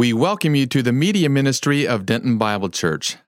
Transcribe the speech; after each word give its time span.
We 0.00 0.14
welcome 0.14 0.54
you 0.54 0.64
to 0.64 0.82
the 0.82 0.94
media 0.94 1.28
ministry 1.28 1.86
of 1.86 2.06
Denton 2.06 2.38
Bible 2.38 2.70
Church. 2.70 3.18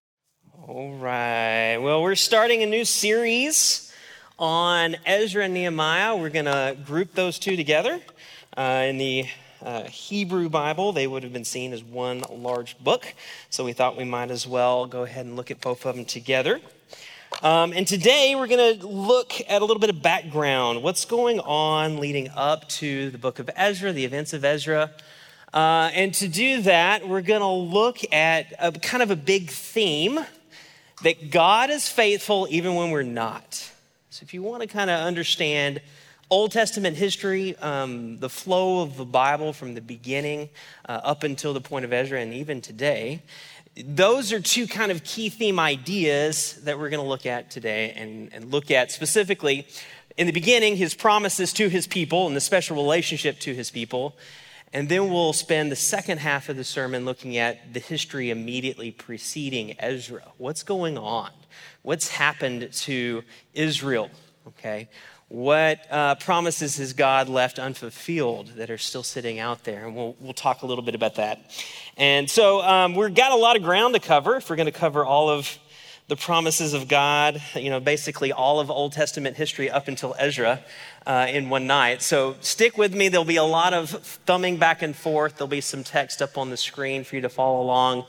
All 0.67 0.95
right. 0.95 1.77
Well, 1.77 2.01
we're 2.01 2.15
starting 2.15 2.63
a 2.63 2.67
new 2.67 2.87
series 2.87 3.93
on 4.39 4.97
Ezra 5.05 5.45
and 5.45 5.53
Nehemiah. 5.53 6.17
We're 6.17 6.31
going 6.31 6.47
to 6.47 6.75
group 6.87 7.13
those 7.13 7.39
two 7.39 7.57
together. 7.57 8.01
Uh, 8.57 8.87
in 8.87 8.97
the 8.97 9.27
uh, 9.61 9.83
Hebrew 9.83 10.49
Bible, 10.49 10.93
they 10.93 11.07
would 11.07 11.25
have 11.25 11.33
been 11.35 11.45
seen 11.45 11.75
as 11.75 11.85
one 11.85 12.23
large 12.31 12.79
book. 12.79 13.15
So 13.51 13.67
we 13.67 13.75
thought 13.75 13.99
we 13.99 14.05
might 14.05 14.31
as 14.31 14.47
well 14.47 14.87
go 14.87 15.03
ahead 15.03 15.27
and 15.27 15.37
look 15.37 15.51
at 15.51 15.61
both 15.61 15.85
of 15.85 15.95
them 15.95 16.07
together. 16.07 16.59
Um, 17.43 17.75
and 17.75 17.87
today 17.87 18.35
we're 18.35 18.47
going 18.47 18.79
to 18.79 18.87
look 18.87 19.35
at 19.47 19.61
a 19.61 19.65
little 19.67 19.79
bit 19.79 19.91
of 19.91 20.01
background. 20.01 20.83
What's 20.83 21.05
going 21.05 21.39
on 21.41 21.99
leading 21.99 22.31
up 22.31 22.67
to 22.71 23.11
the 23.11 23.19
book 23.19 23.39
of 23.41 23.51
Ezra, 23.57 23.93
the 23.93 24.07
events 24.07 24.33
of 24.33 24.43
Ezra. 24.43 24.91
Uh, 25.53 25.91
and 25.93 26.15
to 26.15 26.29
do 26.29 26.63
that, 26.63 27.07
we're 27.07 27.21
going 27.21 27.41
to 27.43 27.47
look 27.47 27.99
at 28.13 28.55
a, 28.59 28.73
kind 28.73 29.03
of 29.03 29.11
a 29.11 29.17
big 29.17 29.51
theme 29.51 30.19
that 31.03 31.31
God 31.31 31.69
is 31.69 31.89
faithful 31.89 32.47
even 32.51 32.75
when 32.75 32.91
we're 32.91 33.03
not. 33.03 33.71
So, 34.09 34.23
if 34.25 34.33
you 34.33 34.43
want 34.43 34.63
to 34.63 34.67
kind 34.67 34.89
of 34.89 35.01
understand 35.01 35.83
Old 36.31 36.53
Testament 36.53 36.97
history, 36.97 37.55
um, 37.59 38.19
the 38.19 38.31
flow 38.31 38.81
of 38.81 38.97
the 38.97 39.05
Bible 39.05 39.53
from 39.53 39.75
the 39.75 39.83
beginning 39.83 40.49
uh, 40.89 41.01
up 41.05 41.23
until 41.23 41.53
the 41.53 41.61
point 41.61 41.85
of 41.85 41.93
Ezra 41.93 42.21
and 42.21 42.33
even 42.33 42.63
today, 42.63 43.23
those 43.77 44.33
are 44.33 44.41
two 44.41 44.67
kind 44.67 44.91
of 44.91 45.05
key 45.05 45.29
theme 45.29 45.59
ideas 45.59 46.61
that 46.65 46.79
we're 46.79 46.89
going 46.89 47.03
to 47.03 47.09
look 47.09 47.27
at 47.27 47.51
today 47.51 47.93
and, 47.97 48.33
and 48.33 48.51
look 48.51 48.71
at 48.71 48.91
specifically 48.91 49.67
in 50.17 50.27
the 50.27 50.33
beginning 50.33 50.77
his 50.77 50.95
promises 50.95 51.53
to 51.55 51.69
his 51.69 51.87
people 51.87 52.27
and 52.27 52.37
the 52.37 52.41
special 52.41 52.77
relationship 52.77 53.39
to 53.41 53.55
his 53.55 53.71
people 53.71 54.15
and 54.73 54.89
then 54.89 55.11
we'll 55.11 55.33
spend 55.33 55.71
the 55.71 55.77
second 55.77 56.19
half 56.19 56.49
of 56.49 56.57
the 56.57 56.65
sermon 56.65 57.05
looking 57.05 57.37
at 57.37 57.75
the 57.75 57.81
history 57.81 58.31
immediately 58.31 58.91
preceding 58.91 59.77
Ezra. 59.79 60.23
What's 60.39 60.63
going 60.63 60.97
on? 60.97 61.31
What's 61.83 62.09
happened 62.09 62.73
to 62.73 63.23
Israel? 63.53 64.11
Okay. 64.49 64.89
What 65.29 65.87
uh, 65.91 66.15
promises 66.17 66.77
has 66.77 66.93
God 66.93 67.29
left 67.29 67.59
unfulfilled 67.59 68.49
that 68.57 68.71
are 68.71 68.79
still 68.79 69.03
sitting 69.03 69.39
out 69.39 69.65
there? 69.65 69.87
And 69.87 69.97
we'll, 69.97 70.15
we'll 70.21 70.35
talk 70.35 70.63
a 70.63 70.67
little 70.67 70.85
bit 70.85 70.95
about 70.95 71.15
that. 71.15 71.51
And 71.97 72.29
so 72.29 72.61
um, 72.61 72.95
we've 72.95 73.15
got 73.15 73.33
a 73.33 73.37
lot 73.37 73.57
of 73.57 73.63
ground 73.63 73.95
to 73.95 74.01
cover 74.01 74.37
if 74.37 74.51
we're 74.51 74.57
going 74.57 74.67
to 74.67 74.73
cover 74.73 75.05
all 75.05 75.31
of 75.31 75.59
the 76.09 76.17
promises 76.17 76.75
of 76.75 76.89
God, 76.89 77.41
you 77.55 77.71
know, 77.71 77.81
basically 77.81 78.33
all 78.33 78.61
of 78.61 78.71
Old 78.71 78.93
Testament 78.93 79.37
history 79.37 79.71
up 79.71 79.89
until 79.89 80.15
Ezra 80.19 80.61
uh, 81.07 81.27
in 81.31 81.49
one 81.49 81.67
night. 81.67 82.03
So 82.03 82.37
stick 82.41 82.77
with 82.77 82.95
me. 82.95 83.09
There'll 83.09 83.25
be 83.25 83.37
a 83.37 83.45
lot 83.45 83.73
of 83.73 83.91
thumbing 83.91 84.59
back 84.59 84.83
and 84.83 84.95
forth. 84.95 85.37
There'll 85.37 85.49
be 85.49 85.61
some 85.61 85.85
text 85.85 86.21
up 86.21 86.37
on 86.37 86.51
the 86.51 86.57
screen 86.57 87.05
for 87.05 87.17
you 87.17 87.23
to 87.23 87.29
follow 87.29 87.63
along 87.63 88.05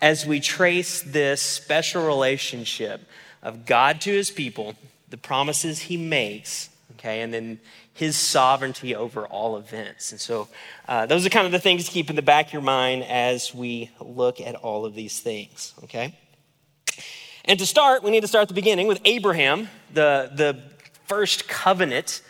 as 0.00 0.26
we 0.26 0.40
trace 0.40 1.00
this 1.00 1.40
special 1.40 2.04
relationship 2.04 3.02
of 3.42 3.64
God 3.66 4.00
to 4.02 4.10
his 4.10 4.30
people, 4.30 4.74
the 5.10 5.16
promises 5.16 5.78
he 5.78 5.96
makes, 5.96 6.70
okay, 6.94 7.22
and 7.22 7.32
then 7.32 7.60
his 7.94 8.16
sovereignty 8.16 8.96
over 8.96 9.26
all 9.26 9.56
events. 9.56 10.10
And 10.10 10.20
so 10.20 10.48
uh, 10.88 11.06
those 11.06 11.24
are 11.24 11.28
kind 11.28 11.46
of 11.46 11.52
the 11.52 11.60
things 11.60 11.84
to 11.84 11.90
keep 11.90 12.10
in 12.10 12.16
the 12.16 12.22
back 12.22 12.48
of 12.48 12.52
your 12.52 12.62
mind 12.62 13.04
as 13.04 13.54
we 13.54 13.90
look 14.00 14.40
at 14.40 14.56
all 14.56 14.84
of 14.84 14.94
these 14.94 15.20
things, 15.20 15.72
okay? 15.84 16.16
And 17.44 17.58
to 17.58 17.66
start, 17.66 18.04
we 18.04 18.10
need 18.10 18.20
to 18.20 18.28
start 18.28 18.42
at 18.42 18.48
the 18.48 18.54
beginning 18.54 18.86
with 18.86 19.00
Abraham, 19.04 19.68
the, 19.92 20.30
the 20.32 20.62
first 21.06 21.48
covenant 21.48 22.22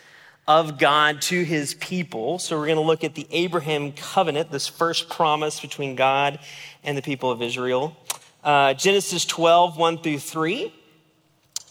of 0.49 0.79
God 0.79 1.21
to 1.23 1.43
his 1.45 1.75
people. 1.75 2.39
So 2.39 2.59
we're 2.59 2.67
going 2.67 2.77
to 2.77 2.83
look 2.83 3.05
at 3.05 3.15
the 3.15 3.27
Abraham 3.31 3.93
covenant, 3.93 4.51
this 4.51 4.67
first 4.67 5.11
promise 5.11 5.61
between 5.61 5.97
God 5.97 6.39
and 6.83 6.97
the 6.97 7.03
people 7.03 7.31
of 7.31 7.43
Israel. 7.43 7.97
Uh, 8.43 8.73
Genesis 8.75 9.25
12, 9.27 9.77
1 9.77 9.99
through 9.99 10.19
3. 10.19 10.75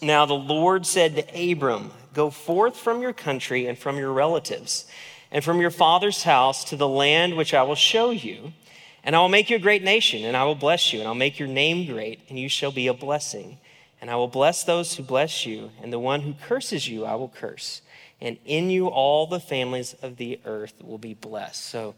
Now 0.03 0.25
the 0.25 0.33
Lord 0.33 0.85
said 0.85 1.15
to 1.15 1.51
Abram, 1.51 1.91
Go 2.13 2.29
forth 2.29 2.77
from 2.77 3.01
your 3.01 3.13
country 3.13 3.65
and 3.65 3.77
from 3.77 3.97
your 3.97 4.13
relatives 4.13 4.85
and 5.31 5.43
from 5.43 5.61
your 5.61 5.71
father's 5.71 6.23
house 6.23 6.63
to 6.65 6.75
the 6.75 6.87
land 6.87 7.37
which 7.37 7.53
I 7.53 7.63
will 7.63 7.75
show 7.75 8.11
you. 8.11 8.53
And 9.03 9.15
I 9.15 9.19
will 9.19 9.29
make 9.29 9.49
you 9.49 9.55
a 9.55 9.59
great 9.59 9.83
nation, 9.83 10.25
and 10.25 10.37
I 10.37 10.43
will 10.43 10.55
bless 10.55 10.93
you, 10.93 10.99
and 10.99 11.07
I'll 11.07 11.15
make 11.15 11.39
your 11.39 11.47
name 11.47 11.91
great, 11.91 12.19
and 12.29 12.37
you 12.37 12.49
shall 12.49 12.71
be 12.71 12.87
a 12.87 12.93
blessing. 12.93 13.57
And 13.99 14.09
I 14.09 14.15
will 14.15 14.27
bless 14.27 14.63
those 14.63 14.95
who 14.95 15.03
bless 15.03 15.45
you, 15.45 15.71
and 15.81 15.91
the 15.91 15.99
one 15.99 16.21
who 16.21 16.33
curses 16.33 16.87
you 16.87 17.05
I 17.05 17.15
will 17.15 17.29
curse 17.29 17.81
and 18.21 18.37
in 18.45 18.69
you 18.69 18.87
all 18.87 19.25
the 19.25 19.39
families 19.39 19.95
of 20.01 20.17
the 20.17 20.39
earth 20.45 20.73
will 20.81 20.99
be 20.99 21.15
blessed. 21.15 21.65
So, 21.65 21.95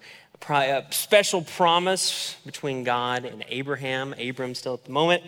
a 0.50 0.84
special 0.90 1.42
promise 1.42 2.36
between 2.46 2.84
God 2.84 3.24
and 3.24 3.46
Abraham. 3.48 4.14
Abram 4.20 4.56
still 4.56 4.74
at 4.74 4.84
the 4.84 4.92
moment. 4.92 5.24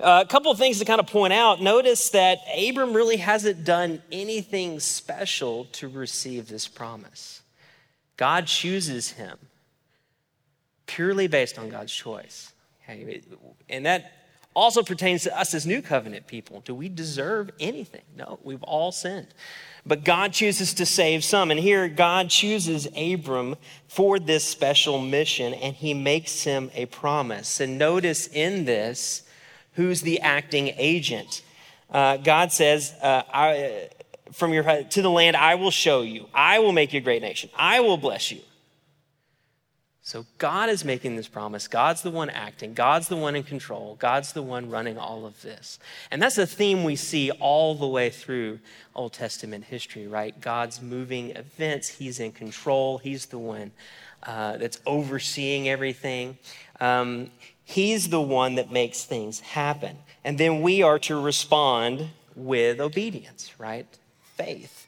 Uh, 0.00 0.24
a 0.24 0.28
couple 0.28 0.50
of 0.50 0.58
things 0.58 0.80
to 0.80 0.84
kind 0.84 0.98
of 0.98 1.06
point 1.06 1.32
out. 1.32 1.62
Notice 1.62 2.10
that 2.10 2.38
Abram 2.56 2.92
really 2.92 3.18
hasn't 3.18 3.64
done 3.64 4.02
anything 4.10 4.80
special 4.80 5.66
to 5.66 5.86
receive 5.86 6.48
this 6.48 6.66
promise. 6.66 7.42
God 8.16 8.46
chooses 8.46 9.12
him 9.12 9.38
purely 10.86 11.26
based 11.26 11.58
on 11.58 11.68
God's 11.68 11.92
choice. 11.92 12.52
Okay? 12.84 13.22
And 13.68 13.86
that 13.86 14.12
also 14.54 14.82
pertains 14.82 15.24
to 15.24 15.38
us 15.38 15.52
as 15.54 15.66
new 15.66 15.82
covenant 15.82 16.26
people. 16.26 16.62
Do 16.64 16.74
we 16.74 16.88
deserve 16.88 17.50
anything? 17.60 18.02
No, 18.16 18.38
we've 18.42 18.62
all 18.62 18.90
sinned. 18.90 19.28
But 19.84 20.02
God 20.02 20.32
chooses 20.32 20.74
to 20.74 20.86
save 20.86 21.22
some. 21.22 21.50
And 21.50 21.60
here, 21.60 21.88
God 21.88 22.30
chooses 22.30 22.88
Abram 22.96 23.56
for 23.86 24.18
this 24.18 24.44
special 24.44 24.98
mission, 24.98 25.52
and 25.54 25.76
he 25.76 25.94
makes 25.94 26.42
him 26.42 26.70
a 26.74 26.86
promise. 26.86 27.60
And 27.60 27.78
notice 27.78 28.26
in 28.26 28.64
this, 28.64 29.22
who's 29.74 30.00
the 30.00 30.20
acting 30.20 30.68
agent? 30.76 31.42
Uh, 31.90 32.16
God 32.16 32.50
says, 32.50 32.94
uh, 33.00 33.22
I, 33.32 33.90
from 34.32 34.52
your 34.52 34.64
to 34.64 35.02
the 35.02 35.10
land 35.10 35.36
I 35.36 35.54
will 35.54 35.70
show 35.70 36.02
you. 36.02 36.26
I 36.34 36.58
will 36.58 36.72
make 36.72 36.92
you 36.92 36.98
a 36.98 37.02
great 37.02 37.22
nation. 37.22 37.50
I 37.56 37.80
will 37.80 37.96
bless 37.96 38.32
you. 38.32 38.40
So 40.06 40.24
God 40.38 40.68
is 40.68 40.84
making 40.84 41.16
this 41.16 41.26
promise. 41.26 41.66
God's 41.66 42.02
the 42.02 42.12
one 42.12 42.30
acting. 42.30 42.74
God's 42.74 43.08
the 43.08 43.16
one 43.16 43.34
in 43.34 43.42
control. 43.42 43.96
God's 43.98 44.32
the 44.34 44.40
one 44.40 44.70
running 44.70 44.98
all 44.98 45.26
of 45.26 45.42
this. 45.42 45.80
And 46.12 46.22
that's 46.22 46.38
a 46.38 46.46
theme 46.46 46.84
we 46.84 46.94
see 46.94 47.32
all 47.32 47.74
the 47.74 47.88
way 47.88 48.10
through 48.10 48.60
Old 48.94 49.14
Testament 49.14 49.64
history, 49.64 50.06
right? 50.06 50.40
God's 50.40 50.80
moving 50.80 51.30
events. 51.30 51.88
He's 51.88 52.20
in 52.20 52.30
control. 52.30 52.98
He's 52.98 53.26
the 53.26 53.38
one 53.38 53.72
uh, 54.22 54.58
that's 54.58 54.78
overseeing 54.86 55.68
everything. 55.68 56.38
Um, 56.78 57.32
he's 57.64 58.08
the 58.08 58.22
one 58.22 58.54
that 58.54 58.70
makes 58.70 59.02
things 59.02 59.40
happen. 59.40 59.98
And 60.22 60.38
then 60.38 60.62
we 60.62 60.84
are 60.84 61.00
to 61.00 61.20
respond 61.20 62.10
with 62.36 62.78
obedience, 62.80 63.58
right? 63.58 63.88
Faith. 64.36 64.85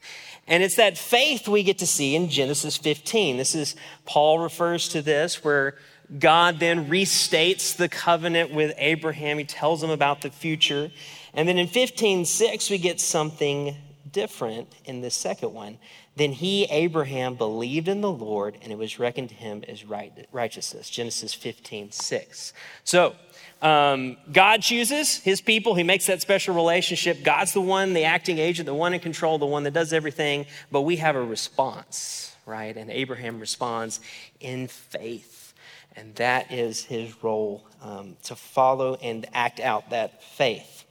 And 0.49 0.63
it's 0.63 0.77
that 0.77 0.99
faith 0.99 1.47
we 1.47 1.63
get 1.63 1.79
to 1.79 1.87
see 1.87 2.17
in 2.17 2.31
Genesis 2.31 2.77
15. 2.77 3.37
This 3.37 3.55
is, 3.55 3.77
Paul 4.07 4.39
refers 4.39 4.89
to 4.89 5.03
this, 5.03 5.45
where 5.45 5.75
God 6.19 6.59
then 6.59 6.89
restates 6.89 7.77
the 7.77 7.89
covenant 7.89 8.53
with 8.53 8.75
Abraham. 8.79 9.39
He 9.39 9.45
tells 9.45 9.83
him 9.83 9.91
about 9.91 10.23
the 10.23 10.31
future. 10.31 10.91
And 11.35 11.47
then 11.47 11.59
in 11.59 11.69
15:6, 11.69 12.71
we 12.71 12.79
get 12.79 12.99
something 12.99 13.77
different 14.11 14.73
in 14.87 15.03
the 15.03 15.11
second 15.11 15.53
one. 15.53 15.79
Then 16.17 16.33
he, 16.33 16.65
Abraham, 16.65 17.37
believed 17.37 17.87
in 17.87 18.01
the 18.01 18.11
Lord, 18.11 18.57
and 18.63 18.73
it 18.73 18.79
was 18.79 18.99
reckoned 18.99 19.29
to 19.29 19.35
him 19.35 19.63
as 19.69 19.85
right, 19.85 20.27
righteousness. 20.33 20.91
Genesis 20.91 21.35
15, 21.35 21.93
6. 21.93 22.53
So 22.83 23.15
um, 23.61 24.17
God 24.33 24.63
chooses 24.63 25.17
his 25.17 25.41
people. 25.41 25.75
He 25.75 25.83
makes 25.83 26.07
that 26.07 26.21
special 26.21 26.55
relationship. 26.55 27.23
God's 27.25 27.53
the 27.53 27.61
one, 27.61 27.93
the 27.93 28.05
acting 28.05 28.39
agent, 28.39 28.67
the 28.67 28.75
one 28.75 28.95
in 28.95 29.01
control, 29.01 29.39
the 29.39 29.47
one 29.47 29.65
that 29.65 29.73
does 29.73 29.93
everything. 29.93 30.47
But 30.71 30.83
we 30.83 30.97
have 30.97 31.17
a 31.17 31.23
response, 31.23 32.37
right? 32.47 32.77
And 32.77 32.91
Abraham 32.91 33.41
responds 33.41 34.01
in 34.41 34.69
faith. 34.69 35.55
And 35.97 36.15
that 36.15 36.53
is 36.53 36.85
his 36.85 37.23
role 37.25 37.67
um, 37.83 38.17
to 38.25 38.37
follow 38.37 38.95
and 38.95 39.27
act 39.35 39.59
out 39.59 39.91
that 39.91 40.23
faith. 40.23 40.85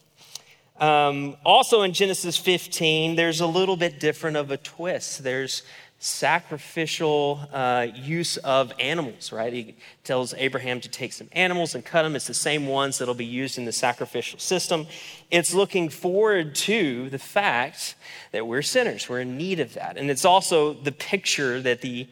Um, 0.80 1.38
also 1.46 1.82
in 1.82 1.94
Genesis 1.94 2.38
15, 2.38 3.16
there's 3.16 3.40
a 3.42 3.48
little 3.48 3.78
bit 3.78 4.00
different 4.00 4.38
of 4.38 4.52
a 4.52 4.58
twist. 4.58 5.24
There's 5.24 5.64
sacrificial 6.00 7.40
uh, 7.52 7.88
use 7.96 8.38
of 8.38 8.72
animals, 8.80 9.32
right? 9.32 9.52
He 9.52 9.76
tells 10.04 10.34
Abraham 10.36 10.80
to 10.82 10.90
take 10.90 11.12
some 11.12 11.28
animals 11.32 11.74
and 11.74 11.84
cut 11.84 12.04
them. 12.04 12.16
It's 12.16 12.28
the 12.28 12.36
same 12.36 12.68
ones 12.68 13.00
that'll 13.00 13.16
be 13.16 13.26
used 13.26 13.58
in 13.58 13.66
the 13.66 13.72
sacrificial 13.72 14.38
system. 14.38 14.86
It's 15.32 15.54
looking 15.54 15.90
forward 15.90 16.54
to 16.56 17.10
the 17.10 17.18
fact 17.18 17.96
that 18.32 18.46
we're 18.46 18.62
sinners, 18.62 19.10
we're 19.10 19.22
in 19.22 19.38
need 19.38 19.60
of 19.60 19.74
that. 19.74 19.98
And 19.98 20.12
it's 20.12 20.26
also 20.26 20.74
the 20.74 20.92
picture 20.92 21.62
that 21.62 21.82
the 21.82 22.08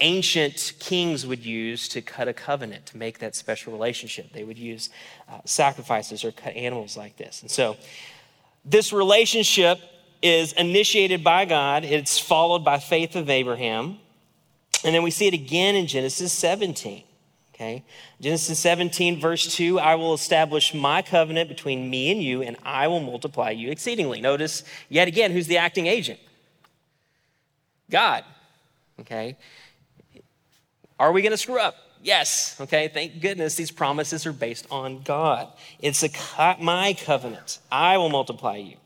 ancient 0.00 0.74
kings 0.78 1.26
would 1.26 1.44
use 1.44 1.88
to 1.88 2.00
cut 2.02 2.28
a 2.28 2.32
covenant, 2.32 2.86
to 2.86 2.96
make 2.96 3.18
that 3.18 3.34
special 3.34 3.72
relationship. 3.72 4.32
They 4.32 4.44
would 4.44 4.58
use 4.58 4.90
uh, 5.28 5.40
sacrifices 5.44 6.24
or 6.24 6.32
cut 6.32 6.54
animals 6.54 6.96
like 6.96 7.16
this. 7.16 7.42
And 7.42 7.50
so, 7.50 7.76
this 8.64 8.92
relationship 8.92 9.80
is 10.22 10.52
initiated 10.52 11.22
by 11.22 11.44
God, 11.44 11.84
it's 11.84 12.18
followed 12.18 12.64
by 12.64 12.78
faith 12.78 13.16
of 13.16 13.30
Abraham. 13.30 13.98
And 14.84 14.94
then 14.94 15.02
we 15.02 15.10
see 15.10 15.26
it 15.26 15.34
again 15.34 15.74
in 15.74 15.86
Genesis 15.86 16.32
17. 16.32 17.04
Okay? 17.54 17.82
Genesis 18.20 18.58
17, 18.60 19.20
verse 19.20 19.54
2 19.56 19.80
I 19.80 19.96
will 19.96 20.14
establish 20.14 20.72
my 20.74 21.02
covenant 21.02 21.48
between 21.48 21.90
me 21.90 22.12
and 22.12 22.22
you, 22.22 22.42
and 22.42 22.56
I 22.64 22.86
will 22.86 23.00
multiply 23.00 23.50
you 23.50 23.70
exceedingly. 23.70 24.20
Notice 24.20 24.62
yet 24.88 25.08
again 25.08 25.32
who's 25.32 25.48
the 25.48 25.58
acting 25.58 25.86
agent? 25.86 26.20
God. 27.90 28.24
Okay? 29.00 29.36
Are 30.98 31.12
we 31.12 31.22
going 31.22 31.32
to 31.32 31.38
screw 31.38 31.58
up? 31.58 31.74
Yes. 32.02 32.56
Okay, 32.60 32.88
thank 32.88 33.20
goodness 33.20 33.56
these 33.56 33.70
promises 33.70 34.24
are 34.26 34.32
based 34.32 34.66
on 34.70 35.02
God. 35.02 35.48
It's 35.80 36.02
a 36.02 36.08
co- 36.08 36.56
my 36.60 36.94
covenant. 36.94 37.58
I 37.72 37.98
will 37.98 38.08
multiply 38.08 38.56
you. 38.56 38.76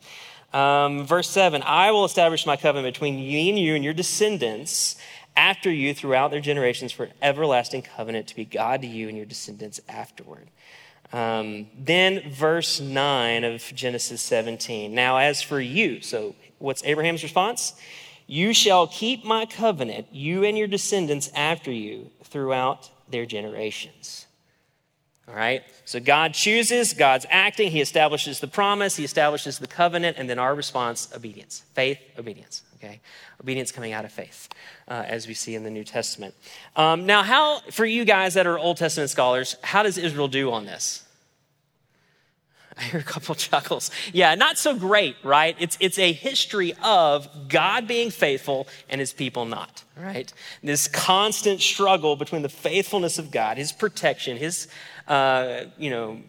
Um, 0.53 1.07
verse 1.07 1.31
7 1.31 1.63
I 1.63 1.91
will 1.91 2.05
establish 2.05 2.47
my 2.47 2.57
covenant 2.57 2.95
between 2.95 3.17
me 3.17 3.49
and 3.49 3.59
you 3.59 3.75
and 3.75 3.85
your 3.85 3.95
descendants 3.95 4.97
after 5.37 5.71
you 5.71 5.95
throughout 5.95 6.31
their 6.31 6.41
generations 6.41 6.93
for 6.93 7.05
an 7.05 7.13
everlasting 7.23 7.83
covenant 7.83 8.27
to 8.29 8.37
be 8.37 8.45
God 8.45 8.83
to 8.83 8.87
you 8.87 9.09
and 9.09 9.17
your 9.17 9.27
descendants 9.27 9.81
afterward. 9.89 10.49
Um, 11.13 11.67
then, 11.79 12.31
verse 12.31 12.81
9 12.81 13.45
of 13.45 13.63
Genesis 13.75 14.23
17. 14.23 14.95
Now, 14.95 15.19
as 15.19 15.43
for 15.43 15.61
you, 15.61 16.01
so 16.01 16.35
what's 16.59 16.83
Abraham's 16.85 17.23
response? 17.23 17.75
You 18.27 18.55
shall 18.55 18.87
keep 18.87 19.25
my 19.25 19.45
covenant, 19.45 20.07
you 20.11 20.45
and 20.45 20.57
your 20.57 20.69
descendants 20.69 21.31
after 21.35 21.71
you, 21.71 22.11
throughout 22.25 22.91
their 23.11 23.27
generations. 23.27 24.27
All 25.33 25.39
right? 25.39 25.63
So 25.87 25.99
God 25.99 26.35
chooses, 26.35 26.93
God's 26.93 27.25
acting, 27.31 27.71
He 27.71 27.81
establishes 27.81 28.41
the 28.41 28.49
promise, 28.49 28.97
He 28.97 29.05
establishes 29.05 29.59
the 29.59 29.67
covenant, 29.67 30.19
and 30.19 30.29
then 30.29 30.39
our 30.39 30.55
response 30.55 31.11
obedience. 31.17 31.63
Faith, 31.73 31.99
obedience. 32.19 32.63
Okay? 32.77 33.01
Obedience 33.41 33.73
coming 33.73 33.95
out 33.95 34.05
of 34.05 34.13
faith, 34.13 34.51
uh, 34.89 35.05
as 35.07 35.27
we 35.27 35.33
see 35.33 35.55
in 35.55 35.65
the 35.65 35.71
New 35.71 35.85
Testament. 35.85 36.35
Um, 36.77 37.07
now, 37.07 37.23
how, 37.23 37.61
for 37.71 37.87
you 37.87 38.05
guys 38.05 38.35
that 38.35 38.47
are 38.47 38.59
Old 38.59 38.77
Testament 38.77 39.09
scholars, 39.09 39.57
how 39.63 39.83
does 39.83 39.97
Israel 39.97 40.29
do 40.29 40.53
on 40.53 40.67
this? 40.67 41.03
I 42.79 42.83
hear 42.85 43.01
a 43.01 43.05
couple 43.05 43.35
chuckles. 43.35 43.91
Yeah, 44.13 44.35
not 44.35 44.59
so 44.59 44.75
great, 44.75 45.17
right? 45.23 45.57
It's, 45.59 45.77
it's 45.81 45.99
a 45.99 46.13
history 46.13 46.75
of 46.83 47.49
God 47.49 47.87
being 47.87 48.11
faithful 48.11 48.67
and 48.89 49.01
his 49.01 49.13
people 49.13 49.45
not, 49.45 49.85
right? 49.97 50.33
This 50.63 50.89
constant 50.89 51.61
struggle 51.61 52.17
between 52.17 52.43
the 52.43 52.49
faithfulness 52.49 53.19
of 53.19 53.31
God, 53.31 53.57
his 53.59 53.73
protection, 53.73 54.37
his, 54.37 54.69
uh, 55.07 55.63
you 55.77 55.91
know, 55.91 56.21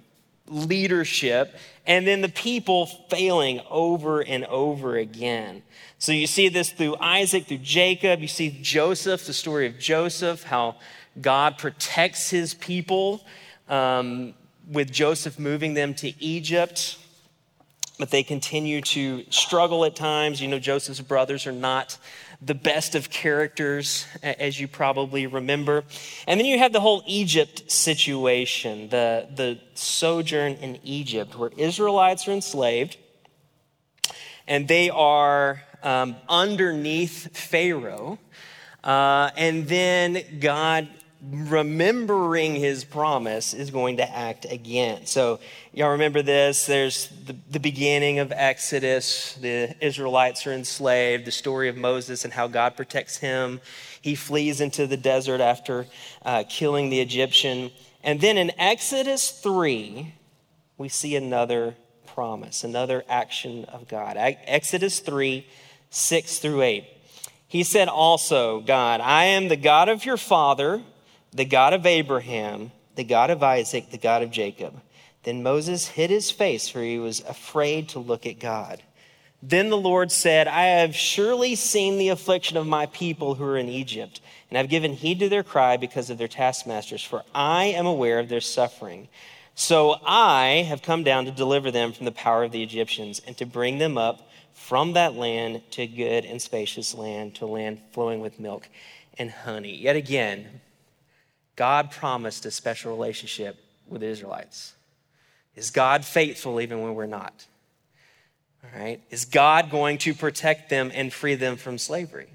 leadership, 0.48 1.56
and 1.86 2.06
then 2.06 2.22
the 2.22 2.30
people 2.30 2.86
failing 2.86 3.62
over 3.70 4.22
and 4.22 4.46
over 4.46 4.98
again. 4.98 5.64
So 5.98 6.12
you 6.12 6.28
see 6.28 6.50
this 6.50 6.72
through 6.72 6.98
Isaac, 6.98 7.46
through 7.46 7.60
Jacob. 7.60 8.20
You 8.20 8.28
see 8.28 8.58
Joseph, 8.62 9.26
the 9.26 9.34
story 9.34 9.68
of 9.68 9.80
Joseph, 9.80 10.44
how 10.44 10.76
God 11.20 11.58
protects 11.58 12.30
his 12.30 12.54
people. 12.54 13.26
Um, 13.70 14.34
with 14.68 14.92
Joseph 14.92 15.40
moving 15.40 15.74
them 15.74 15.94
to 15.96 16.14
Egypt, 16.24 16.98
but 18.00 18.10
they 18.10 18.24
continue 18.24 18.82
to 18.82 19.24
struggle 19.30 19.86
at 19.86 19.96
times. 19.96 20.42
You 20.42 20.48
know, 20.48 20.60
Joseph's 20.60 21.02
brothers 21.02 21.46
are 21.46 21.52
not 21.52 21.98
the 22.42 22.56
best 22.56 22.96
of 22.96 23.10
characters, 23.10 24.06
as 24.22 24.60
you 24.60 24.68
probably 24.68 25.28
remember. 25.28 25.84
And 26.28 26.40
then 26.40 26.46
you 26.46 26.58
have 26.58 26.74
the 26.74 26.82
whole 26.82 27.04
Egypt 27.06 27.72
situation, 27.72 28.90
the, 28.90 29.28
the 29.34 29.60
sojourn 29.76 30.54
in 30.54 30.80
Egypt, 30.84 31.38
where 31.38 31.52
Israelites 31.58 32.28
are 32.28 32.32
enslaved 32.32 32.98
and 34.48 34.68
they 34.68 34.90
are 34.90 35.62
um, 35.84 36.16
underneath 36.28 37.36
Pharaoh. 37.38 38.20
Uh, 38.84 39.30
and 39.38 39.68
then 39.68 40.40
God 40.40 40.90
remembering 41.32 42.56
his 42.56 42.84
promise, 42.84 43.54
is 43.54 43.72
going 43.72 43.98
to 43.98 44.16
act 44.16 44.46
again. 44.50 45.06
So, 45.06 45.40
y'all 45.72 45.92
remember 45.92 46.22
this? 46.22 46.66
There's 46.66 47.08
the, 47.26 47.36
the, 47.50 47.60
beginning 47.60 48.20
of 48.20 48.34
Exodus. 48.34 49.36
The 49.36 49.74
Israelites 49.80 50.46
are 50.46 50.52
enslaved, 50.52 51.26
the 51.26 51.32
story 51.32 51.70
of 51.70 51.78
Moses 51.78 52.26
and 52.26 52.34
how 52.34 52.48
God 52.48 52.76
protects 52.76 53.18
him. 53.18 53.62
He 54.02 54.16
flees 54.16 54.60
into 54.60 54.86
the 54.86 54.98
desert 54.98 55.40
after 55.40 55.88
uh, 56.24 56.44
killing 56.50 56.90
the 56.90 57.00
Egyptian. 57.00 57.72
And 58.04 58.20
then 58.20 58.38
in 58.38 58.52
Exodus 58.60 59.32
3, 59.32 60.14
we 60.78 60.90
see 60.90 61.16
another 61.16 61.76
promise, 62.06 62.66
another 62.66 63.06
action 63.08 63.64
of 63.66 63.88
God. 63.88 64.18
Exodus 64.18 65.00
3, 65.00 65.48
6 65.90 66.40
through 66.40 66.62
8. 66.64 66.86
He 67.48 67.64
said 67.64 67.88
also, 67.88 68.60
God, 68.60 69.00
I 69.00 69.26
am 69.26 69.48
the 69.48 69.56
God 69.56 69.88
of 69.88 70.06
your 70.06 70.18
father 70.18 70.82
the 71.34 71.46
God 71.46 71.74
of 71.74 71.86
Abraham, 71.86 72.72
the 72.96 73.04
God 73.04 73.30
of 73.30 73.44
Isaac, 73.44 73.90
the 73.90 73.98
God 73.98 74.24
of 74.24 74.32
Jacob. 74.32 74.80
Then 75.24 75.44
Moses 75.44 75.88
hid 75.88 76.10
his 76.10 76.32
face, 76.32 76.70
for 76.70 76.82
he 76.82 77.00
was 77.00 77.22
afraid 77.22 77.90
to 77.90 78.00
look 78.00 78.26
at 78.26 78.40
God. 78.40 78.84
Then 79.42 79.70
the 79.70 79.78
Lord 79.78 80.12
said, 80.12 80.48
I 80.48 80.66
have 80.66 80.96
surely 80.96 81.56
seen 81.56 81.98
the 81.98 82.10
affliction 82.10 82.56
of 82.56 82.66
my 82.66 82.86
people 82.88 83.36
who 83.36 83.44
are 83.44 83.58
in 83.58 83.68
Egypt, 83.68 84.22
and 84.50 84.58
I've 84.58 84.70
given 84.70 84.94
heed 84.94 85.20
to 85.20 85.30
their 85.30 85.44
cry 85.44 85.76
because 85.76 86.10
of 86.10 86.18
their 86.18 86.28
taskmasters, 86.30 87.04
for 87.04 87.24
I 87.36 87.66
am 87.66 87.86
aware 87.86 88.20
of 88.20 88.30
their 88.30 88.42
suffering. 88.42 89.10
So 89.56 90.00
I 90.06 90.66
have 90.68 90.82
come 90.82 91.04
down 91.04 91.26
to 91.26 91.32
deliver 91.32 91.72
them 91.72 91.92
from 91.94 92.06
the 92.06 92.12
power 92.12 92.44
of 92.44 92.52
the 92.52 92.64
Egyptians 92.64 93.22
and 93.28 93.36
to 93.38 93.46
bring 93.46 93.80
them 93.80 93.98
up 93.98 94.30
from 94.54 94.94
that 94.94 95.16
land 95.16 95.62
to 95.72 95.88
good 95.88 96.26
and 96.26 96.42
spacious 96.42 96.94
land, 96.94 97.36
to 97.36 97.46
a 97.46 97.48
land 97.48 97.82
flowing 97.92 98.22
with 98.22 98.40
milk 98.40 98.70
and 99.18 99.30
honey. 99.30 99.76
Yet 99.76 99.96
again, 99.96 100.62
God 101.56 101.92
promised 101.92 102.46
a 102.46 102.52
special 102.52 102.92
relationship 102.92 103.58
with 103.88 104.02
the 104.02 104.08
Israelites. 104.08 104.74
Is 105.56 105.70
God 105.70 106.04
faithful 106.04 106.60
even 106.60 106.82
when 106.82 106.96
we're 106.96 107.06
not? 107.06 107.46
All 108.64 108.80
right. 108.80 109.02
Is 109.10 109.26
God 109.26 109.70
going 109.70 109.98
to 110.00 110.14
protect 110.14 110.70
them 110.70 110.92
and 110.94 111.12
free 111.12 111.36
them 111.36 111.58
from 111.58 111.78
slavery? 111.78 112.30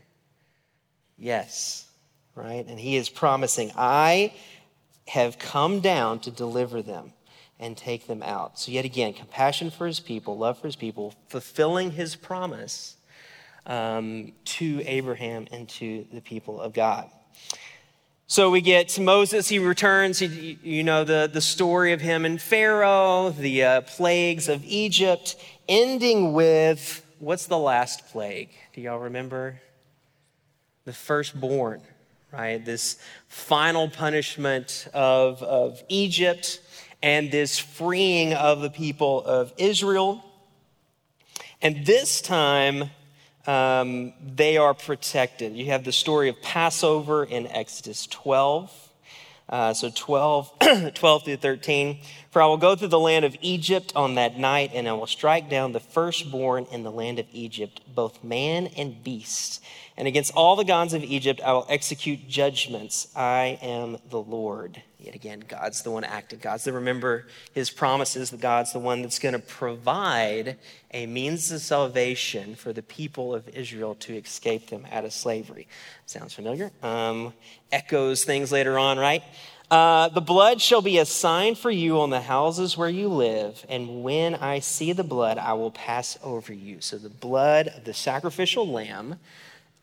Yes. 1.18 1.86
Right? 2.34 2.64
And 2.66 2.78
he 2.78 2.96
is 2.96 3.08
promising, 3.08 3.72
I 3.76 4.32
have 5.08 5.38
come 5.38 5.80
down 5.80 6.20
to 6.20 6.30
deliver 6.30 6.82
them 6.82 7.12
and 7.58 7.76
take 7.76 8.06
them 8.06 8.22
out. 8.22 8.58
So, 8.58 8.70
yet 8.70 8.84
again, 8.84 9.14
compassion 9.14 9.70
for 9.70 9.86
his 9.86 9.98
people, 9.98 10.38
love 10.38 10.58
for 10.60 10.68
his 10.68 10.76
people, 10.76 11.14
fulfilling 11.28 11.90
his 11.90 12.14
promise 12.14 12.96
um, 13.66 14.32
to 14.44 14.82
Abraham 14.86 15.46
and 15.50 15.68
to 15.70 16.06
the 16.12 16.20
people 16.20 16.60
of 16.60 16.72
God. 16.72 17.10
So 18.30 18.50
we 18.50 18.60
get 18.60 18.98
Moses, 19.00 19.48
he 19.48 19.58
returns, 19.58 20.18
he, 20.18 20.58
you 20.62 20.84
know, 20.84 21.02
the, 21.02 21.30
the 21.32 21.40
story 21.40 21.94
of 21.94 22.02
him 22.02 22.26
and 22.26 22.38
Pharaoh, 22.38 23.30
the 23.30 23.64
uh, 23.64 23.80
plagues 23.80 24.50
of 24.50 24.62
Egypt, 24.66 25.34
ending 25.66 26.34
with 26.34 27.02
what's 27.20 27.46
the 27.46 27.56
last 27.56 28.06
plague? 28.08 28.50
Do 28.74 28.82
y'all 28.82 28.98
remember? 28.98 29.62
The 30.84 30.92
firstborn, 30.92 31.80
right? 32.30 32.62
This 32.62 32.98
final 33.28 33.88
punishment 33.88 34.88
of, 34.92 35.42
of 35.42 35.82
Egypt 35.88 36.60
and 37.02 37.30
this 37.30 37.58
freeing 37.58 38.34
of 38.34 38.60
the 38.60 38.70
people 38.70 39.24
of 39.24 39.54
Israel. 39.56 40.22
And 41.62 41.86
this 41.86 42.20
time, 42.20 42.90
um, 43.48 44.12
they 44.22 44.58
are 44.58 44.74
protected. 44.74 45.56
You 45.56 45.66
have 45.66 45.82
the 45.82 45.92
story 45.92 46.28
of 46.28 46.40
Passover 46.42 47.24
in 47.24 47.46
Exodus 47.46 48.06
12. 48.06 48.70
Uh, 49.48 49.72
so 49.72 49.90
12, 49.94 50.52
12 50.94 51.24
through 51.24 51.36
13. 51.36 51.98
For 52.30 52.42
I 52.42 52.46
will 52.46 52.58
go 52.58 52.76
through 52.76 52.88
the 52.88 52.98
land 52.98 53.24
of 53.24 53.34
Egypt 53.40 53.94
on 53.96 54.16
that 54.16 54.38
night, 54.38 54.72
and 54.74 54.86
I 54.86 54.92
will 54.92 55.06
strike 55.06 55.48
down 55.48 55.72
the 55.72 55.80
firstborn 55.80 56.66
in 56.70 56.82
the 56.82 56.92
land 56.92 57.18
of 57.18 57.26
Egypt, 57.32 57.80
both 57.94 58.22
man 58.22 58.66
and 58.76 59.02
beast. 59.02 59.62
And 59.96 60.06
against 60.06 60.34
all 60.34 60.54
the 60.54 60.64
gods 60.64 60.92
of 60.92 61.02
Egypt 61.02 61.40
I 61.42 61.54
will 61.54 61.66
execute 61.70 62.28
judgments. 62.28 63.08
I 63.16 63.58
am 63.62 63.96
the 64.10 64.20
Lord. 64.20 64.82
Yet 65.00 65.14
again, 65.14 65.44
God's 65.46 65.82
the 65.82 65.92
one 65.92 66.02
acting. 66.02 66.40
God's 66.40 66.64
the 66.64 66.72
remember 66.72 67.26
his 67.52 67.70
promises. 67.70 68.30
That 68.30 68.40
God's 68.40 68.72
the 68.72 68.80
one 68.80 69.02
that's 69.02 69.20
going 69.20 69.34
to 69.34 69.38
provide 69.38 70.56
a 70.92 71.06
means 71.06 71.52
of 71.52 71.60
salvation 71.60 72.56
for 72.56 72.72
the 72.72 72.82
people 72.82 73.32
of 73.32 73.48
Israel 73.50 73.94
to 74.00 74.16
escape 74.16 74.70
them 74.70 74.86
out 74.90 75.04
of 75.04 75.12
slavery. 75.12 75.68
Sounds 76.06 76.34
familiar? 76.34 76.72
Um, 76.82 77.32
echoes 77.70 78.24
things 78.24 78.50
later 78.50 78.76
on, 78.76 78.98
right? 78.98 79.22
Uh, 79.70 80.08
the 80.08 80.20
blood 80.20 80.60
shall 80.60 80.82
be 80.82 80.98
a 80.98 81.04
sign 81.04 81.54
for 81.54 81.70
you 81.70 82.00
on 82.00 82.10
the 82.10 82.22
houses 82.22 82.76
where 82.76 82.88
you 82.88 83.06
live, 83.06 83.66
and 83.68 84.02
when 84.02 84.34
I 84.34 84.60
see 84.60 84.92
the 84.92 85.04
blood, 85.04 85.36
I 85.36 85.52
will 85.52 85.70
pass 85.70 86.18
over 86.24 86.54
you. 86.54 86.80
So 86.80 86.96
the 86.96 87.10
blood 87.10 87.68
of 87.68 87.84
the 87.84 87.92
sacrificial 87.92 88.66
lamb 88.66 89.16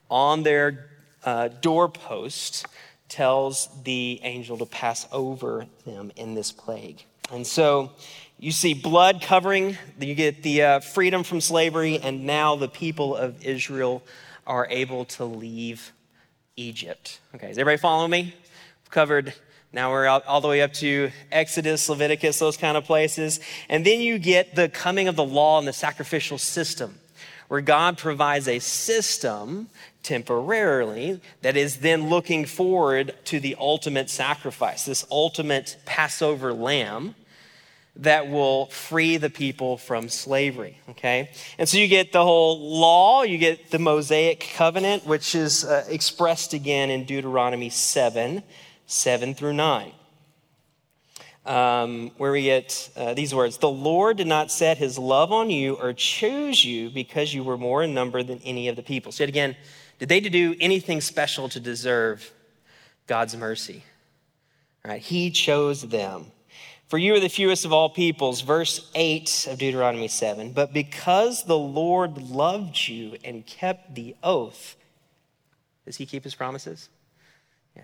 on 0.10 0.42
their 0.42 0.90
uh, 1.24 1.50
doorpost 1.50 2.66
tells 3.08 3.70
the 3.84 4.20
angel 4.24 4.58
to 4.58 4.66
pass 4.66 5.08
over 5.12 5.66
them 5.86 6.12
in 6.16 6.34
this 6.34 6.52
plague. 6.52 7.04
And 7.32 7.46
so 7.46 7.92
you 8.38 8.52
see 8.52 8.74
blood 8.74 9.22
covering, 9.22 9.78
you 10.00 10.16
get 10.16 10.44
the 10.44 10.62
uh, 10.62 10.80
freedom 10.80 11.24
from 11.24 11.42
slavery, 11.42 12.00
and 12.00 12.26
now 12.26 12.56
the 12.56 12.68
people 12.68 13.16
of 13.16 13.46
Israel 13.46 14.04
are 14.46 14.68
able 14.70 15.06
to 15.06 15.26
leave 15.26 15.92
Egypt. 16.56 17.20
Okay, 17.34 17.50
is 17.50 17.58
everybody 17.58 17.78
following 17.78 18.12
me? 18.12 18.22
We've 18.84 18.92
covered 18.92 19.34
Now 19.76 19.92
we're 19.92 20.08
all, 20.08 20.22
all 20.26 20.40
the 20.40 20.48
way 20.48 20.62
up 20.62 20.72
to 20.76 21.12
Exodus, 21.34 21.90
Leviticus, 21.90 22.40
those 22.40 22.56
kind 22.56 22.78
of 22.78 22.86
places. 22.86 23.42
And 23.68 23.86
then 23.86 24.00
you 24.00 24.18
get 24.18 24.56
the 24.56 24.70
coming 24.70 25.10
of 25.10 25.18
the 25.18 25.26
law 25.26 25.60
and 25.60 25.68
the 25.68 25.74
sacrificial 25.74 26.38
system, 26.38 26.98
where 27.50 27.60
God 27.60 27.98
provides 27.98 28.48
a 28.48 28.60
system 28.60 29.68
temporarily 30.06 31.20
that 31.42 31.58
is 31.58 31.78
then 31.78 32.10
looking 32.10 32.46
forward 32.46 33.14
to 33.26 33.40
the 33.40 33.56
ultimate 33.60 34.10
sacrifice, 34.10 34.86
this 34.86 35.06
ultimate 35.12 35.78
Passover 35.86 36.54
lamb 36.54 37.16
that 37.98 38.30
will 38.30 38.68
free 38.68 39.18
the 39.18 39.30
people 39.30 39.78
from 39.78 40.10
slavery. 40.10 40.78
Okay? 40.90 41.32
And 41.58 41.68
so 41.68 41.78
you 41.78 41.88
get 41.88 42.12
the 42.12 42.24
whole 42.24 42.60
law, 42.80 43.24
you 43.24 43.38
get 43.38 43.72
the 43.72 43.80
Mosaic 43.80 44.46
covenant, 44.56 45.06
which 45.06 45.34
is 45.34 45.64
uh, 45.64 45.86
expressed 45.90 46.54
again 46.54 46.90
in 46.90 47.06
Deuteronomy 47.06 47.70
7 47.70 48.44
7 48.88 49.34
through 49.34 49.54
9. 49.54 49.92
Um, 51.46 52.10
where 52.18 52.32
we 52.32 52.44
get 52.44 52.90
uh, 52.96 53.14
these 53.14 53.34
words 53.34 53.58
The 53.60 53.70
Lord 53.70 54.18
did 54.18 54.26
not 54.26 54.50
set 54.50 54.80
his 54.80 54.98
love 54.98 55.32
on 55.32 55.52
you 55.52 55.76
or 55.76 55.94
choose 55.94 56.66
you 56.66 56.90
because 56.90 57.36
you 57.36 57.44
were 57.44 57.58
more 57.58 57.84
in 57.84 57.94
number 57.94 58.24
than 58.24 58.40
any 58.40 58.68
of 58.68 58.76
the 58.76 58.82
people. 58.82 59.12
So, 59.12 59.24
yet 59.24 59.30
again, 59.30 59.56
did 60.00 60.10
they 60.10 60.20
do 60.20 60.56
anything 60.60 61.02
special 61.02 61.50
to 61.50 61.60
deserve 61.60 62.32
God's 63.08 63.36
mercy? 63.36 63.84
All 64.84 64.92
right, 64.92 65.02
he 65.02 65.32
chose 65.32 65.82
them. 65.82 66.32
For 66.88 67.00
you 67.00 67.16
are 67.16 67.20
the 67.20 67.30
fewest 67.30 67.66
of 67.66 67.74
all 67.74 67.90
peoples, 67.90 68.42
verse 68.42 68.92
8 68.94 69.48
of 69.50 69.58
Deuteronomy 69.58 70.08
7. 70.08 70.52
But 70.52 70.72
because 70.74 71.44
the 71.44 71.58
Lord 71.58 72.30
loved 72.30 72.88
you 72.88 73.18
and 73.24 73.46
kept 73.46 73.96
the 73.96 74.16
oath, 74.22 74.76
does 75.86 75.98
he 75.98 76.06
keep 76.06 76.24
his 76.24 76.36
promises? 76.36 76.90
Yeah. 77.76 77.82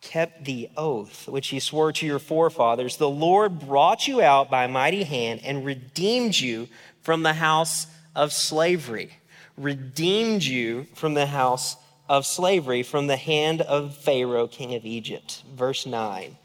Kept 0.00 0.44
the 0.44 0.70
oath 0.76 1.28
which 1.28 1.48
he 1.48 1.60
swore 1.60 1.92
to 1.92 2.06
your 2.06 2.18
forefathers. 2.18 2.96
The 2.96 3.08
Lord 3.08 3.60
brought 3.60 4.08
you 4.08 4.20
out 4.20 4.50
by 4.50 4.66
mighty 4.66 5.04
hand 5.04 5.40
and 5.44 5.64
redeemed 5.64 6.38
you 6.38 6.68
from 7.02 7.22
the 7.22 7.34
house 7.34 7.86
of 8.16 8.32
slavery. 8.32 9.12
Redeemed 9.56 10.42
you 10.44 10.86
from 10.94 11.14
the 11.14 11.26
house 11.26 11.76
of 12.08 12.26
slavery, 12.26 12.82
from 12.82 13.06
the 13.06 13.16
hand 13.16 13.60
of 13.62 13.96
Pharaoh, 13.96 14.46
king 14.46 14.74
of 14.74 14.84
Egypt. 14.84 15.42
Verse 15.54 15.86
9. 15.86 16.36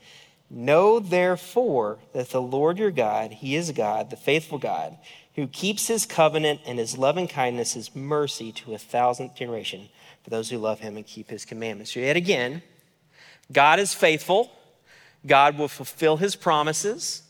Know 0.50 1.00
therefore 1.00 2.00
that 2.14 2.30
the 2.30 2.42
Lord 2.42 2.80
your 2.80 2.92
God, 2.92 3.32
He 3.34 3.56
is 3.56 3.72
God, 3.72 4.10
the 4.10 4.16
faithful 4.16 4.58
God, 4.58 4.98
who 5.36 5.48
keeps 5.48 5.88
His 5.88 6.06
covenant 6.06 6.62
and 6.66 6.80
His 6.80 6.98
loving 6.98 7.28
kindness, 7.28 7.74
His 7.74 7.96
mercy 7.96 8.52
to 8.54 8.74
a 8.74 8.78
thousandth 8.78 9.36
generation 9.36 9.90
for 10.24 10.30
those 10.30 10.50
who 10.50 10.58
love 10.58 10.80
Him 10.80 10.96
and 10.96 11.06
keep 11.06 11.30
His 11.30 11.44
commandments. 11.44 11.96
Yet 11.96 12.16
again, 12.16 12.62
God 13.52 13.80
is 13.80 13.94
faithful. 13.94 14.52
God 15.26 15.58
will 15.58 15.68
fulfill 15.68 16.18
His 16.18 16.36
promises. 16.36 17.24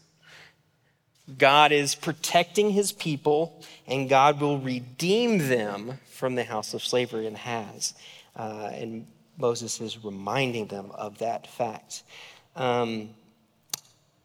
God 1.35 1.71
is 1.71 1.95
protecting 1.95 2.69
His 2.69 2.91
people, 2.91 3.61
and 3.85 4.07
God 4.07 4.39
will 4.39 4.59
redeem 4.59 5.49
them 5.49 5.99
from 6.05 6.35
the 6.35 6.43
house 6.43 6.73
of 6.73 6.83
slavery 6.83 7.27
and 7.27 7.37
has. 7.37 7.93
Uh, 8.35 8.69
and 8.73 9.07
Moses 9.37 9.81
is 9.81 10.03
reminding 10.03 10.67
them 10.67 10.91
of 10.91 11.17
that 11.17 11.47
fact. 11.47 12.03
Um, 12.55 13.09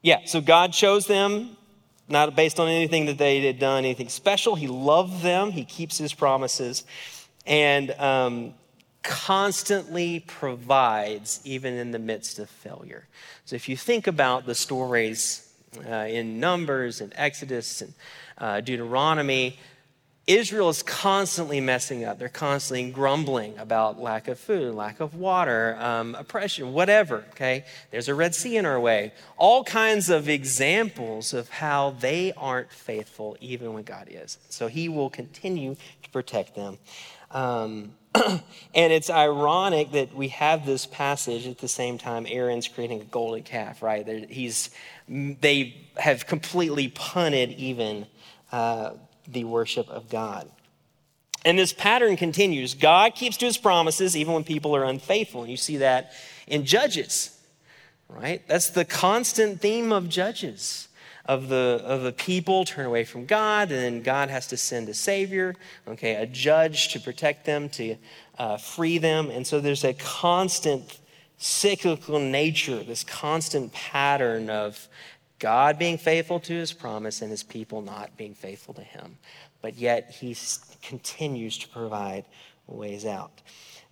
yeah, 0.00 0.20
so 0.26 0.40
God 0.40 0.72
chose 0.72 1.06
them, 1.06 1.56
not 2.08 2.36
based 2.36 2.60
on 2.60 2.68
anything 2.68 3.06
that 3.06 3.18
they 3.18 3.40
had 3.40 3.58
done, 3.58 3.84
anything 3.84 4.08
special. 4.08 4.54
He 4.54 4.68
loved 4.68 5.22
them, 5.22 5.50
He 5.50 5.64
keeps 5.64 5.98
His 5.98 6.14
promises, 6.14 6.84
and 7.46 7.90
um, 7.92 8.54
constantly 9.02 10.20
provides 10.20 11.40
even 11.44 11.74
in 11.74 11.90
the 11.90 11.98
midst 11.98 12.38
of 12.38 12.48
failure. 12.48 13.06
So 13.44 13.56
if 13.56 13.68
you 13.68 13.76
think 13.76 14.06
about 14.06 14.46
the 14.46 14.54
stories 14.54 15.51
uh, 15.78 16.06
in 16.08 16.40
Numbers 16.40 17.00
and 17.00 17.12
Exodus 17.16 17.82
and 17.82 17.94
uh, 18.38 18.60
Deuteronomy, 18.60 19.58
Israel 20.26 20.68
is 20.68 20.84
constantly 20.84 21.60
messing 21.60 22.04
up. 22.04 22.18
They're 22.18 22.28
constantly 22.28 22.90
grumbling 22.92 23.58
about 23.58 24.00
lack 24.00 24.28
of 24.28 24.38
food, 24.38 24.74
lack 24.74 25.00
of 25.00 25.16
water, 25.16 25.76
um, 25.80 26.14
oppression, 26.14 26.72
whatever, 26.72 27.24
okay? 27.30 27.64
There's 27.90 28.08
a 28.08 28.14
Red 28.14 28.34
Sea 28.34 28.56
in 28.56 28.64
our 28.64 28.78
way. 28.78 29.12
All 29.36 29.64
kinds 29.64 30.10
of 30.10 30.28
examples 30.28 31.32
of 31.32 31.48
how 31.48 31.96
they 31.98 32.32
aren't 32.36 32.70
faithful 32.70 33.36
even 33.40 33.72
when 33.72 33.82
God 33.82 34.08
is. 34.10 34.38
So 34.48 34.68
he 34.68 34.88
will 34.88 35.10
continue 35.10 35.74
to 36.04 36.10
protect 36.10 36.54
them. 36.54 36.78
Um, 37.32 37.94
and 38.14 38.92
it's 38.92 39.10
ironic 39.10 39.92
that 39.92 40.14
we 40.14 40.28
have 40.28 40.66
this 40.66 40.86
passage 40.86 41.46
at 41.46 41.58
the 41.58 41.68
same 41.68 41.98
time 41.98 42.26
Aaron's 42.28 42.68
creating 42.68 43.00
a 43.00 43.04
golden 43.04 43.42
calf, 43.42 43.82
right? 43.82 44.06
He's, 44.30 44.70
they 45.40 45.88
have 45.96 46.26
completely 46.26 46.88
punted 46.88 47.50
even. 47.52 48.06
Uh, 48.50 48.92
the 49.26 49.44
worship 49.44 49.88
of 49.88 50.08
God. 50.08 50.50
And 51.44 51.58
this 51.58 51.72
pattern 51.72 52.16
continues. 52.16 52.74
God 52.74 53.14
keeps 53.14 53.36
to 53.38 53.46
his 53.46 53.58
promises 53.58 54.16
even 54.16 54.34
when 54.34 54.44
people 54.44 54.76
are 54.76 54.84
unfaithful. 54.84 55.42
And 55.42 55.50
you 55.50 55.56
see 55.56 55.78
that 55.78 56.12
in 56.46 56.64
Judges, 56.64 57.38
right? 58.08 58.46
That's 58.46 58.70
the 58.70 58.84
constant 58.84 59.60
theme 59.60 59.92
of 59.92 60.08
Judges. 60.08 60.88
Of 61.24 61.48
the, 61.48 61.80
of 61.84 62.02
the 62.02 62.10
people 62.10 62.64
turn 62.64 62.84
away 62.84 63.04
from 63.04 63.26
God, 63.26 63.70
and 63.70 63.80
then 63.80 64.02
God 64.02 64.28
has 64.28 64.48
to 64.48 64.56
send 64.56 64.88
a 64.88 64.94
savior, 64.94 65.54
okay, 65.86 66.16
a 66.16 66.26
judge 66.26 66.88
to 66.94 67.00
protect 67.00 67.46
them, 67.46 67.68
to 67.70 67.94
uh, 68.38 68.56
free 68.56 68.98
them. 68.98 69.30
And 69.30 69.46
so 69.46 69.60
there's 69.60 69.84
a 69.84 69.94
constant 69.94 70.98
cyclical 71.42 72.20
nature, 72.20 72.84
this 72.84 73.02
constant 73.02 73.72
pattern 73.72 74.48
of 74.48 74.88
God 75.40 75.76
being 75.76 75.98
faithful 75.98 76.38
to 76.40 76.52
his 76.52 76.72
promise 76.72 77.20
and 77.20 77.30
his 77.30 77.42
people 77.42 77.82
not 77.82 78.16
being 78.16 78.34
faithful 78.34 78.74
to 78.74 78.82
him. 78.82 79.18
But 79.60 79.76
yet 79.76 80.10
he 80.10 80.36
continues 80.82 81.58
to 81.58 81.68
provide 81.68 82.26
ways 82.68 83.04
out. 83.04 83.42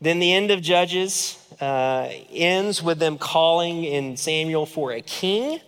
Then 0.01 0.21
the 0.21 0.33
end 0.33 0.53
of 0.53 0.63
Judges 0.63 1.37
uh, 1.61 2.09
ends 2.31 2.83
with 2.83 3.01
them 3.01 3.19
calling 3.19 3.85
in 3.85 4.17
Samuel 4.17 4.65
for 4.65 4.93
a 4.93 5.01
king. 5.01 5.61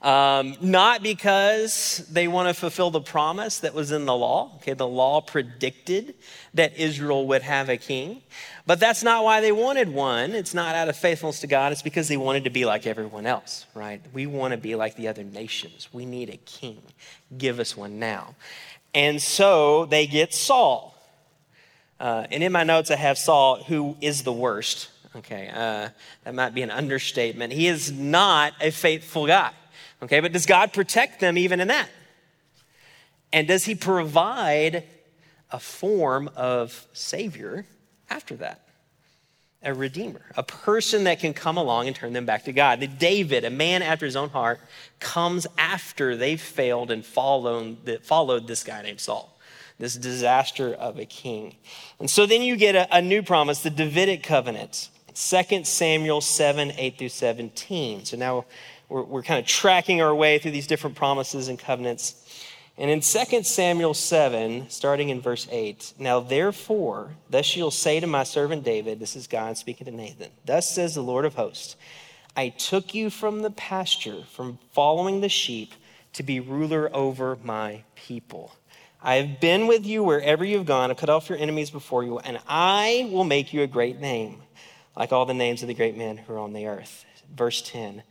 Um, 0.00 0.56
not 0.60 1.02
because 1.02 2.06
they 2.10 2.28
want 2.28 2.48
to 2.48 2.54
fulfill 2.54 2.90
the 2.90 3.00
promise 3.00 3.58
that 3.60 3.74
was 3.74 3.90
in 3.90 4.06
the 4.06 4.14
law. 4.14 4.52
Okay, 4.56 4.74
the 4.74 4.86
law 4.86 5.20
predicted 5.20 6.14
that 6.54 6.76
Israel 6.78 7.26
would 7.26 7.42
have 7.42 7.68
a 7.68 7.76
king. 7.76 8.22
But 8.64 8.78
that's 8.78 9.02
not 9.02 9.24
why 9.24 9.40
they 9.40 9.50
wanted 9.50 9.88
one. 9.88 10.32
It's 10.32 10.54
not 10.54 10.74
out 10.76 10.88
of 10.88 10.96
faithfulness 10.96 11.40
to 11.40 11.46
God. 11.46 11.72
It's 11.72 11.82
because 11.82 12.06
they 12.06 12.16
wanted 12.16 12.44
to 12.44 12.50
be 12.50 12.64
like 12.64 12.86
everyone 12.86 13.26
else, 13.26 13.66
right? 13.74 14.00
We 14.12 14.26
want 14.26 14.52
to 14.52 14.58
be 14.58 14.76
like 14.76 14.94
the 14.94 15.08
other 15.08 15.24
nations. 15.24 15.88
We 15.92 16.06
need 16.06 16.28
a 16.30 16.36
king. 16.36 16.80
Give 17.36 17.58
us 17.58 17.76
one 17.76 17.98
now. 17.98 18.36
And 18.94 19.20
so 19.20 19.86
they 19.86 20.06
get 20.06 20.32
Saul. 20.32 20.94
Uh, 21.98 22.26
and 22.30 22.42
in 22.42 22.52
my 22.52 22.62
notes, 22.62 22.90
I 22.90 22.96
have 22.96 23.18
Saul, 23.18 23.62
who 23.64 23.96
is 24.00 24.22
the 24.22 24.32
worst. 24.32 24.90
Okay, 25.16 25.50
uh, 25.52 25.88
that 26.24 26.34
might 26.34 26.54
be 26.54 26.62
an 26.62 26.70
understatement. 26.70 27.52
He 27.52 27.66
is 27.66 27.90
not 27.90 28.52
a 28.60 28.70
faithful 28.70 29.26
guy. 29.26 29.52
Okay, 30.02 30.20
but 30.20 30.32
does 30.32 30.46
God 30.46 30.72
protect 30.72 31.20
them 31.20 31.36
even 31.36 31.60
in 31.60 31.68
that? 31.68 31.88
And 33.32 33.48
does 33.48 33.64
he 33.64 33.74
provide 33.74 34.84
a 35.50 35.58
form 35.58 36.30
of 36.36 36.86
Savior? 36.92 37.66
after 38.10 38.36
that 38.36 38.62
a 39.60 39.74
redeemer, 39.74 40.22
a 40.36 40.42
person 40.44 41.02
that 41.02 41.18
can 41.18 41.34
come 41.34 41.56
along 41.56 41.88
and 41.88 41.96
turn 41.96 42.12
them 42.12 42.24
back 42.24 42.44
to 42.44 42.52
God. 42.52 42.78
That 42.78 42.96
David, 43.00 43.44
a 43.44 43.50
man 43.50 43.82
after 43.82 44.06
his 44.06 44.14
own 44.14 44.28
heart, 44.28 44.60
comes 45.00 45.48
after 45.58 46.16
they've 46.16 46.40
failed 46.40 46.92
and 46.92 47.04
followed, 47.04 47.98
followed 48.04 48.46
this 48.46 48.62
guy 48.62 48.82
named 48.82 49.00
Saul, 49.00 49.36
this 49.76 49.96
disaster 49.96 50.72
of 50.74 50.96
a 51.00 51.04
king. 51.04 51.56
And 51.98 52.08
so 52.08 52.24
then 52.24 52.42
you 52.42 52.54
get 52.54 52.76
a, 52.76 52.98
a 52.98 53.02
new 53.02 53.20
promise, 53.20 53.62
the 53.62 53.70
Davidic 53.70 54.22
covenant, 54.22 54.90
2 55.16 55.64
Samuel 55.64 56.20
7 56.20 56.74
8 56.78 56.96
through 56.96 57.08
17. 57.08 58.04
So 58.04 58.16
now 58.16 58.44
we're, 58.88 59.02
we're 59.02 59.22
kind 59.22 59.38
of 59.38 59.46
tracking 59.46 60.00
our 60.02 60.14
way 60.14 60.38
through 60.38 60.52
these 60.52 60.66
different 60.66 60.96
promises 60.96 61.48
and 61.48 61.58
covenants. 61.58 62.24
And 62.76 62.90
in 62.90 63.00
2 63.00 63.42
Samuel 63.42 63.92
7, 63.92 64.70
starting 64.70 65.08
in 65.08 65.20
verse 65.20 65.48
8, 65.50 65.94
now 65.98 66.20
therefore, 66.20 67.10
thus 67.28 67.56
you'll 67.56 67.72
say 67.72 67.98
to 67.98 68.06
my 68.06 68.22
servant 68.22 68.64
David, 68.64 69.00
this 69.00 69.16
is 69.16 69.26
God 69.26 69.58
speaking 69.58 69.86
to 69.86 69.90
Nathan, 69.90 70.30
thus 70.44 70.70
says 70.70 70.94
the 70.94 71.02
Lord 71.02 71.24
of 71.24 71.34
hosts, 71.34 71.76
I 72.36 72.50
took 72.50 72.94
you 72.94 73.10
from 73.10 73.42
the 73.42 73.50
pasture, 73.50 74.22
from 74.30 74.60
following 74.72 75.20
the 75.20 75.28
sheep, 75.28 75.72
to 76.12 76.22
be 76.22 76.38
ruler 76.38 76.88
over 76.94 77.36
my 77.42 77.82
people. 77.96 78.54
I 79.02 79.16
have 79.16 79.40
been 79.40 79.66
with 79.66 79.84
you 79.84 80.04
wherever 80.04 80.44
you've 80.44 80.66
gone, 80.66 80.90
I've 80.90 80.96
cut 80.96 81.10
off 81.10 81.28
your 81.28 81.38
enemies 81.38 81.70
before 81.70 82.04
you, 82.04 82.20
and 82.20 82.38
I 82.46 83.08
will 83.12 83.24
make 83.24 83.52
you 83.52 83.62
a 83.62 83.66
great 83.66 84.00
name, 84.00 84.40
like 84.96 85.12
all 85.12 85.26
the 85.26 85.34
names 85.34 85.62
of 85.62 85.68
the 85.68 85.74
great 85.74 85.96
men 85.96 86.16
who 86.16 86.34
are 86.34 86.38
on 86.38 86.52
the 86.52 86.66
earth. 86.66 87.04
Verse 87.34 87.60
10 87.60 88.04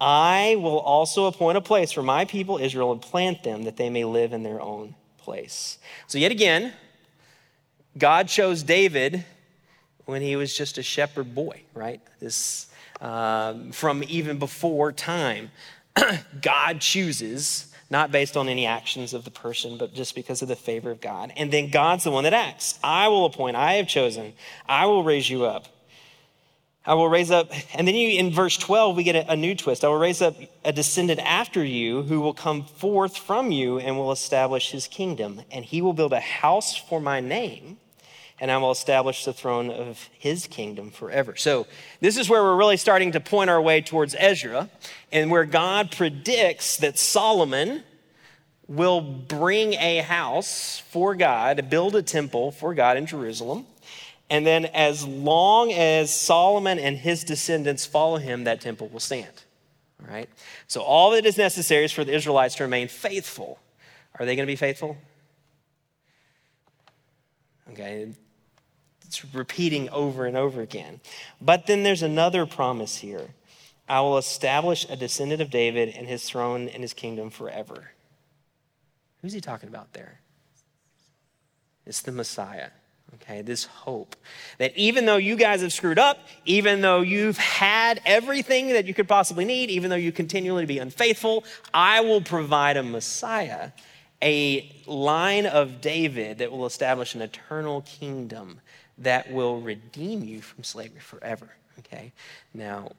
I 0.00 0.56
will 0.58 0.78
also 0.78 1.26
appoint 1.26 1.56
a 1.56 1.60
place 1.60 1.92
for 1.92 2.02
my 2.02 2.24
people 2.24 2.58
Israel 2.58 2.92
and 2.92 3.00
plant 3.00 3.42
them 3.42 3.64
that 3.64 3.76
they 3.76 3.90
may 3.90 4.04
live 4.04 4.32
in 4.32 4.42
their 4.42 4.60
own 4.60 4.94
place. 5.18 5.78
So, 6.06 6.18
yet 6.18 6.30
again, 6.30 6.72
God 7.96 8.28
chose 8.28 8.62
David 8.62 9.24
when 10.04 10.22
he 10.22 10.36
was 10.36 10.56
just 10.56 10.78
a 10.78 10.82
shepherd 10.82 11.34
boy, 11.34 11.62
right? 11.74 12.00
This 12.20 12.68
um, 13.00 13.72
from 13.72 14.04
even 14.08 14.38
before 14.38 14.92
time. 14.92 15.50
God 16.42 16.80
chooses, 16.80 17.72
not 17.90 18.10
based 18.10 18.36
on 18.36 18.48
any 18.48 18.66
actions 18.66 19.14
of 19.14 19.24
the 19.24 19.30
person, 19.30 19.78
but 19.78 19.94
just 19.94 20.14
because 20.14 20.42
of 20.42 20.48
the 20.48 20.56
favor 20.56 20.90
of 20.90 21.00
God. 21.00 21.32
And 21.36 21.52
then 21.52 21.70
God's 21.70 22.04
the 22.04 22.10
one 22.10 22.24
that 22.24 22.34
acts. 22.34 22.78
I 22.82 23.08
will 23.08 23.26
appoint, 23.26 23.56
I 23.56 23.74
have 23.74 23.88
chosen, 23.88 24.34
I 24.68 24.86
will 24.86 25.04
raise 25.04 25.28
you 25.28 25.44
up. 25.44 25.68
I 26.86 26.94
will 26.94 27.08
raise 27.08 27.32
up, 27.32 27.50
and 27.74 27.86
then 27.86 27.96
you, 27.96 28.18
in 28.18 28.30
verse 28.30 28.56
12, 28.56 28.96
we 28.96 29.02
get 29.02 29.16
a, 29.16 29.32
a, 29.32 29.36
new 29.36 29.56
twist. 29.56 29.84
I 29.84 29.88
will 29.88 29.98
raise 29.98 30.22
up 30.22 30.36
a 30.64 30.72
descendant 30.72 31.18
after 31.20 31.64
you 31.64 32.02
who 32.02 32.20
will 32.20 32.32
come 32.32 32.64
forth 32.64 33.16
from 33.16 33.50
you 33.50 33.80
and 33.80 33.96
will 33.96 34.12
establish 34.12 34.70
his 34.70 34.86
kingdom. 34.86 35.42
And 35.50 35.64
he 35.64 35.82
will 35.82 35.94
build 35.94 36.12
a 36.12 36.20
house 36.20 36.76
for 36.76 37.00
my 37.00 37.18
name, 37.18 37.78
and 38.38 38.52
I 38.52 38.58
will 38.58 38.70
establish 38.70 39.24
the 39.24 39.32
throne 39.32 39.68
of 39.68 40.08
his 40.16 40.46
kingdom 40.46 40.92
forever. 40.92 41.34
So, 41.34 41.66
this 42.00 42.16
is 42.16 42.28
where 42.28 42.42
we're 42.42 42.56
really 42.56 42.76
starting 42.76 43.10
to 43.12 43.20
point 43.20 43.50
our 43.50 43.60
way 43.60 43.80
towards 43.80 44.14
Ezra, 44.16 44.70
and 45.10 45.28
where 45.28 45.44
God 45.44 45.90
predicts 45.90 46.76
that 46.76 47.00
Solomon 47.00 47.82
will 48.68 49.00
bring 49.00 49.74
a 49.74 49.98
house 49.98 50.78
for 50.88 51.16
God, 51.16 51.68
build 51.68 51.96
a 51.96 52.02
temple 52.02 52.52
for 52.52 52.74
God 52.74 52.96
in 52.96 53.06
Jerusalem. 53.06 53.66
And 54.28 54.46
then, 54.46 54.66
as 54.66 55.06
long 55.06 55.72
as 55.72 56.12
Solomon 56.12 56.78
and 56.78 56.96
his 56.96 57.22
descendants 57.22 57.86
follow 57.86 58.16
him, 58.16 58.44
that 58.44 58.60
temple 58.60 58.88
will 58.88 59.00
stand. 59.00 59.44
All 60.02 60.12
right? 60.12 60.28
So, 60.66 60.82
all 60.82 61.12
that 61.12 61.24
is 61.24 61.38
necessary 61.38 61.84
is 61.84 61.92
for 61.92 62.04
the 62.04 62.14
Israelites 62.14 62.56
to 62.56 62.64
remain 62.64 62.88
faithful. 62.88 63.60
Are 64.18 64.26
they 64.26 64.34
going 64.34 64.46
to 64.46 64.50
be 64.50 64.56
faithful? 64.56 64.96
Okay, 67.72 68.08
it's 69.04 69.34
repeating 69.34 69.88
over 69.90 70.24
and 70.26 70.36
over 70.36 70.60
again. 70.60 71.00
But 71.40 71.66
then 71.66 71.82
there's 71.82 72.02
another 72.02 72.46
promise 72.46 72.96
here 72.96 73.28
I 73.88 74.00
will 74.00 74.18
establish 74.18 74.86
a 74.88 74.96
descendant 74.96 75.40
of 75.40 75.50
David 75.50 75.90
and 75.90 76.08
his 76.08 76.28
throne 76.28 76.68
and 76.68 76.82
his 76.82 76.92
kingdom 76.92 77.30
forever. 77.30 77.92
Who's 79.22 79.32
he 79.32 79.40
talking 79.40 79.68
about 79.68 79.92
there? 79.92 80.20
It's 81.84 82.02
the 82.02 82.12
Messiah. 82.12 82.70
Okay, 83.22 83.42
this 83.42 83.64
hope 83.64 84.14
that 84.58 84.76
even 84.76 85.06
though 85.06 85.16
you 85.16 85.36
guys 85.36 85.62
have 85.62 85.72
screwed 85.72 85.98
up, 85.98 86.18
even 86.44 86.80
though 86.80 87.00
you've 87.00 87.38
had 87.38 88.00
everything 88.04 88.68
that 88.68 88.86
you 88.86 88.94
could 88.94 89.08
possibly 89.08 89.44
need, 89.44 89.70
even 89.70 89.90
though 89.90 89.96
you 89.96 90.12
continually 90.12 90.66
be 90.66 90.78
unfaithful, 90.78 91.44
I 91.72 92.00
will 92.00 92.20
provide 92.20 92.76
a 92.76 92.82
Messiah, 92.82 93.70
a 94.22 94.70
line 94.86 95.46
of 95.46 95.80
David 95.80 96.38
that 96.38 96.52
will 96.52 96.66
establish 96.66 97.14
an 97.14 97.22
eternal 97.22 97.82
kingdom 97.82 98.60
that 98.98 99.30
will 99.32 99.60
redeem 99.60 100.22
you 100.24 100.42
from 100.42 100.64
slavery 100.64 101.00
forever. 101.00 101.48
Okay, 101.78 102.12
now 102.54 102.90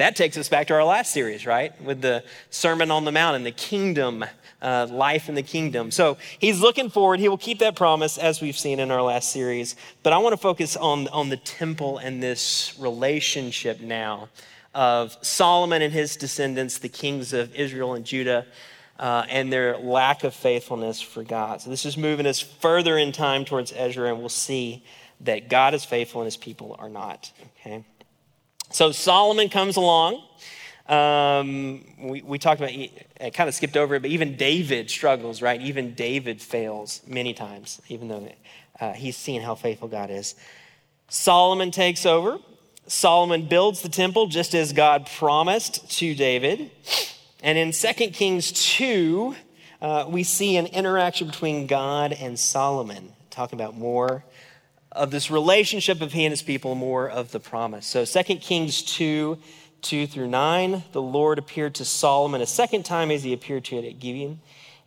that 0.00 0.16
takes 0.16 0.36
us 0.38 0.48
back 0.48 0.66
to 0.68 0.74
our 0.74 0.84
last 0.84 1.12
series, 1.12 1.44
right? 1.46 1.78
With 1.82 2.00
the 2.00 2.24
Sermon 2.48 2.90
on 2.90 3.04
the 3.04 3.12
Mount 3.12 3.36
and 3.36 3.44
the 3.44 3.52
kingdom, 3.52 4.24
uh, 4.62 4.86
life 4.90 5.28
in 5.28 5.34
the 5.34 5.42
kingdom. 5.42 5.90
So 5.90 6.16
he's 6.38 6.60
looking 6.60 6.90
forward. 6.90 7.20
He 7.20 7.28
will 7.28 7.38
keep 7.38 7.58
that 7.58 7.76
promise 7.76 8.16
as 8.16 8.40
we've 8.40 8.56
seen 8.56 8.80
in 8.80 8.90
our 8.90 9.02
last 9.02 9.30
series. 9.30 9.76
But 10.02 10.12
I 10.12 10.18
want 10.18 10.32
to 10.32 10.38
focus 10.38 10.76
on, 10.76 11.08
on 11.08 11.28
the 11.28 11.36
temple 11.36 11.98
and 11.98 12.22
this 12.22 12.74
relationship 12.78 13.80
now 13.80 14.28
of 14.74 15.16
Solomon 15.22 15.82
and 15.82 15.92
his 15.92 16.16
descendants, 16.16 16.78
the 16.78 16.88
kings 16.88 17.32
of 17.32 17.54
Israel 17.54 17.94
and 17.94 18.04
Judah. 18.04 18.46
Uh, 18.98 19.24
and 19.30 19.50
their 19.50 19.78
lack 19.78 20.24
of 20.24 20.34
faithfulness 20.34 21.00
for 21.00 21.22
God. 21.22 21.62
So, 21.62 21.70
this 21.70 21.86
is 21.86 21.96
moving 21.96 22.26
us 22.26 22.38
further 22.38 22.98
in 22.98 23.12
time 23.12 23.46
towards 23.46 23.72
Ezra, 23.74 24.10
and 24.10 24.18
we'll 24.18 24.28
see 24.28 24.84
that 25.22 25.48
God 25.48 25.72
is 25.72 25.86
faithful 25.86 26.20
and 26.20 26.26
his 26.26 26.36
people 26.36 26.76
are 26.78 26.90
not. 26.90 27.32
Okay? 27.60 27.82
So 28.72 28.92
Solomon 28.92 29.48
comes 29.48 29.76
along. 29.76 30.22
Um, 30.88 31.84
we, 31.98 32.22
we 32.22 32.38
talked 32.38 32.60
about, 32.60 32.72
I 32.72 33.30
kind 33.32 33.48
of 33.48 33.54
skipped 33.54 33.76
over 33.76 33.96
it, 33.96 34.02
but 34.02 34.10
even 34.10 34.36
David 34.36 34.90
struggles, 34.90 35.42
right? 35.42 35.60
Even 35.60 35.94
David 35.94 36.40
fails 36.40 37.00
many 37.06 37.34
times, 37.34 37.80
even 37.88 38.08
though 38.08 38.28
uh, 38.80 38.92
he's 38.92 39.16
seen 39.16 39.42
how 39.42 39.54
faithful 39.54 39.88
God 39.88 40.10
is. 40.10 40.34
Solomon 41.08 41.70
takes 41.70 42.06
over. 42.06 42.38
Solomon 42.86 43.46
builds 43.46 43.82
the 43.82 43.88
temple 43.88 44.26
just 44.26 44.54
as 44.54 44.72
God 44.72 45.06
promised 45.06 45.90
to 45.98 46.14
David. 46.14 46.70
And 47.42 47.58
in 47.58 47.72
2 47.72 47.92
Kings 48.10 48.52
2, 48.76 49.34
uh, 49.80 50.06
we 50.08 50.22
see 50.22 50.56
an 50.56 50.66
interaction 50.66 51.26
between 51.26 51.66
God 51.66 52.12
and 52.12 52.38
Solomon, 52.38 53.12
talking 53.30 53.60
about 53.60 53.76
more 53.76 54.24
of 54.92 55.10
this 55.10 55.30
relationship 55.30 56.00
of 56.00 56.12
he 56.12 56.24
and 56.24 56.32
his 56.32 56.42
people, 56.42 56.74
more 56.74 57.08
of 57.08 57.30
the 57.32 57.40
promise. 57.40 57.86
So 57.86 58.04
2 58.04 58.36
Kings 58.36 58.82
2 58.82 59.38
2 59.82 60.06
through 60.06 60.28
9, 60.28 60.82
the 60.92 61.00
Lord 61.00 61.38
appeared 61.38 61.74
to 61.76 61.84
Solomon 61.84 62.42
a 62.42 62.46
second 62.46 62.84
time 62.84 63.10
as 63.10 63.22
he 63.22 63.32
appeared 63.32 63.64
to 63.66 63.76
it 63.76 63.84
at 63.84 63.98
Gibeon. 63.98 64.40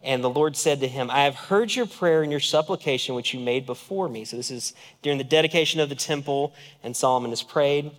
And 0.03 0.23
the 0.23 0.29
Lord 0.29 0.57
said 0.57 0.81
to 0.81 0.87
him, 0.87 1.09
I 1.09 1.23
have 1.23 1.35
heard 1.35 1.73
your 1.73 1.85
prayer 1.85 2.23
and 2.23 2.31
your 2.31 2.41
supplication 2.41 3.15
which 3.15 3.33
you 3.33 3.39
made 3.39 3.65
before 3.65 4.09
me. 4.09 4.25
So 4.25 4.35
this 4.35 4.51
is 4.51 4.73
during 5.01 5.17
the 5.17 5.23
dedication 5.23 5.79
of 5.79 5.89
the 5.89 5.95
temple, 5.95 6.53
and 6.83 6.95
Solomon 6.95 7.31
has 7.31 7.41
prayed. 7.41 7.91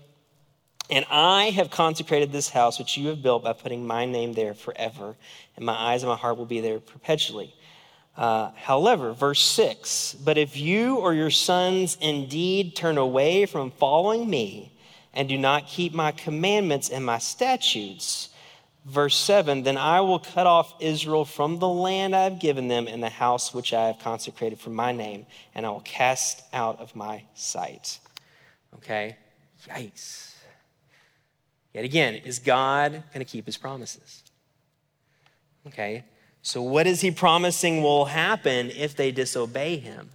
And 0.90 1.06
I 1.10 1.44
have 1.50 1.70
consecrated 1.70 2.30
this 2.30 2.50
house 2.50 2.78
which 2.78 2.98
you 2.98 3.08
have 3.08 3.22
built 3.22 3.42
by 3.42 3.54
putting 3.54 3.86
my 3.86 4.04
name 4.04 4.34
there 4.34 4.52
forever, 4.52 5.16
and 5.56 5.64
my 5.64 5.72
eyes 5.72 6.02
and 6.02 6.10
my 6.10 6.16
heart 6.16 6.36
will 6.36 6.44
be 6.44 6.60
there 6.60 6.78
perpetually. 6.78 7.54
Uh, 8.16 8.50
however, 8.56 9.12
verse 9.12 9.40
6 9.40 10.14
But 10.14 10.38
if 10.38 10.56
you 10.56 10.96
or 10.96 11.14
your 11.14 11.30
sons 11.30 11.98
indeed 12.00 12.76
turn 12.76 12.98
away 12.98 13.46
from 13.46 13.70
following 13.72 14.28
me 14.28 14.72
and 15.12 15.28
do 15.28 15.36
not 15.36 15.66
keep 15.66 15.92
my 15.92 16.12
commandments 16.12 16.90
and 16.90 17.04
my 17.04 17.18
statutes, 17.18 18.28
verse 18.84 19.16
7 19.16 19.64
Then 19.64 19.76
I 19.76 20.00
will 20.00 20.20
cut 20.20 20.46
off 20.46 20.74
Israel 20.80 21.24
from 21.24 21.58
the 21.58 21.68
land 21.68 22.14
I 22.14 22.24
have 22.24 22.38
given 22.38 22.68
them 22.68 22.86
and 22.86 23.02
the 23.02 23.08
house 23.08 23.52
which 23.52 23.72
I 23.72 23.88
have 23.88 23.98
consecrated 23.98 24.60
for 24.60 24.70
my 24.70 24.92
name, 24.92 25.26
and 25.54 25.66
I 25.66 25.70
will 25.70 25.80
cast 25.80 26.42
out 26.52 26.80
of 26.80 26.94
my 26.94 27.24
sight. 27.34 27.98
Okay? 28.76 29.16
Yikes. 29.68 30.34
Yet 31.72 31.84
again, 31.84 32.14
is 32.14 32.38
God 32.38 32.92
going 32.92 33.24
to 33.24 33.24
keep 33.24 33.46
his 33.46 33.56
promises? 33.56 34.22
Okay? 35.66 36.04
So, 36.46 36.60
what 36.60 36.86
is 36.86 37.00
he 37.00 37.10
promising 37.10 37.82
will 37.82 38.04
happen 38.04 38.70
if 38.70 38.94
they 38.94 39.10
disobey 39.10 39.78
him? 39.78 40.10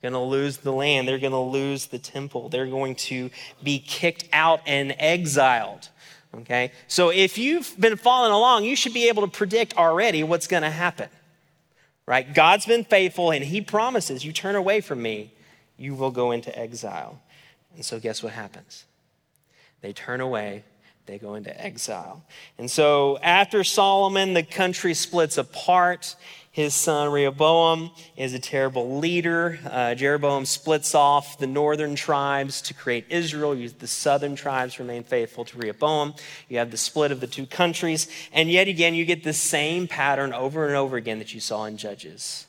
They're 0.00 0.10
going 0.10 0.20
to 0.20 0.28
lose 0.28 0.56
the 0.56 0.72
land. 0.72 1.06
They're 1.06 1.20
going 1.20 1.30
to 1.30 1.38
lose 1.38 1.86
the 1.86 2.00
temple. 2.00 2.48
They're 2.48 2.66
going 2.66 2.96
to 2.96 3.30
be 3.62 3.78
kicked 3.78 4.28
out 4.32 4.60
and 4.66 4.92
exiled. 4.98 5.88
Okay? 6.38 6.72
So, 6.88 7.10
if 7.10 7.38
you've 7.38 7.72
been 7.78 7.96
following 7.96 8.32
along, 8.32 8.64
you 8.64 8.74
should 8.74 8.92
be 8.92 9.08
able 9.08 9.22
to 9.22 9.30
predict 9.30 9.76
already 9.76 10.24
what's 10.24 10.48
going 10.48 10.64
to 10.64 10.70
happen. 10.70 11.08
Right? 12.06 12.34
God's 12.34 12.66
been 12.66 12.82
faithful 12.82 13.30
and 13.30 13.44
he 13.44 13.60
promises, 13.60 14.24
you 14.24 14.32
turn 14.32 14.56
away 14.56 14.80
from 14.80 15.00
me, 15.00 15.32
you 15.78 15.94
will 15.94 16.10
go 16.10 16.32
into 16.32 16.56
exile. 16.58 17.22
And 17.76 17.84
so, 17.84 18.00
guess 18.00 18.20
what 18.20 18.32
happens? 18.32 18.84
They 19.80 19.92
turn 19.92 20.20
away 20.20 20.64
they 21.10 21.18
go 21.18 21.34
into 21.34 21.60
exile. 21.60 22.24
And 22.56 22.70
so 22.70 23.18
after 23.18 23.64
Solomon, 23.64 24.34
the 24.34 24.44
country 24.44 24.94
splits 24.94 25.38
apart. 25.38 26.14
His 26.52 26.74
son 26.74 27.10
Rehoboam 27.10 27.90
is 28.16 28.34
a 28.34 28.38
terrible 28.38 28.98
leader. 28.98 29.58
Uh, 29.68 29.94
Jeroboam 29.94 30.44
splits 30.44 30.94
off 30.94 31.38
the 31.38 31.46
northern 31.46 31.94
tribes 31.94 32.62
to 32.62 32.74
create 32.74 33.06
Israel. 33.08 33.54
The 33.54 33.86
southern 33.86 34.36
tribes 34.36 34.78
remain 34.78 35.04
faithful 35.04 35.44
to 35.46 35.58
Rehoboam. 35.58 36.14
You 36.48 36.58
have 36.58 36.70
the 36.70 36.76
split 36.76 37.12
of 37.12 37.20
the 37.20 37.26
two 37.26 37.46
countries. 37.46 38.08
And 38.32 38.50
yet 38.50 38.68
again, 38.68 38.94
you 38.94 39.04
get 39.04 39.24
the 39.24 39.32
same 39.32 39.88
pattern 39.88 40.32
over 40.32 40.66
and 40.66 40.76
over 40.76 40.96
again 40.96 41.18
that 41.18 41.34
you 41.34 41.40
saw 41.40 41.64
in 41.64 41.76
Judges. 41.76 42.46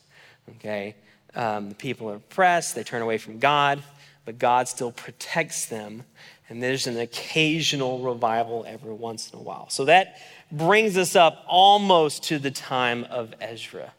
Okay? 0.57 0.95
Um, 1.35 1.69
the 1.69 1.75
people 1.75 2.09
are 2.09 2.15
oppressed, 2.15 2.75
they 2.75 2.83
turn 2.83 3.01
away 3.01 3.17
from 3.17 3.39
God, 3.39 3.81
but 4.25 4.37
God 4.37 4.67
still 4.67 4.91
protects 4.91 5.65
them 5.65 6.03
and 6.51 6.61
there's 6.61 6.85
an 6.85 6.99
occasional 6.99 7.99
revival 7.99 8.65
every 8.67 8.93
once 8.93 9.31
in 9.31 9.39
a 9.39 9.41
while. 9.41 9.69
So 9.69 9.85
that 9.85 10.17
brings 10.51 10.97
us 10.97 11.15
up 11.15 11.45
almost 11.47 12.23
to 12.23 12.39
the 12.39 12.51
time 12.51 13.05
of 13.05 13.33
Ezra. 13.39 13.93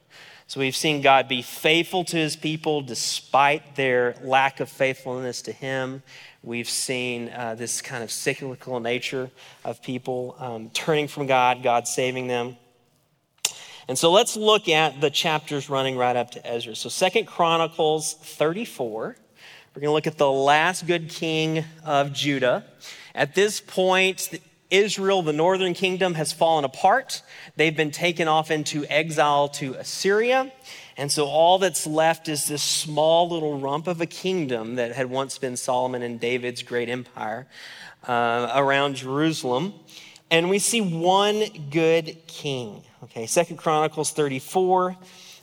So 0.48 0.60
we've 0.60 0.76
seen 0.76 1.00
God 1.00 1.28
be 1.28 1.40
faithful 1.40 2.04
to 2.04 2.16
his 2.18 2.36
people 2.36 2.82
despite 2.82 3.74
their 3.74 4.16
lack 4.22 4.60
of 4.60 4.68
faithfulness 4.68 5.40
to 5.42 5.52
him. 5.52 6.02
We've 6.42 6.68
seen 6.68 7.30
uh, 7.30 7.54
this 7.54 7.80
kind 7.80 8.04
of 8.04 8.10
cyclical 8.10 8.80
nature 8.80 9.30
of 9.64 9.82
people 9.82 10.36
um, 10.38 10.68
turning 10.74 11.08
from 11.08 11.26
God, 11.26 11.62
God 11.62 11.88
saving 11.88 12.26
them. 12.26 12.58
And 13.88 13.98
so 13.98 14.12
let's 14.12 14.36
look 14.36 14.68
at 14.68 15.00
the 15.00 15.08
chapters 15.08 15.70
running 15.70 15.96
right 15.96 16.16
up 16.16 16.32
to 16.32 16.46
Ezra. 16.46 16.76
So 16.76 16.90
Second 16.90 17.24
Chronicles 17.24 18.12
34 18.12 19.16
we're 19.74 19.80
going 19.80 19.88
to 19.88 19.94
look 19.94 20.06
at 20.06 20.18
the 20.18 20.30
last 20.30 20.86
good 20.86 21.08
king 21.08 21.64
of 21.82 22.12
Judah. 22.12 22.62
At 23.14 23.34
this 23.34 23.58
point, 23.58 24.28
Israel, 24.68 25.22
the 25.22 25.32
northern 25.32 25.72
kingdom, 25.72 26.12
has 26.12 26.30
fallen 26.30 26.66
apart. 26.66 27.22
They've 27.56 27.74
been 27.74 27.90
taken 27.90 28.28
off 28.28 28.50
into 28.50 28.84
exile 28.90 29.48
to 29.48 29.72
Assyria. 29.72 30.52
And 30.98 31.10
so 31.10 31.24
all 31.24 31.58
that's 31.58 31.86
left 31.86 32.28
is 32.28 32.48
this 32.48 32.62
small 32.62 33.30
little 33.30 33.58
rump 33.58 33.86
of 33.86 34.02
a 34.02 34.06
kingdom 34.06 34.74
that 34.74 34.92
had 34.92 35.08
once 35.08 35.38
been 35.38 35.56
Solomon 35.56 36.02
and 36.02 36.20
David's 36.20 36.62
great 36.62 36.90
empire 36.90 37.46
uh, 38.06 38.52
around 38.54 38.96
Jerusalem. 38.96 39.72
And 40.30 40.50
we 40.50 40.58
see 40.58 40.82
one 40.82 41.44
good 41.70 42.18
king. 42.26 42.82
Okay, 43.04 43.24
Second 43.24 43.56
Chronicles 43.56 44.10
34, 44.10 44.98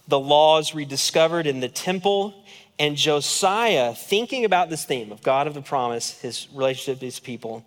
the 0.08 0.20
law 0.20 0.60
is 0.60 0.76
rediscovered 0.76 1.48
in 1.48 1.62
the 1.62 1.68
temple. 1.68 2.36
And 2.80 2.96
Josiah, 2.96 3.94
thinking 3.94 4.46
about 4.46 4.70
this 4.70 4.86
theme 4.86 5.12
of 5.12 5.22
God 5.22 5.48
of 5.48 5.54
the 5.54 5.62
promise, 5.62 6.18
his 6.22 6.48
relationship 6.54 6.96
with 6.96 7.02
his 7.02 7.20
people, 7.20 7.66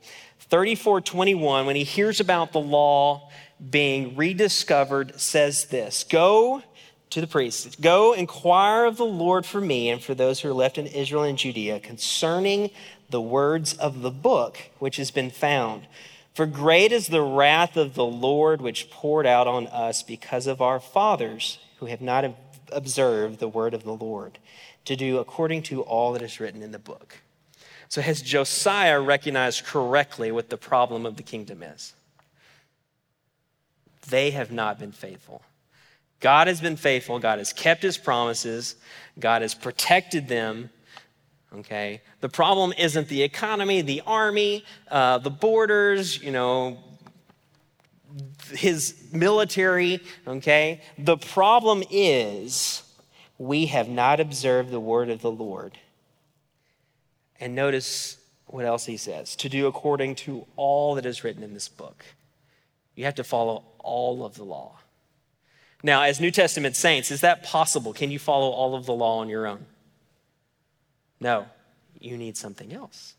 34:21, 0.51 1.67
when 1.67 1.77
he 1.77 1.85
hears 1.85 2.19
about 2.19 2.53
the 2.53 2.61
law 2.61 3.29
being 3.71 4.17
rediscovered, 4.17 5.21
says 5.21 5.67
this 5.67 6.03
Go 6.05 6.63
to 7.11 7.21
the 7.21 7.27
priests, 7.27 7.77
go 7.77 8.15
inquire 8.15 8.87
of 8.87 8.97
the 8.97 9.05
Lord 9.05 9.45
for 9.45 9.61
me 9.61 9.91
and 9.91 10.03
for 10.03 10.15
those 10.15 10.41
who 10.41 10.49
are 10.49 10.55
left 10.55 10.79
in 10.79 10.87
Israel 10.87 11.25
and 11.25 11.37
Judea 11.37 11.79
concerning 11.81 12.71
the 13.11 13.21
words 13.21 13.75
of 13.75 14.01
the 14.01 14.11
book 14.11 14.59
which 14.79 14.97
has 14.97 15.11
been 15.11 15.31
found. 15.31 15.87
For 16.33 16.47
great 16.47 16.91
is 16.91 17.09
the 17.09 17.21
wrath 17.21 17.77
of 17.77 17.95
the 17.95 18.07
Lord 18.07 18.63
which 18.63 18.89
poured 18.89 19.27
out 19.27 19.47
on 19.47 19.67
us 19.67 20.03
because 20.03 20.47
of 20.47 20.63
our 20.63 20.81
fathers 20.81 21.59
who 21.81 21.87
have 21.87 22.01
not 22.01 22.25
observed 22.73 23.39
the 23.39 23.49
word 23.49 23.75
of 23.75 23.85
the 23.85 23.93
Lord 23.93 24.39
to 24.85 24.97
do 24.97 25.19
according 25.19 25.63
to 25.65 25.83
all 25.83 26.13
that 26.13 26.23
is 26.23 26.41
written 26.41 26.63
in 26.63 26.73
the 26.73 26.79
book. 26.79 27.19
So, 27.89 28.01
has 28.01 28.23
Josiah 28.23 29.01
recognized 29.01 29.65
correctly 29.65 30.33
what 30.33 30.49
the 30.49 30.57
problem 30.57 31.05
of 31.05 31.17
the 31.17 31.23
kingdom 31.23 31.63
is? 31.63 31.93
They 34.09 34.31
have 34.31 34.51
not 34.51 34.79
been 34.79 34.93
faithful. 34.93 35.43
God 36.21 36.47
has 36.47 36.61
been 36.61 36.77
faithful. 36.77 37.19
God 37.19 37.39
has 37.39 37.53
kept 37.53 37.83
his 37.83 37.99
promises. 37.99 38.77
God 39.19 39.43
has 39.43 39.55
protected 39.55 40.29
them. 40.29 40.71
Okay? 41.55 42.01
The 42.21 42.29
problem 42.29 42.73
isn't 42.79 43.09
the 43.09 43.23
economy, 43.23 43.83
the 43.83 44.03
army, 44.07 44.65
uh, 44.91 45.19
the 45.19 45.31
borders, 45.31 46.23
you 46.23 46.31
know, 46.31 46.79
his 48.53 48.95
military. 49.13 50.01
Okay? 50.27 50.81
The 50.97 51.17
problem 51.17 51.83
is 51.91 52.82
we 53.43 53.67
have 53.67 53.89
not 53.89 54.21
observed 54.21 54.71
the 54.71 54.79
word 54.79 55.11
of 55.11 55.21
the 55.21 55.31
Lord. 55.31 55.77
And 57.41 57.57
notice 57.57 58.17
what 58.47 58.65
else 58.65 58.87
he 58.87 58.97
says 58.97 59.35
to 59.37 59.49
do 59.49 59.67
according 59.67 60.15
to 60.15 60.47
all 60.55 60.95
that 60.95 61.05
is 61.05 61.25
written 61.25 61.43
in 61.43 61.53
this 61.53 61.69
book. 61.69 62.05
You 62.95 63.05
have 63.05 63.17
to 63.17 63.25
follow 63.25 63.65
all 63.81 64.25
of 64.25 64.37
the 64.37 64.45
law. 64.45 64.79
Now, 65.83 66.03
as 66.03 66.21
New 66.21 66.31
Testament 66.31 66.77
saints, 66.77 67.11
is 67.11 67.23
that 67.23 67.43
possible? 67.43 67.93
Can 67.93 68.13
you 68.13 68.21
follow 68.21 68.51
all 68.51 68.77
of 68.77 68.87
the 68.87 68.95
law 68.95 69.19
on 69.19 69.29
your 69.29 69.49
own? 69.49 69.67
No, 71.19 71.47
you 71.99 72.17
need 72.17 72.37
something 72.37 72.73
else. 72.73 73.15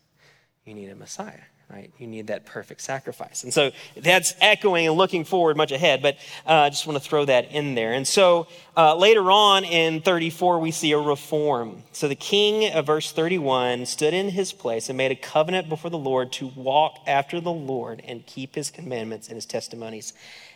You 0.64 0.72
need 0.72 0.88
a 0.88 0.94
Messiah 0.94 1.42
right? 1.70 1.90
You 1.98 2.06
need 2.06 2.28
that 2.28 2.46
perfect 2.46 2.80
sacrifice. 2.80 3.42
And 3.42 3.52
so 3.52 3.72
that's 3.96 4.34
echoing 4.40 4.86
and 4.86 4.96
looking 4.96 5.24
forward 5.24 5.56
much 5.56 5.72
ahead, 5.72 6.02
but 6.02 6.16
uh, 6.46 6.50
I 6.50 6.66
uh, 6.66 6.70
just 6.70 6.86
want 6.86 7.02
to 7.02 7.08
throw 7.08 7.24
that 7.24 7.50
in 7.50 7.74
there. 7.74 7.92
And 7.92 8.06
so 8.06 8.46
uh, 8.76 8.96
later 8.96 9.30
on 9.30 9.64
in 9.64 10.00
34, 10.00 10.58
we 10.58 10.70
see 10.70 10.92
a 10.92 10.98
reform. 10.98 11.82
So 11.92 12.08
the 12.08 12.14
king 12.14 12.72
of 12.72 12.86
verse 12.86 13.12
31 13.12 13.86
stood 13.86 14.14
in 14.14 14.30
his 14.30 14.52
place 14.52 14.88
and 14.88 14.96
made 14.96 15.10
a 15.10 15.16
covenant 15.16 15.68
before 15.68 15.90
the 15.90 15.98
Lord 15.98 16.32
to 16.32 16.48
walk 16.48 16.98
after 17.06 17.40
the 17.40 17.52
Lord 17.52 18.02
and 18.06 18.26
keep 18.26 18.54
his 18.54 18.70
commandments 18.70 19.28
and 19.28 19.36
his 19.36 19.46
testimonies 19.46 20.12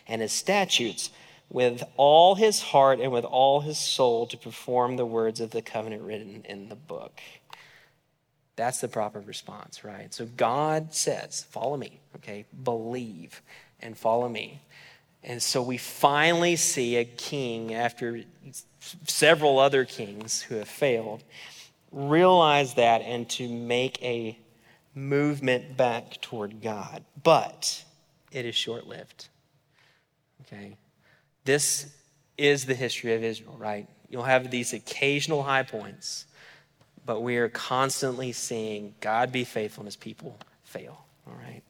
and 0.07 0.21
his 0.21 0.31
statutes 0.31 1.09
with 1.49 1.83
all 1.97 2.35
his 2.35 2.61
heart 2.61 2.99
and 2.99 3.11
with 3.11 3.25
all 3.25 3.61
his 3.61 3.77
soul 3.77 4.27
to 4.27 4.37
perform 4.37 4.97
the 4.97 5.05
words 5.05 5.39
of 5.39 5.49
the 5.49 5.61
covenant 5.61 6.03
written 6.03 6.43
in 6.47 6.69
the 6.69 6.75
book. 6.75 7.19
That's 8.59 8.81
the 8.81 8.89
proper 8.89 9.21
response, 9.21 9.85
right? 9.85 10.13
So 10.13 10.25
God 10.25 10.93
says, 10.93 11.45
follow 11.49 11.77
me, 11.77 12.01
okay? 12.17 12.43
Believe 12.61 13.41
and 13.79 13.97
follow 13.97 14.27
me. 14.27 14.59
And 15.23 15.41
so 15.41 15.61
we 15.63 15.77
finally 15.77 16.57
see 16.57 16.97
a 16.97 17.05
king, 17.05 17.73
after 17.73 18.21
several 19.07 19.59
other 19.59 19.85
kings 19.85 20.41
who 20.41 20.55
have 20.55 20.67
failed, 20.67 21.23
realize 21.93 22.73
that 22.73 23.01
and 23.01 23.29
to 23.29 23.47
make 23.47 24.03
a 24.03 24.37
movement 24.93 25.77
back 25.77 26.19
toward 26.19 26.61
God. 26.61 27.05
But 27.23 27.85
it 28.33 28.45
is 28.45 28.55
short 28.55 28.87
lived. 28.87 29.29
Okay? 30.41 30.75
This 31.45 31.95
is 32.37 32.65
the 32.65 32.75
history 32.75 33.15
of 33.15 33.23
Israel, 33.23 33.55
right? 33.57 33.87
You'll 34.09 34.23
have 34.23 34.51
these 34.51 34.73
occasional 34.73 35.43
high 35.43 35.63
points 35.63 36.25
but 37.09 37.23
we 37.23 37.37
are 37.37 37.49
constantly 37.49 38.31
seeing 38.31 38.93
God 39.01 39.31
be 39.31 39.43
faithful 39.43 39.81
and 39.81 39.87
his 39.87 39.95
people 39.95 40.37
fail. 40.63 41.05
All 41.25 41.33
right. 41.33 41.63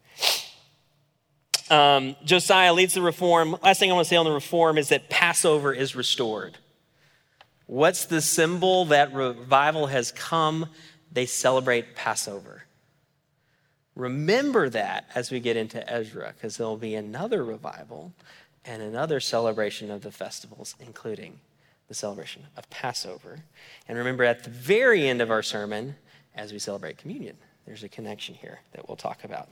Um, 1.72 2.18
Josiah 2.26 2.74
leads 2.74 2.94
the 2.94 3.02
reform. 3.02 3.56
Last 3.64 3.80
thing 3.80 3.90
I 3.90 3.94
want 3.94 4.06
to 4.06 4.10
say 4.10 4.18
on 4.18 4.26
the 4.26 4.34
reform 4.34 4.78
is 4.78 4.90
that 4.90 5.10
Passover 5.10 5.72
is 5.72 5.96
restored. 5.96 6.58
What's 7.68 8.04
the 8.04 8.20
symbol 8.20 8.84
that 8.88 9.14
revival 9.14 9.88
has 9.88 10.12
come? 10.12 10.66
They 11.10 11.26
celebrate 11.26 11.96
Passover. 11.96 12.66
Remember 13.96 14.68
that 14.68 15.06
as 15.16 15.32
we 15.32 15.40
get 15.40 15.56
into 15.56 15.90
Ezra, 15.90 16.34
because 16.36 16.58
there'll 16.58 16.76
be 16.76 16.96
another 16.96 17.46
revival 17.46 18.12
and 18.66 18.82
another 18.82 19.22
celebration 19.22 19.90
of 19.90 20.02
the 20.02 20.12
festivals, 20.12 20.76
including 20.82 21.40
the 21.90 21.96
celebration 21.96 22.44
of 22.56 22.70
Passover. 22.70 23.40
And 23.88 23.98
remember, 23.98 24.24
at 24.24 24.44
the 24.44 24.50
very 24.50 25.10
end 25.10 25.22
of 25.22 25.32
our 25.32 25.44
sermon, 25.44 25.96
as 26.36 26.54
we 26.54 26.60
celebrate 26.60 26.98
communion, 26.98 27.36
there's 27.66 27.84
a 27.84 27.90
connection 27.90 28.36
here 28.36 28.60
that 28.74 28.88
we'll 28.88 28.96
talk 28.96 29.24
about. 29.24 29.50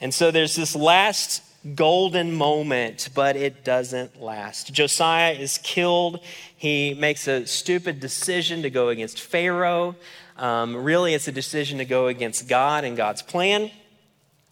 And 0.00 0.12
so 0.12 0.30
there's 0.30 0.56
this 0.56 0.74
last 0.74 1.42
golden 1.74 2.34
moment, 2.34 3.10
but 3.14 3.36
it 3.36 3.64
doesn't 3.64 4.20
last. 4.20 4.72
Josiah 4.72 5.32
is 5.32 5.58
killed. 5.58 6.20
He 6.56 6.94
makes 6.94 7.28
a 7.28 7.46
stupid 7.46 8.00
decision 8.00 8.62
to 8.62 8.70
go 8.70 8.88
against 8.88 9.20
Pharaoh. 9.20 9.96
Um, 10.36 10.76
really, 10.76 11.14
it's 11.14 11.28
a 11.28 11.32
decision 11.32 11.78
to 11.78 11.84
go 11.84 12.08
against 12.08 12.48
God 12.48 12.84
and 12.84 12.96
God's 12.96 13.22
plan. 13.22 13.70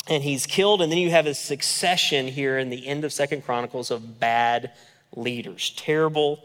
And 0.08 0.22
he's 0.22 0.46
killed. 0.46 0.82
And 0.82 0.92
then 0.92 0.98
you 0.98 1.10
have 1.10 1.26
a 1.26 1.34
succession 1.34 2.26
here 2.26 2.58
in 2.58 2.68
the 2.68 2.86
end 2.86 3.04
of 3.04 3.12
Second 3.12 3.44
Chronicles 3.44 3.90
of 3.90 4.20
bad 4.20 4.72
leaders, 5.14 5.70
terrible 5.76 6.42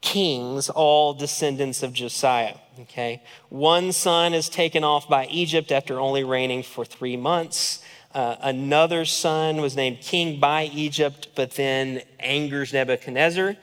kings, 0.00 0.70
all 0.70 1.14
descendants 1.14 1.82
of 1.82 1.92
Josiah. 1.92 2.56
Okay. 2.80 3.22
One 3.48 3.92
son 3.92 4.34
is 4.34 4.48
taken 4.48 4.84
off 4.84 5.08
by 5.08 5.26
Egypt 5.26 5.72
after 5.72 5.98
only 5.98 6.24
reigning 6.24 6.62
for 6.62 6.84
three 6.84 7.16
months. 7.16 7.82
Uh, 8.14 8.36
another 8.40 9.04
son 9.04 9.60
was 9.60 9.76
named 9.76 10.00
king 10.00 10.40
by 10.40 10.64
Egypt, 10.72 11.28
but 11.34 11.52
then 11.52 12.02
angers 12.18 12.72
Nebuchadnezzar. 12.72 13.56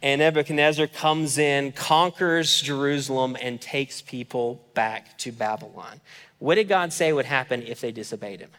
And 0.00 0.20
Nebuchadnezzar 0.20 0.86
comes 0.86 1.38
in, 1.38 1.72
conquers 1.72 2.60
Jerusalem, 2.60 3.36
and 3.40 3.60
takes 3.60 4.00
people 4.00 4.64
back 4.74 5.18
to 5.18 5.32
Babylon. 5.32 6.00
What 6.38 6.54
did 6.54 6.68
God 6.68 6.92
say 6.92 7.12
would 7.12 7.24
happen 7.24 7.62
if 7.62 7.80
they 7.80 7.90
disobeyed 7.90 8.40
him? 8.40 8.50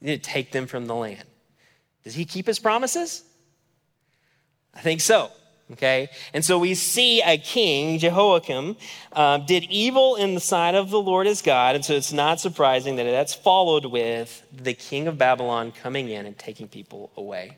He 0.00 0.06
did 0.06 0.24
take 0.24 0.50
them 0.50 0.66
from 0.66 0.86
the 0.86 0.94
land. 0.94 1.24
Does 2.02 2.14
he 2.14 2.24
keep 2.24 2.46
his 2.46 2.58
promises? 2.58 3.22
I 4.74 4.80
think 4.80 5.00
so. 5.00 5.30
Okay, 5.70 6.10
and 6.34 6.44
so 6.44 6.58
we 6.58 6.74
see 6.74 7.22
a 7.22 7.38
king, 7.38 7.98
Jehoiakim, 7.98 8.76
uh, 9.12 9.38
did 9.38 9.64
evil 9.64 10.16
in 10.16 10.34
the 10.34 10.40
sight 10.40 10.74
of 10.74 10.90
the 10.90 11.00
Lord 11.00 11.26
his 11.26 11.40
God, 11.40 11.76
and 11.76 11.84
so 11.84 11.94
it's 11.94 12.12
not 12.12 12.40
surprising 12.40 12.96
that 12.96 13.04
that's 13.04 13.32
followed 13.32 13.86
with 13.86 14.46
the 14.52 14.74
king 14.74 15.06
of 15.06 15.16
Babylon 15.16 15.72
coming 15.72 16.10
in 16.10 16.26
and 16.26 16.36
taking 16.36 16.68
people 16.68 17.10
away. 17.16 17.56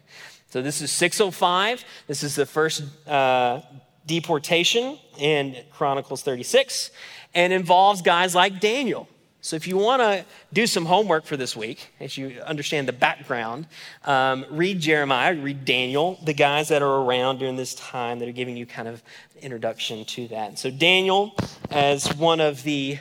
So 0.50 0.62
this 0.62 0.80
is 0.80 0.92
605. 0.92 1.84
This 2.06 2.22
is 2.22 2.36
the 2.36 2.46
first 2.46 2.84
uh, 3.08 3.62
deportation 4.06 4.96
in 5.18 5.56
Chronicles 5.72 6.22
36, 6.22 6.92
and 7.34 7.52
involves 7.52 8.00
guys 8.00 8.32
like 8.32 8.60
Daniel. 8.60 9.08
So, 9.44 9.56
if 9.56 9.66
you 9.66 9.76
want 9.76 10.00
to 10.00 10.24
do 10.54 10.66
some 10.66 10.86
homework 10.86 11.26
for 11.26 11.36
this 11.36 11.54
week, 11.54 11.92
as 12.00 12.16
you 12.16 12.40
understand 12.46 12.88
the 12.88 12.94
background, 12.94 13.66
um, 14.06 14.46
read 14.48 14.80
Jeremiah, 14.80 15.34
read 15.34 15.66
Daniel, 15.66 16.18
the 16.24 16.32
guys 16.32 16.68
that 16.68 16.80
are 16.80 17.02
around 17.02 17.40
during 17.40 17.56
this 17.56 17.74
time 17.74 18.20
that 18.20 18.28
are 18.28 18.32
giving 18.32 18.56
you 18.56 18.64
kind 18.64 18.88
of 18.88 19.02
introduction 19.42 20.06
to 20.06 20.28
that. 20.28 20.58
So, 20.58 20.70
Daniel, 20.70 21.36
as 21.70 22.06
one 22.16 22.40
of 22.40 22.62
the 22.62 22.96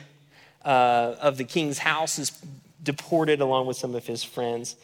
uh, 0.66 1.14
of 1.18 1.38
the 1.38 1.44
king's 1.44 1.78
house, 1.78 2.18
is 2.18 2.30
deported 2.82 3.40
along 3.40 3.66
with 3.66 3.78
some 3.78 3.94
of 3.94 4.06
his 4.06 4.22
friends, 4.22 4.76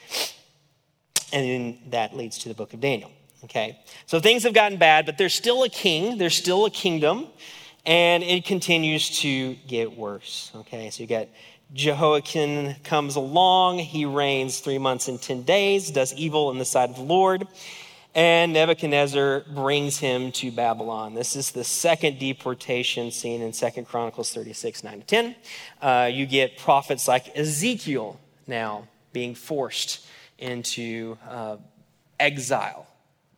and 1.30 1.46
then 1.46 1.78
that 1.90 2.16
leads 2.16 2.38
to 2.38 2.48
the 2.48 2.54
book 2.54 2.72
of 2.72 2.80
Daniel. 2.80 3.10
Okay, 3.44 3.78
so 4.06 4.18
things 4.18 4.44
have 4.44 4.54
gotten 4.54 4.78
bad, 4.78 5.04
but 5.04 5.18
there's 5.18 5.34
still 5.34 5.62
a 5.62 5.68
king, 5.68 6.16
there's 6.16 6.34
still 6.34 6.64
a 6.64 6.70
kingdom 6.70 7.26
and 7.86 8.22
it 8.22 8.44
continues 8.44 9.20
to 9.20 9.54
get 9.66 9.96
worse. 9.96 10.50
Okay, 10.54 10.90
so 10.90 11.02
you 11.02 11.06
got 11.06 11.28
Jehoiakim 11.72 12.74
comes 12.82 13.16
along. 13.16 13.78
He 13.78 14.04
reigns 14.04 14.58
three 14.58 14.78
months 14.78 15.08
and 15.08 15.20
10 15.20 15.42
days, 15.42 15.90
does 15.90 16.12
evil 16.14 16.50
in 16.50 16.58
the 16.58 16.64
sight 16.64 16.90
of 16.90 16.96
the 16.96 17.02
Lord. 17.02 17.46
and 18.12 18.52
Nebuchadnezzar 18.52 19.44
brings 19.54 19.98
him 19.98 20.32
to 20.32 20.50
Babylon. 20.50 21.14
This 21.14 21.36
is 21.36 21.52
the 21.52 21.62
second 21.62 22.18
deportation 22.18 23.12
scene 23.12 23.40
in 23.40 23.52
Second 23.52 23.86
Chronicles 23.86 24.32
36, 24.32 24.82
9 24.82 25.00
to 25.00 25.06
10. 25.06 25.36
Uh, 25.80 26.10
you 26.12 26.26
get 26.26 26.58
prophets 26.58 27.06
like 27.06 27.36
Ezekiel 27.36 28.18
now 28.48 28.88
being 29.12 29.36
forced 29.36 30.04
into 30.38 31.16
uh, 31.28 31.56
exile 32.18 32.88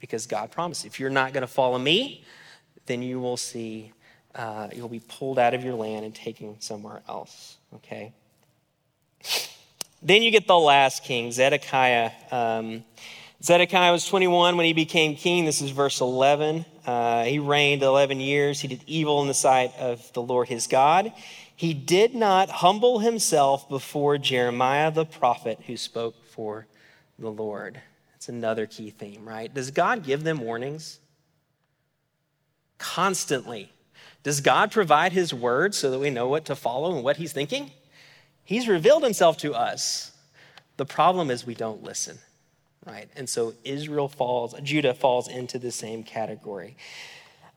because 0.01 0.27
God 0.27 0.51
promised 0.51 0.87
if 0.87 0.99
you're 0.99 1.11
not 1.11 1.35
going 1.35 1.43
to 1.43 1.47
follow 1.47 1.79
me, 1.79 2.25
then 2.87 3.03
you 3.03 3.21
will 3.21 3.37
see, 3.37 3.93
uh, 4.35 4.69
you'll 4.75 4.89
be 4.89 5.01
pulled 5.01 5.39
out 5.39 5.53
of 5.53 5.63
your 5.63 5.75
land 5.75 6.07
and 6.07 6.15
taken 6.15 6.59
somewhere 6.61 7.03
else. 7.09 7.59
Okay? 7.75 8.15
Then 10.03 10.23
you 10.23 10.31
get 10.31 10.47
the 10.47 10.59
last 10.59 11.05
king, 11.05 11.31
Zedekiah. 11.31 12.11
Um, 12.31 12.85
Zedekiah 13.43 13.93
was 13.93 14.07
21 14.07 14.57
when 14.57 14.67
he 14.67 14.73
became 14.73 15.17
king. 15.17 15.45
This 15.45 15.63
is 15.63 15.71
verse 15.71 16.01
11. 16.01 16.65
Uh, 16.87 17.25
he 17.25 17.39
reigned 17.39 17.83
11 17.83 18.21
years. 18.21 18.61
He 18.61 18.69
did 18.69 18.83
evil 18.87 19.21
in 19.23 19.29
the 19.29 19.35
sight 19.35 19.73
of 19.79 20.13
the 20.13 20.23
Lord 20.23 20.49
his 20.49 20.67
God. 20.67 21.13
He 21.55 21.75
did 21.75 22.15
not 22.15 22.49
humble 22.51 22.99
himself 22.99 23.69
before 23.69 24.19
Jeremiah 24.19 24.91
the 24.91 25.05
prophet 25.05 25.61
who 25.67 25.77
spoke 25.77 26.15
for 26.27 26.67
the 27.19 27.31
Lord. 27.31 27.81
That's 28.13 28.29
another 28.29 28.67
key 28.67 28.91
theme, 28.91 29.29
right? 29.29 29.53
Does 29.53 29.71
God 29.71 30.05
give 30.05 30.25
them 30.25 30.39
warnings? 30.39 30.99
Constantly. 32.79 33.73
Does 34.23 34.41
God 34.41 34.71
provide 34.71 35.13
his 35.13 35.35
word 35.35 35.75
so 35.75 35.91
that 35.91 35.99
we 35.99 36.11
know 36.11 36.29
what 36.29 36.45
to 36.47 36.57
follow 36.57 36.95
and 36.95 37.05
what 37.05 37.17
he's 37.17 37.33
thinking? 37.33 37.71
He's 38.45 38.69
revealed 38.69 39.03
himself 39.03 39.37
to 39.39 39.55
us. 39.55 40.13
The 40.77 40.87
problem 40.87 41.31
is 41.31 41.47
we 41.47 41.55
don't 41.55 41.83
listen 41.83 42.19
right? 42.87 43.09
And 43.17 43.29
so 43.29 43.55
Israel 43.65 44.09
falls, 44.09 44.55
Judah 44.63 44.95
falls 44.95 45.29
into 45.29 45.59
the 45.59 45.71
same 45.71 46.03
category. 46.03 46.77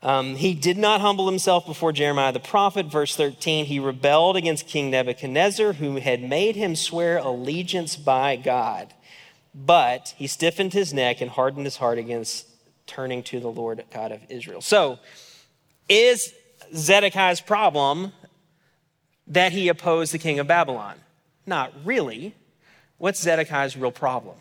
Um, 0.01 0.35
he 0.35 0.53
did 0.53 0.77
not 0.77 1.01
humble 1.01 1.27
himself 1.27 1.65
before 1.65 1.91
Jeremiah 1.91 2.31
the 2.31 2.39
prophet. 2.39 2.87
Verse 2.87 3.15
13, 3.15 3.65
he 3.65 3.79
rebelled 3.79 4.37
against 4.37 4.67
King 4.67 4.91
Nebuchadnezzar, 4.91 5.73
who 5.73 5.97
had 5.97 6.21
made 6.21 6.55
him 6.55 6.75
swear 6.75 7.17
allegiance 7.17 7.95
by 7.95 8.35
God. 8.35 8.93
But 9.55 10.13
he 10.17 10.27
stiffened 10.27 10.73
his 10.73 10.93
neck 10.93 11.21
and 11.21 11.31
hardened 11.31 11.65
his 11.65 11.77
heart 11.77 11.97
against 11.97 12.47
turning 12.85 13.23
to 13.23 13.39
the 13.39 13.47
Lord 13.47 13.83
God 13.91 14.11
of 14.11 14.19
Israel. 14.29 14.61
So, 14.61 14.99
is 15.89 16.33
Zedekiah's 16.75 17.41
problem 17.41 18.11
that 19.27 19.51
he 19.51 19.67
opposed 19.69 20.13
the 20.13 20.19
king 20.19 20.39
of 20.39 20.47
Babylon? 20.47 20.95
Not 21.45 21.73
really. 21.83 22.35
What's 22.97 23.21
Zedekiah's 23.21 23.75
real 23.75 23.91
problem? 23.91 24.35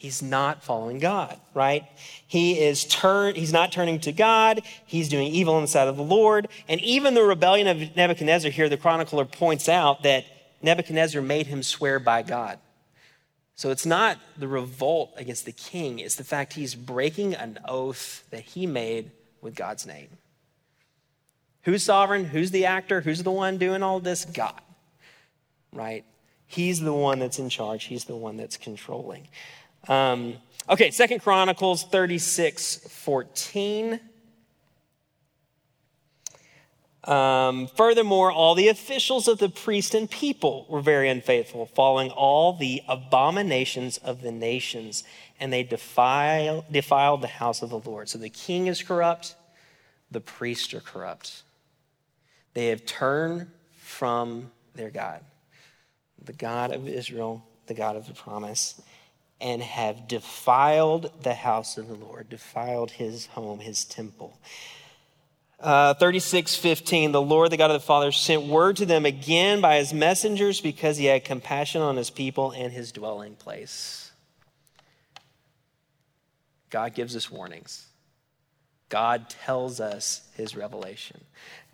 he's 0.00 0.22
not 0.22 0.62
following 0.62 0.98
God, 0.98 1.38
right? 1.52 1.84
He 2.26 2.58
is 2.58 2.84
turn 2.86 3.34
he's 3.34 3.52
not 3.52 3.70
turning 3.70 4.00
to 4.00 4.12
God, 4.12 4.62
he's 4.86 5.10
doing 5.10 5.28
evil 5.28 5.56
in 5.58 5.62
the 5.62 5.68
sight 5.68 5.88
of 5.88 5.96
the 5.98 6.02
Lord. 6.02 6.48
And 6.68 6.80
even 6.80 7.12
the 7.12 7.22
rebellion 7.22 7.68
of 7.68 7.94
Nebuchadnezzar 7.94 8.50
here, 8.50 8.70
the 8.70 8.78
chronicler 8.78 9.26
points 9.26 9.68
out 9.68 10.02
that 10.04 10.24
Nebuchadnezzar 10.62 11.20
made 11.20 11.46
him 11.46 11.62
swear 11.62 11.98
by 11.98 12.22
God. 12.22 12.58
So 13.56 13.70
it's 13.70 13.84
not 13.84 14.16
the 14.38 14.48
revolt 14.48 15.12
against 15.18 15.44
the 15.44 15.52
king, 15.52 15.98
it's 15.98 16.16
the 16.16 16.24
fact 16.24 16.54
he's 16.54 16.74
breaking 16.74 17.34
an 17.34 17.58
oath 17.68 18.24
that 18.30 18.40
he 18.40 18.66
made 18.66 19.10
with 19.42 19.54
God's 19.54 19.86
name. 19.86 20.08
Who's 21.62 21.82
sovereign? 21.82 22.24
Who's 22.24 22.50
the 22.50 22.66
actor? 22.66 23.00
Who's 23.00 23.22
the 23.22 23.30
one 23.30 23.58
doing 23.58 23.82
all 23.82 24.00
this? 24.00 24.24
God, 24.24 24.60
right? 25.72 26.04
He's 26.46 26.80
the 26.80 26.92
one 26.92 27.18
that's 27.18 27.38
in 27.38 27.48
charge, 27.48 27.84
he's 27.84 28.04
the 28.04 28.16
one 28.16 28.36
that's 28.36 28.56
controlling. 28.56 29.28
Um, 29.88 30.34
okay, 30.68 30.90
Second 30.90 31.20
Chronicles 31.20 31.84
36 31.84 32.76
14. 32.76 34.00
Um, 37.04 37.66
furthermore, 37.66 38.30
all 38.30 38.54
the 38.54 38.68
officials 38.68 39.26
of 39.26 39.38
the 39.38 39.48
priest 39.48 39.94
and 39.94 40.10
people 40.10 40.66
were 40.68 40.82
very 40.82 41.08
unfaithful, 41.08 41.66
following 41.66 42.10
all 42.10 42.52
the 42.52 42.82
abominations 42.88 43.96
of 43.98 44.20
the 44.20 44.32
nations, 44.32 45.02
and 45.38 45.52
they 45.52 45.62
defile, 45.62 46.64
defiled 46.70 47.22
the 47.22 47.28
house 47.28 47.62
of 47.62 47.70
the 47.70 47.78
Lord. 47.78 48.08
So 48.08 48.18
the 48.18 48.28
king 48.28 48.66
is 48.66 48.82
corrupt, 48.82 49.34
the 50.10 50.20
priests 50.20 50.74
are 50.74 50.80
corrupt. 50.80 51.42
They 52.54 52.68
have 52.68 52.84
turned 52.84 53.48
from 53.76 54.50
their 54.74 54.90
God, 54.90 55.24
the 56.22 56.32
God 56.32 56.72
of 56.72 56.88
Israel, 56.88 57.44
the 57.66 57.74
God 57.74 57.96
of 57.96 58.06
the 58.06 58.14
promise 58.14 58.80
and 59.40 59.62
have 59.62 60.06
defiled 60.06 61.10
the 61.22 61.34
house 61.34 61.78
of 61.78 61.88
the 61.88 61.94
Lord, 61.94 62.28
defiled 62.28 62.90
his 62.90 63.26
home, 63.26 63.58
his 63.60 63.84
temple. 63.84 64.38
Uh, 65.58 65.94
36, 65.94 66.56
15, 66.56 67.12
the 67.12 67.20
Lord, 67.20 67.50
the 67.50 67.56
God 67.56 67.70
of 67.70 67.80
the 67.80 67.86
fathers, 67.86 68.18
sent 68.18 68.44
word 68.44 68.76
to 68.76 68.86
them 68.86 69.04
again 69.06 69.60
by 69.60 69.76
his 69.76 69.92
messengers 69.92 70.60
because 70.60 70.96
he 70.96 71.06
had 71.06 71.24
compassion 71.24 71.82
on 71.82 71.96
his 71.96 72.10
people 72.10 72.50
and 72.52 72.72
his 72.72 72.92
dwelling 72.92 73.34
place. 73.34 74.10
God 76.70 76.94
gives 76.94 77.16
us 77.16 77.30
warnings. 77.30 77.86
God 78.90 79.30
tells 79.30 79.80
us 79.80 80.20
his 80.36 80.54
revelation. 80.54 81.20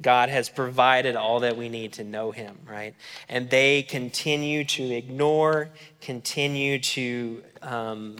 God 0.01 0.29
has 0.29 0.49
provided 0.49 1.17
all 1.17 1.41
that 1.41 1.57
we 1.57 1.69
need 1.69 1.95
to 1.95 2.05
know 2.05 2.31
him, 2.31 2.59
right? 2.69 2.95
And 3.29 3.51
they 3.51 3.83
continue 3.83 4.65
to 4.65 4.83
ignore, 4.85 5.71
continue 6.01 6.79
to 6.79 7.43
um, 7.63 8.19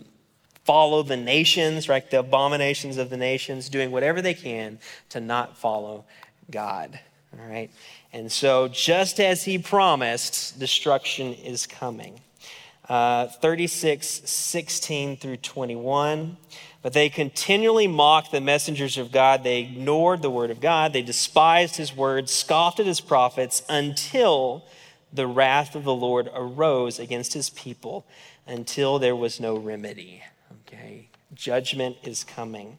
follow 0.65 1.03
the 1.03 1.17
nations, 1.17 1.89
right? 1.89 2.11
The 2.11 2.21
abominations 2.21 2.97
of 2.97 3.11
the 3.11 3.19
nations, 3.19 3.69
doing 3.69 3.93
whatever 3.93 4.23
they 4.23 4.35
can 4.35 4.79
to 5.11 5.21
not 5.21 5.59
follow 5.59 6.07
God, 6.51 6.99
all 7.39 7.47
right? 7.47 7.71
And 8.13 8.33
so, 8.33 8.67
just 8.67 9.21
as 9.21 9.45
he 9.45 9.59
promised, 9.59 10.59
destruction 10.59 11.35
is 11.35 11.67
coming. 11.67 12.21
Uh, 12.89 13.27
36, 13.27 14.07
16 14.07 15.17
through 15.19 15.37
21. 15.39 16.37
But 16.87 16.93
they 16.93 17.09
continually 17.09 17.89
mocked 17.89 18.31
the 18.31 18.41
messengers 18.41 18.97
of 18.97 19.11
God. 19.11 19.43
They 19.43 19.59
ignored 19.59 20.23
the 20.23 20.31
word 20.31 20.53
of 20.53 20.61
God. 20.61 20.93
They 20.93 21.03
despised 21.03 21.75
his 21.75 21.97
word, 21.97 22.31
scoffed 22.31 22.79
at 22.79 22.87
his 22.87 23.01
prophets 23.01 23.65
until 23.69 24.65
the 25.13 25.27
wrath 25.27 25.75
of 25.75 25.83
the 25.83 25.93
Lord 25.93 26.31
arose 26.33 27.01
against 27.01 27.33
his 27.33 27.51
people, 27.51 28.07
until 28.47 29.01
there 29.01 29.17
was 29.17 29.41
no 29.41 29.57
remedy. 29.57 30.23
Okay? 30.61 31.09
Judgment 31.35 31.97
is 32.05 32.23
coming. 32.23 32.79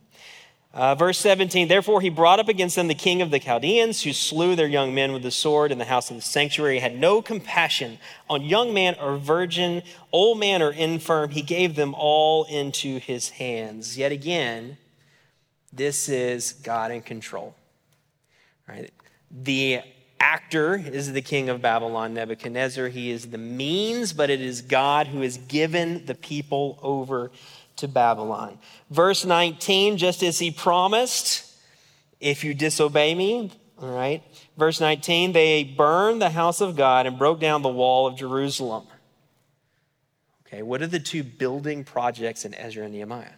Uh, 0.77 0.93
verse 0.93 1.17
17, 1.17 1.67
therefore 1.67 2.01
he 2.01 2.09
brought 2.09 2.39
up 2.39 2.47
against 2.47 2.75
them 2.75 2.87
the 2.87 2.93
king 2.93 3.23
of 3.23 3.31
the 3.31 3.39
Chaldeans, 3.39 4.03
who 4.03 4.13
slew 4.13 4.55
their 4.55 4.67
young 4.67 4.93
men 4.93 5.11
with 5.11 5.23
the 5.23 5.31
sword 5.31 5.71
in 5.71 5.79
the 5.79 5.85
house 5.85 6.11
of 6.11 6.17
the 6.17 6.21
sanctuary, 6.21 6.75
he 6.75 6.81
had 6.81 6.95
no 6.95 7.19
compassion 7.19 7.97
on 8.29 8.43
young 8.43 8.75
man 8.75 8.95
or 9.01 9.17
virgin, 9.17 9.81
old 10.11 10.39
man 10.39 10.61
or 10.61 10.71
infirm. 10.71 11.31
He 11.31 11.41
gave 11.41 11.75
them 11.75 11.95
all 11.97 12.43
into 12.43 12.99
his 12.99 13.29
hands. 13.29 13.97
Yet 13.97 14.11
again, 14.11 14.77
this 15.73 16.09
is 16.09 16.53
God 16.53 16.91
in 16.91 17.01
control. 17.01 17.55
Right? 18.67 18.91
The 19.31 19.79
actor 20.19 20.75
is 20.75 21.11
the 21.11 21.23
king 21.23 21.49
of 21.49 21.59
Babylon, 21.59 22.13
Nebuchadnezzar. 22.13 22.89
He 22.89 23.09
is 23.09 23.31
the 23.31 23.39
means, 23.39 24.13
but 24.13 24.29
it 24.29 24.41
is 24.41 24.61
God 24.61 25.07
who 25.07 25.21
has 25.21 25.37
given 25.37 26.05
the 26.05 26.13
people 26.13 26.77
over 26.83 27.31
to 27.77 27.87
Babylon. 27.87 28.59
Verse 28.89 29.25
19, 29.25 29.97
just 29.97 30.23
as 30.23 30.39
he 30.39 30.51
promised, 30.51 31.53
if 32.19 32.43
you 32.43 32.53
disobey 32.53 33.13
me, 33.15 33.51
all 33.79 33.89
right. 33.89 34.23
Verse 34.57 34.81
19, 34.81 35.33
they 35.33 35.63
burned 35.63 36.21
the 36.21 36.31
house 36.31 36.61
of 36.61 36.75
God 36.75 37.05
and 37.05 37.17
broke 37.17 37.39
down 37.39 37.61
the 37.61 37.69
wall 37.69 38.07
of 38.07 38.17
Jerusalem. 38.17 38.87
Okay, 40.47 40.61
what 40.61 40.81
are 40.81 40.87
the 40.87 40.99
two 40.99 41.23
building 41.23 41.83
projects 41.83 42.45
in 42.45 42.53
Ezra 42.55 42.85
and 42.85 42.93
Nehemiah? 42.93 43.33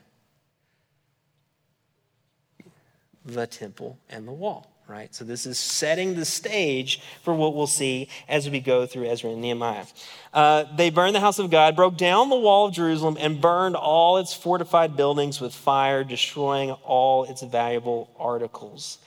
The 3.25 3.47
temple 3.47 3.99
and 4.09 4.27
the 4.27 4.31
wall 4.31 4.71
right? 4.89 5.13
So 5.13 5.23
this 5.23 5.45
is 5.45 5.59
setting 5.59 6.15
the 6.15 6.25
stage 6.25 7.01
for 7.21 7.33
what 7.33 7.55
we'll 7.55 7.67
see 7.67 8.09
as 8.27 8.49
we 8.49 8.59
go 8.59 8.85
through 8.85 9.05
Ezra 9.05 9.29
and 9.31 9.41
Nehemiah. 9.41 9.85
Uh, 10.33 10.65
they 10.75 10.89
burned 10.89 11.15
the 11.15 11.19
house 11.19 11.39
of 11.39 11.49
God, 11.49 11.75
broke 11.75 11.95
down 11.95 12.29
the 12.29 12.35
wall 12.35 12.67
of 12.67 12.73
Jerusalem, 12.73 13.15
and 13.19 13.39
burned 13.39 13.75
all 13.75 14.17
its 14.17 14.33
fortified 14.33 14.97
buildings 14.97 15.39
with 15.39 15.53
fire, 15.53 16.03
destroying 16.03 16.71
all 16.71 17.25
its 17.25 17.43
valuable 17.43 18.09
articles. 18.17 18.97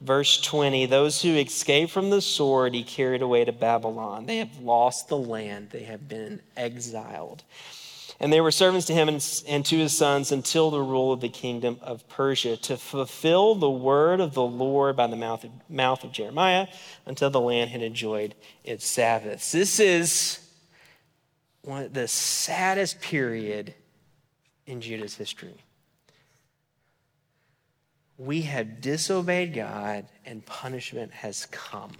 Verse 0.00 0.40
20 0.40 0.86
Those 0.86 1.22
who 1.22 1.34
escaped 1.34 1.90
from 1.90 2.10
the 2.10 2.20
sword 2.20 2.74
he 2.74 2.82
carried 2.82 3.22
away 3.22 3.44
to 3.44 3.52
Babylon. 3.52 4.26
They 4.26 4.38
have 4.38 4.58
lost 4.58 5.08
the 5.08 5.18
land, 5.18 5.70
they 5.70 5.84
have 5.84 6.08
been 6.08 6.40
exiled. 6.56 7.42
And 8.22 8.30
they 8.30 8.42
were 8.42 8.50
servants 8.50 8.86
to 8.88 8.92
him 8.92 9.08
and, 9.08 9.42
and, 9.48 9.64
to 9.64 9.78
his 9.78 9.96
sons 9.96 10.30
until 10.30 10.70
the 10.70 10.82
rule 10.82 11.10
of 11.10 11.22
the 11.22 11.30
kingdom 11.30 11.78
of 11.80 12.06
Persia, 12.06 12.58
to 12.58 12.76
fulfill 12.76 13.54
the 13.54 13.70
word 13.70 14.20
of 14.20 14.34
the 14.34 14.42
Lord 14.42 14.94
by 14.94 15.06
the 15.06 15.16
mouth 15.16 15.42
of, 15.42 15.50
mouth 15.70 16.04
of 16.04 16.12
Jeremiah 16.12 16.68
until 17.06 17.30
the 17.30 17.40
land 17.40 17.70
had 17.70 17.82
enjoyed 17.82 18.34
its 18.62 18.86
Sabbaths. 18.86 19.52
This 19.52 19.80
is 19.80 20.38
one 21.62 21.84
of 21.84 21.94
the 21.94 22.08
saddest 22.08 23.00
period 23.00 23.74
in 24.66 24.82
Judah's 24.82 25.14
history. 25.14 25.54
We 28.18 28.42
have 28.42 28.82
disobeyed 28.82 29.54
God 29.54 30.06
and 30.26 30.44
punishment 30.44 31.10
has 31.12 31.46
come. 31.46 31.96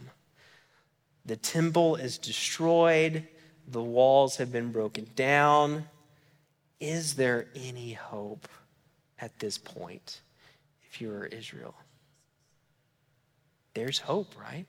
The 1.24 1.36
temple 1.36 1.96
is 1.96 2.18
destroyed, 2.18 3.26
the 3.66 3.82
walls 3.82 4.36
have 4.36 4.52
been 4.52 4.70
broken 4.70 5.08
down. 5.16 5.86
Is 6.80 7.14
there 7.14 7.46
any 7.54 7.92
hope 7.92 8.48
at 9.18 9.38
this 9.38 9.58
point 9.58 10.22
if 10.82 11.00
you 11.00 11.12
are 11.12 11.26
Israel? 11.26 11.74
There's 13.74 13.98
hope, 13.98 14.34
right? 14.40 14.66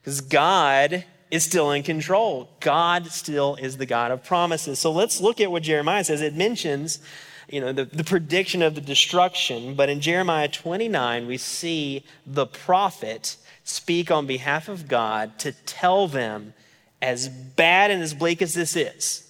Because 0.00 0.20
God 0.20 1.04
is 1.30 1.44
still 1.44 1.72
in 1.72 1.82
control. 1.82 2.48
God 2.60 3.08
still 3.08 3.56
is 3.56 3.76
the 3.76 3.86
God 3.86 4.10
of 4.10 4.24
promises. 4.24 4.78
So 4.78 4.92
let's 4.92 5.20
look 5.20 5.40
at 5.40 5.50
what 5.50 5.64
Jeremiah 5.64 6.04
says. 6.04 6.22
It 6.22 6.34
mentions, 6.34 7.00
you 7.48 7.60
know, 7.60 7.72
the, 7.72 7.84
the 7.84 8.04
prediction 8.04 8.62
of 8.62 8.74
the 8.74 8.80
destruction, 8.80 9.74
but 9.74 9.90
in 9.90 10.00
Jeremiah 10.00 10.48
29, 10.48 11.26
we 11.26 11.36
see 11.36 12.04
the 12.26 12.46
prophet 12.46 13.36
speak 13.64 14.10
on 14.10 14.26
behalf 14.26 14.68
of 14.68 14.88
God 14.88 15.38
to 15.40 15.52
tell 15.52 16.08
them, 16.08 16.54
as 17.00 17.28
bad 17.28 17.90
and 17.90 18.02
as 18.02 18.14
bleak 18.14 18.42
as 18.42 18.54
this 18.54 18.74
is, 18.74 19.27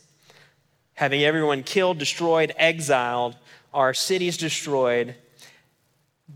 having 0.99 1.23
everyone 1.23 1.63
killed, 1.63 1.97
destroyed, 1.97 2.53
exiled, 2.57 3.37
our 3.73 3.95
cities 3.95 4.37
destroyed, 4.37 5.15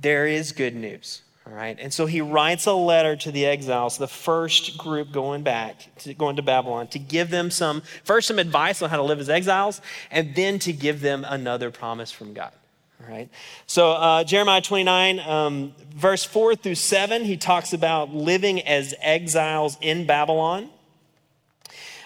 there 0.00 0.24
is 0.24 0.52
good 0.52 0.76
news. 0.76 1.22
All 1.44 1.52
right. 1.52 1.76
And 1.80 1.92
so 1.92 2.06
he 2.06 2.20
writes 2.20 2.66
a 2.66 2.72
letter 2.72 3.16
to 3.16 3.32
the 3.32 3.44
exiles, 3.44 3.98
the 3.98 4.06
first 4.06 4.78
group 4.78 5.10
going 5.10 5.42
back, 5.42 5.80
to, 6.02 6.14
going 6.14 6.36
to 6.36 6.42
Babylon, 6.42 6.86
to 6.88 7.00
give 7.00 7.28
them 7.28 7.50
some, 7.50 7.82
first 8.04 8.28
some 8.28 8.38
advice 8.38 8.82
on 8.82 8.88
how 8.88 8.98
to 8.98 9.02
live 9.02 9.18
as 9.18 9.28
exiles, 9.28 9.80
and 10.12 10.32
then 10.36 10.60
to 10.60 10.72
give 10.72 11.00
them 11.00 11.26
another 11.28 11.72
promise 11.72 12.12
from 12.12 12.32
God. 12.32 12.52
All 13.02 13.12
right. 13.12 13.28
So 13.66 13.90
uh, 13.90 14.22
Jeremiah 14.22 14.60
29, 14.60 15.18
um, 15.18 15.74
verse 15.92 16.22
4 16.22 16.54
through 16.54 16.76
7, 16.76 17.24
he 17.24 17.36
talks 17.36 17.72
about 17.72 18.14
living 18.14 18.60
as 18.62 18.94
exiles 19.00 19.76
in 19.80 20.06
Babylon. 20.06 20.70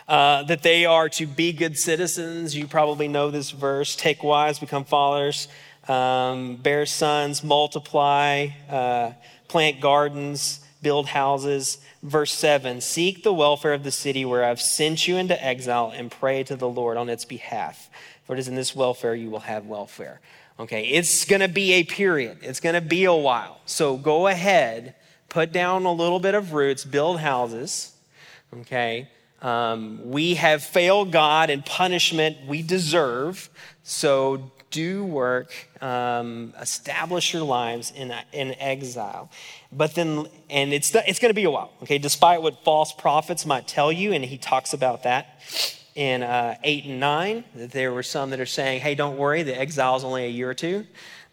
Uh, 0.09 0.45
that 0.45 0.63
they 0.63 0.85
are 0.87 1.09
to 1.09 1.27
be 1.27 1.53
good 1.53 1.77
citizens. 1.77 2.55
You 2.55 2.69
probably 2.69 3.09
know 3.09 3.33
this 3.33 3.51
verse 3.51 3.97
take 3.97 4.23
wives, 4.23 4.61
become 4.61 4.85
fathers, 4.85 5.49
um, 5.89 6.57
bear 6.57 6.87
sons, 6.87 7.43
multiply, 7.43 8.49
uh, 8.71 9.13
plant 9.49 9.81
gardens, 9.81 10.61
build 10.81 11.09
houses. 11.09 11.79
Verse 12.05 12.33
7 12.33 12.81
Seek 12.81 13.25
the 13.25 13.33
welfare 13.33 13.73
of 13.73 13.83
the 13.83 13.91
city 13.91 14.25
where 14.25 14.45
I've 14.45 14.61
sent 14.61 15.09
you 15.09 15.17
into 15.17 15.45
exile 15.45 15.93
and 15.93 16.09
pray 16.09 16.45
to 16.45 16.55
the 16.55 16.69
Lord 16.69 16.97
on 16.97 17.09
its 17.09 17.25
behalf. 17.25 17.91
For 18.25 18.35
it 18.35 18.39
is 18.39 18.47
in 18.47 18.55
this 18.55 18.77
welfare 18.77 19.15
you 19.15 19.31
will 19.31 19.41
have 19.41 19.67
welfare. 19.67 20.21
Okay, 20.59 20.87
it's 20.87 21.25
going 21.25 21.41
to 21.41 21.49
be 21.49 21.73
a 21.75 21.85
period, 21.85 22.39
it's 22.43 22.61
going 22.61 22.75
to 22.75 22.81
be 22.81 23.05
a 23.05 23.15
while. 23.15 23.61
So 23.67 23.97
go 23.97 24.29
ahead, 24.29 24.95
put 25.29 25.53
down 25.53 25.85
a 25.85 25.93
little 25.93 26.21
bit 26.21 26.35
of 26.35 26.53
roots, 26.53 26.85
build 26.85 27.21
houses. 27.21 27.93
Okay, 28.61 29.09
um, 29.43 30.01
we 30.11 30.35
have 30.35 30.63
failed 30.63 31.13
God 31.13 31.51
and 31.51 31.65
punishment 31.65 32.39
we 32.47 32.63
deserve. 32.63 33.51
So 33.83 34.51
do 34.71 35.05
work, 35.05 35.53
um, 35.81 36.53
establish 36.61 37.33
your 37.33 37.43
lives 37.43 37.93
in, 37.97 38.13
in 38.33 38.55
exile. 38.61 39.31
But 39.73 39.95
then, 39.95 40.27
and 40.51 40.73
it's, 40.73 40.95
it's 40.95 41.19
going 41.19 41.31
to 41.31 41.35
be 41.35 41.45
a 41.45 41.51
while, 41.51 41.73
okay, 41.83 41.99
despite 41.99 42.43
what 42.43 42.63
false 42.65 42.93
prophets 42.93 43.47
might 43.47 43.67
tell 43.69 43.93
you, 43.93 44.13
and 44.13 44.25
he 44.25 44.39
talks 44.39 44.73
about 44.73 45.05
that 45.05 45.41
in 45.95 46.23
uh, 46.23 46.57
8 46.63 46.85
and 46.85 47.01
9, 47.01 47.45
that 47.55 47.71
there 47.73 47.93
were 47.93 48.03
some 48.03 48.31
that 48.31 48.41
are 48.41 48.47
saying, 48.47 48.81
hey, 48.81 48.95
don't 48.95 49.17
worry, 49.17 49.43
the 49.43 49.59
exile 49.59 49.97
is 49.97 50.05
only 50.05 50.27
a 50.27 50.29
year 50.29 50.51
or 50.51 50.55
two. 50.55 50.87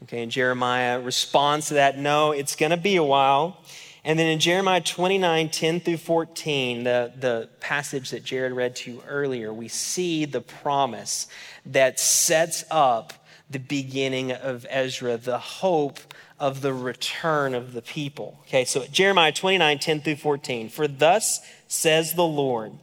Okay, 0.04 0.24
and 0.24 0.32
Jeremiah 0.32 1.02
responds 1.02 1.68
to 1.68 1.76
that, 1.76 1.98
no, 1.98 2.32
it's 2.32 2.56
going 2.56 2.72
to 2.72 2.78
be 2.78 2.96
a 2.96 3.04
while. 3.04 3.58
And 4.06 4.20
then 4.20 4.28
in 4.28 4.40
Jeremiah 4.40 4.82
29, 4.82 5.50
10 5.50 5.80
through 5.80 5.98
14, 5.98 6.84
the, 6.84 7.14
the 7.18 7.50
passage 7.62 8.10
that 8.10 8.24
Jared 8.24 8.52
read 8.52 8.76
to 8.78 8.92
you 8.92 9.04
earlier, 9.08 9.54
we 9.54 9.70
see 9.70 10.26
the 10.26 10.42
promise 10.42 11.28
that 11.66 12.00
sets 12.00 12.66
up 12.70 13.14
the 13.50 13.60
beginning 13.60 14.34
of 14.34 14.66
Ezra, 14.70 15.16
the 15.16 15.38
hope 15.38 16.00
of 16.38 16.62
the 16.62 16.74
return 16.74 17.56
of 17.56 17.72
the 17.72 17.82
people. 17.82 18.40
Okay, 18.48 18.66
so 18.66 18.86
Jeremiah 18.88 19.32
29, 19.32 19.80
10 19.80 20.02
through 20.02 20.16
14. 20.18 20.70
For 20.70 20.88
thus 20.88 21.40
says 21.70 22.14
the 22.14 22.26
Lord, 22.26 22.74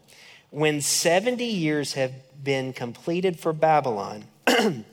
when 0.49 0.81
70 0.81 1.45
years 1.45 1.95
have 1.95 2.13
been 2.43 2.73
completed 2.73 3.39
for 3.39 3.53
Babylon, 3.53 4.25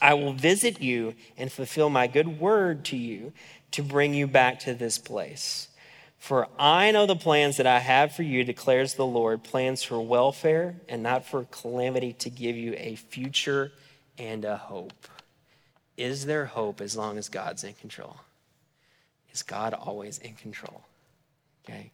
I 0.00 0.14
will 0.14 0.32
visit 0.32 0.80
you 0.80 1.14
and 1.36 1.52
fulfill 1.52 1.90
my 1.90 2.06
good 2.06 2.40
word 2.40 2.86
to 2.86 2.96
you 2.96 3.34
to 3.72 3.82
bring 3.82 4.14
you 4.14 4.26
back 4.26 4.60
to 4.60 4.74
this 4.74 4.98
place. 4.98 5.68
For 6.18 6.48
I 6.58 6.90
know 6.90 7.06
the 7.06 7.16
plans 7.16 7.56
that 7.56 7.66
I 7.66 7.78
have 7.78 8.14
for 8.14 8.22
you, 8.22 8.44
declares 8.44 8.94
the 8.94 9.06
Lord 9.06 9.42
plans 9.42 9.82
for 9.82 10.00
welfare 10.00 10.76
and 10.88 11.02
not 11.02 11.24
for 11.24 11.44
calamity, 11.44 12.12
to 12.14 12.30
give 12.30 12.56
you 12.56 12.74
a 12.76 12.96
future 12.96 13.72
and 14.18 14.44
a 14.44 14.56
hope. 14.56 15.08
Is 15.96 16.26
there 16.26 16.46
hope 16.46 16.80
as 16.80 16.96
long 16.96 17.16
as 17.16 17.28
God's 17.28 17.64
in 17.64 17.72
control? 17.74 18.16
Is 19.32 19.42
God 19.42 19.72
always 19.72 20.18
in 20.18 20.34
control? 20.34 20.82
Okay. 21.64 21.90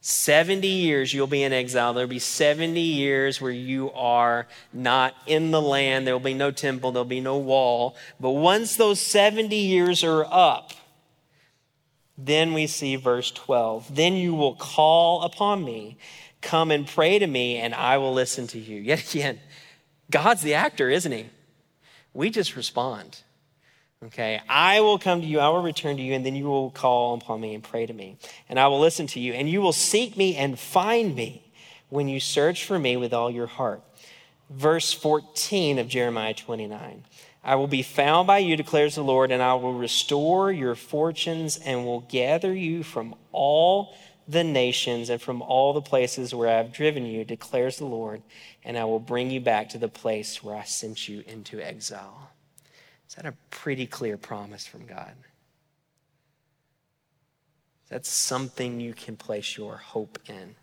70 0.00 0.68
years 0.68 1.12
you'll 1.12 1.26
be 1.26 1.42
in 1.42 1.52
exile. 1.52 1.92
There'll 1.92 2.08
be 2.08 2.18
70 2.18 2.80
years 2.80 3.40
where 3.40 3.50
you 3.50 3.90
are 3.92 4.46
not 4.72 5.14
in 5.26 5.50
the 5.50 5.60
land. 5.60 6.06
There'll 6.06 6.20
be 6.20 6.34
no 6.34 6.50
temple, 6.50 6.92
there'll 6.92 7.04
be 7.04 7.20
no 7.20 7.38
wall. 7.38 7.96
But 8.20 8.30
once 8.30 8.76
those 8.76 9.00
70 9.00 9.56
years 9.56 10.04
are 10.04 10.24
up, 10.24 10.72
then 12.18 12.54
we 12.54 12.66
see 12.66 12.96
verse 12.96 13.30
12. 13.30 13.94
Then 13.94 14.14
you 14.14 14.34
will 14.34 14.54
call 14.54 15.22
upon 15.22 15.64
me, 15.64 15.98
come 16.40 16.70
and 16.70 16.86
pray 16.86 17.18
to 17.18 17.26
me, 17.26 17.56
and 17.56 17.74
I 17.74 17.98
will 17.98 18.12
listen 18.12 18.46
to 18.48 18.58
you. 18.58 18.80
Yet 18.80 19.12
again, 19.12 19.40
God's 20.10 20.42
the 20.42 20.54
actor, 20.54 20.88
isn't 20.88 21.12
he? 21.12 21.26
We 22.14 22.30
just 22.30 22.56
respond. 22.56 23.18
Okay, 24.04 24.40
I 24.48 24.80
will 24.80 24.98
come 24.98 25.22
to 25.22 25.26
you, 25.26 25.40
I 25.40 25.48
will 25.48 25.62
return 25.62 25.96
to 25.96 26.02
you, 26.02 26.14
and 26.14 26.24
then 26.24 26.36
you 26.36 26.44
will 26.44 26.70
call 26.70 27.14
upon 27.14 27.40
me 27.40 27.54
and 27.54 27.64
pray 27.64 27.86
to 27.86 27.92
me, 27.92 28.18
and 28.48 28.60
I 28.60 28.68
will 28.68 28.78
listen 28.78 29.06
to 29.08 29.20
you, 29.20 29.32
and 29.32 29.48
you 29.48 29.62
will 29.62 29.72
seek 29.72 30.16
me 30.18 30.36
and 30.36 30.58
find 30.58 31.16
me 31.16 31.42
when 31.88 32.06
you 32.06 32.20
search 32.20 32.64
for 32.64 32.78
me 32.78 32.96
with 32.96 33.14
all 33.14 33.30
your 33.30 33.46
heart. 33.46 33.82
Verse 34.50 34.92
14 34.92 35.78
of 35.78 35.88
Jeremiah 35.88 36.34
29. 36.34 37.04
I 37.46 37.54
will 37.54 37.68
be 37.68 37.82
found 37.82 38.26
by 38.26 38.38
you, 38.38 38.56
declares 38.56 38.96
the 38.96 39.04
Lord, 39.04 39.30
and 39.30 39.40
I 39.40 39.54
will 39.54 39.72
restore 39.72 40.50
your 40.50 40.74
fortunes 40.74 41.56
and 41.58 41.86
will 41.86 42.00
gather 42.00 42.52
you 42.52 42.82
from 42.82 43.14
all 43.30 43.94
the 44.26 44.42
nations 44.42 45.10
and 45.10 45.22
from 45.22 45.40
all 45.42 45.72
the 45.72 45.80
places 45.80 46.34
where 46.34 46.48
I 46.48 46.56
have 46.56 46.72
driven 46.72 47.06
you, 47.06 47.24
declares 47.24 47.78
the 47.78 47.84
Lord, 47.84 48.22
and 48.64 48.76
I 48.76 48.84
will 48.84 48.98
bring 48.98 49.30
you 49.30 49.40
back 49.40 49.68
to 49.68 49.78
the 49.78 49.86
place 49.86 50.42
where 50.42 50.56
I 50.56 50.64
sent 50.64 51.08
you 51.08 51.22
into 51.24 51.60
exile. 51.60 52.30
Is 53.08 53.14
that 53.14 53.26
a 53.26 53.34
pretty 53.50 53.86
clear 53.86 54.16
promise 54.16 54.66
from 54.66 54.84
God? 54.84 55.12
That's 57.88 58.08
something 58.08 58.80
you 58.80 58.92
can 58.92 59.16
place 59.16 59.56
your 59.56 59.76
hope 59.76 60.18
in. 60.28 60.56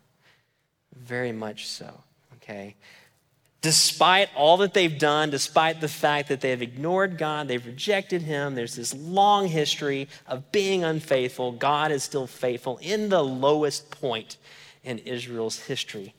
Very 0.94 1.32
much 1.32 1.66
so, 1.66 2.02
okay? 2.34 2.76
Despite 3.64 4.28
all 4.36 4.58
that 4.58 4.74
they've 4.74 4.98
done, 4.98 5.30
despite 5.30 5.80
the 5.80 5.88
fact 5.88 6.28
that 6.28 6.42
they've 6.42 6.60
ignored 6.60 7.16
God, 7.16 7.48
they've 7.48 7.64
rejected 7.64 8.20
Him, 8.20 8.54
there's 8.54 8.76
this 8.76 8.92
long 8.92 9.48
history 9.48 10.06
of 10.26 10.52
being 10.52 10.84
unfaithful. 10.84 11.50
God 11.50 11.90
is 11.90 12.02
still 12.02 12.26
faithful 12.26 12.76
in 12.82 13.08
the 13.08 13.24
lowest 13.24 13.90
point 13.90 14.36
in 14.82 14.98
Israel's 14.98 15.60
history. 15.60 16.12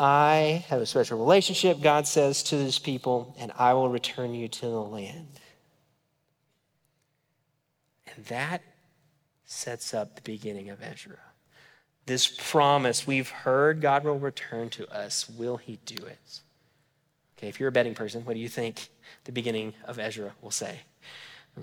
I 0.00 0.64
have 0.66 0.80
a 0.80 0.86
special 0.86 1.16
relationship, 1.16 1.80
God 1.80 2.08
says 2.08 2.42
to 2.42 2.56
his 2.56 2.80
people, 2.80 3.36
and 3.38 3.52
I 3.56 3.74
will 3.74 3.88
return 3.88 4.34
you 4.34 4.48
to 4.48 4.66
the 4.66 4.82
land. 4.82 5.28
And 8.16 8.24
that 8.24 8.62
sets 9.44 9.94
up 9.94 10.16
the 10.16 10.22
beginning 10.22 10.70
of 10.70 10.82
Ezra. 10.82 11.20
This 12.06 12.26
promise 12.26 13.06
we've 13.06 13.30
heard 13.30 13.80
God 13.80 14.04
will 14.04 14.18
return 14.18 14.70
to 14.70 14.88
us. 14.92 15.28
Will 15.28 15.56
he 15.56 15.78
do 15.86 16.04
it? 16.04 16.40
Okay, 17.38 17.48
if 17.48 17.60
you're 17.60 17.68
a 17.68 17.72
betting 17.72 17.94
person, 17.94 18.24
what 18.24 18.34
do 18.34 18.40
you 18.40 18.48
think 18.48 18.88
the 19.24 19.32
beginning 19.32 19.74
of 19.84 19.98
Ezra 19.98 20.32
will 20.42 20.50
say? 20.50 20.80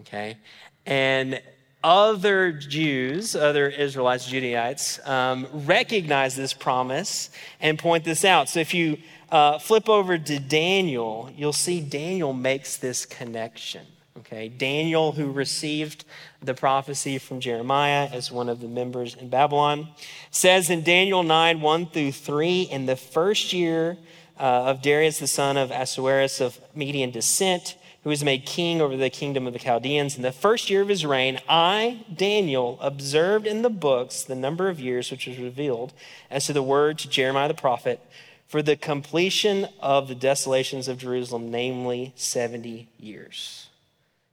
Okay, 0.01 0.37
and 0.85 1.41
other 1.83 2.51
Jews, 2.51 3.35
other 3.35 3.69
Israelites, 3.69 4.27
Judaites, 4.27 4.99
um, 5.07 5.47
recognize 5.53 6.35
this 6.35 6.53
promise 6.53 7.29
and 7.61 7.79
point 7.79 8.03
this 8.03 8.25
out. 8.25 8.49
So 8.49 8.59
if 8.59 8.73
you 8.73 8.97
uh, 9.31 9.59
flip 9.59 9.87
over 9.87 10.17
to 10.17 10.39
Daniel, 10.39 11.31
you'll 11.35 11.53
see 11.53 11.79
Daniel 11.79 12.33
makes 12.33 12.77
this 12.77 13.05
connection. 13.05 13.85
Okay, 14.19 14.49
Daniel, 14.49 15.13
who 15.13 15.31
received 15.31 16.03
the 16.41 16.53
prophecy 16.53 17.17
from 17.19 17.39
Jeremiah 17.39 18.09
as 18.11 18.29
one 18.29 18.49
of 18.49 18.59
the 18.59 18.67
members 18.67 19.15
in 19.15 19.29
Babylon, 19.29 19.87
says 20.29 20.69
in 20.69 20.83
Daniel 20.83 21.23
9 21.23 21.61
1 21.61 21.85
through 21.85 22.11
3 22.11 22.63
In 22.63 22.85
the 22.85 22.97
first 22.97 23.53
year 23.53 23.97
uh, 24.37 24.43
of 24.43 24.81
Darius 24.81 25.19
the 25.19 25.27
son 25.27 25.55
of 25.55 25.71
Ahasuerus 25.71 26.41
of 26.41 26.59
Median 26.75 27.11
descent, 27.11 27.77
who 28.03 28.09
was 28.09 28.21
made 28.21 28.45
king 28.45 28.81
over 28.81 28.97
the 28.97 29.09
kingdom 29.09 29.47
of 29.47 29.53
the 29.53 29.59
Chaldeans. 29.59 30.17
In 30.17 30.21
the 30.21 30.33
first 30.33 30.69
year 30.69 30.81
of 30.81 30.89
his 30.89 31.05
reign, 31.05 31.39
I, 31.47 32.05
Daniel, 32.13 32.77
observed 32.81 33.47
in 33.47 33.61
the 33.61 33.69
books 33.69 34.23
the 34.23 34.35
number 34.35 34.67
of 34.67 34.81
years 34.81 35.11
which 35.11 35.27
was 35.27 35.37
revealed 35.37 35.93
as 36.29 36.45
to 36.47 36.53
the 36.53 36.63
word 36.63 36.99
to 36.99 37.09
Jeremiah 37.09 37.47
the 37.47 37.53
prophet 37.53 38.01
for 38.49 38.61
the 38.61 38.75
completion 38.75 39.69
of 39.79 40.09
the 40.09 40.15
desolations 40.15 40.89
of 40.89 40.97
Jerusalem, 40.97 41.51
namely 41.51 42.11
70 42.17 42.89
years. 42.99 43.68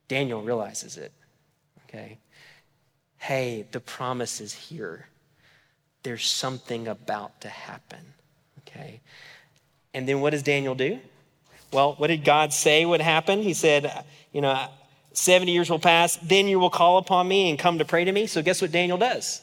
Daniel 0.08 0.42
realizes 0.42 0.96
it. 0.96 1.12
Okay. 1.88 2.18
Hey, 3.18 3.66
the 3.72 3.80
promise 3.80 4.40
is 4.40 4.52
here. 4.52 5.06
There's 6.02 6.26
something 6.26 6.88
about 6.88 7.40
to 7.40 7.48
happen. 7.48 8.14
Okay. 8.60 9.00
And 9.94 10.08
then 10.08 10.20
what 10.20 10.30
does 10.30 10.42
Daniel 10.42 10.74
do? 10.74 10.98
Well, 11.72 11.94
what 11.96 12.08
did 12.08 12.24
God 12.24 12.52
say 12.52 12.84
would 12.84 13.00
happen? 13.00 13.42
He 13.42 13.54
said, 13.54 14.04
you 14.32 14.40
know, 14.40 14.68
70 15.12 15.50
years 15.50 15.70
will 15.70 15.78
pass, 15.78 16.16
then 16.16 16.46
you 16.46 16.58
will 16.58 16.70
call 16.70 16.98
upon 16.98 17.26
me 17.26 17.50
and 17.50 17.58
come 17.58 17.78
to 17.78 17.84
pray 17.84 18.04
to 18.04 18.12
me. 18.12 18.26
So, 18.26 18.42
guess 18.42 18.60
what 18.60 18.70
Daniel 18.70 18.98
does? 18.98 19.40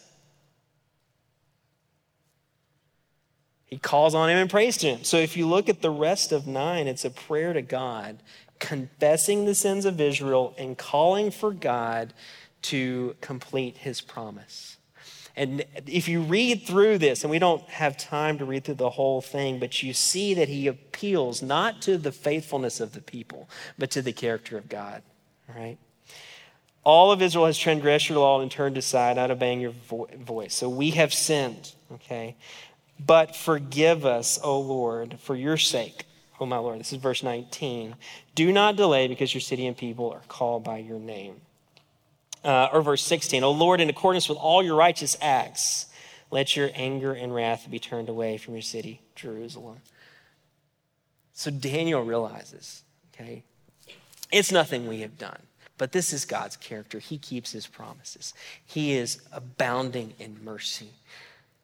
He 3.65 3.79
calls 3.79 4.13
on 4.13 4.29
him 4.29 4.37
and 4.37 4.49
prays 4.49 4.77
to 4.77 4.87
him. 4.87 5.03
So, 5.03 5.17
if 5.17 5.35
you 5.35 5.47
look 5.47 5.67
at 5.67 5.81
the 5.81 5.89
rest 5.89 6.31
of 6.31 6.45
nine, 6.45 6.87
it's 6.87 7.05
a 7.05 7.09
prayer 7.09 7.53
to 7.53 7.61
God, 7.63 8.19
confessing 8.63 9.43
the 9.43 9.53
sins 9.53 9.83
of 9.83 9.99
Israel 9.99 10.55
and 10.57 10.77
calling 10.77 11.31
for 11.31 11.51
God 11.51 12.13
to 12.61 13.13
complete 13.19 13.75
his 13.75 13.99
promise. 13.99 14.77
And 15.35 15.65
if 15.85 16.07
you 16.07 16.21
read 16.21 16.65
through 16.65 16.99
this, 16.99 17.25
and 17.25 17.31
we 17.31 17.39
don't 17.39 17.61
have 17.63 17.97
time 17.97 18.37
to 18.37 18.45
read 18.45 18.63
through 18.63 18.75
the 18.75 18.91
whole 18.91 19.19
thing, 19.19 19.59
but 19.59 19.83
you 19.83 19.93
see 19.93 20.33
that 20.35 20.47
he 20.47 20.67
appeals 20.67 21.41
not 21.41 21.81
to 21.81 21.97
the 21.97 22.13
faithfulness 22.13 22.79
of 22.79 22.93
the 22.93 23.01
people, 23.01 23.49
but 23.77 23.91
to 23.91 24.01
the 24.01 24.13
character 24.13 24.57
of 24.57 24.69
God. 24.69 25.03
All 25.49 25.61
right? 25.61 25.77
All 26.85 27.11
of 27.11 27.21
Israel 27.21 27.47
has 27.47 27.57
transgressed 27.57 28.07
your 28.07 28.19
law 28.19 28.39
and 28.39 28.49
turned 28.49 28.77
aside, 28.77 29.17
not 29.17 29.29
obeying 29.29 29.59
your 29.59 29.71
vo- 29.71 30.07
voice. 30.19 30.53
So 30.53 30.69
we 30.69 30.91
have 30.91 31.13
sinned, 31.13 31.73
okay? 31.91 32.37
But 32.97 33.35
forgive 33.35 34.05
us, 34.05 34.39
O 34.41 34.57
Lord, 34.57 35.19
for 35.19 35.35
your 35.35 35.57
sake, 35.57 36.05
O 36.39 36.45
my 36.45 36.59
Lord. 36.59 36.79
This 36.79 36.93
is 36.93 36.99
verse 36.99 37.23
19. 37.23 37.95
Do 38.35 38.51
not 38.51 38.75
delay 38.75 39.07
because 39.07 39.33
your 39.33 39.41
city 39.41 39.67
and 39.67 39.77
people 39.77 40.11
are 40.11 40.21
called 40.27 40.63
by 40.63 40.77
your 40.77 40.99
name 40.99 41.41
uh, 42.43 42.69
or 42.73 42.81
verse 42.81 43.03
16, 43.03 43.43
O 43.43 43.51
Lord, 43.51 43.79
in 43.79 43.89
accordance 43.89 44.27
with 44.27 44.37
all 44.37 44.61
your 44.61 44.75
righteous 44.75 45.15
acts, 45.21 45.85
let 46.29 46.55
your 46.55 46.69
anger 46.73 47.13
and 47.13 47.33
wrath 47.33 47.67
be 47.69 47.79
turned 47.79 48.09
away 48.09 48.37
from 48.37 48.53
your 48.53 48.61
city, 48.61 49.01
Jerusalem. 49.15 49.77
So 51.33 51.49
Daniel 51.51 52.01
realizes, 52.01 52.83
okay, 53.13 53.43
it's 54.31 54.51
nothing 54.51 54.87
we 54.87 55.01
have 55.01 55.17
done, 55.17 55.39
but 55.77 55.91
this 55.91 56.11
is 56.11 56.25
God's 56.25 56.57
character. 56.57 56.99
He 56.99 57.17
keeps 57.17 57.51
his 57.51 57.65
promises, 57.65 58.33
he 58.65 58.93
is 58.93 59.21
abounding 59.31 60.13
in 60.19 60.43
mercy, 60.43 60.89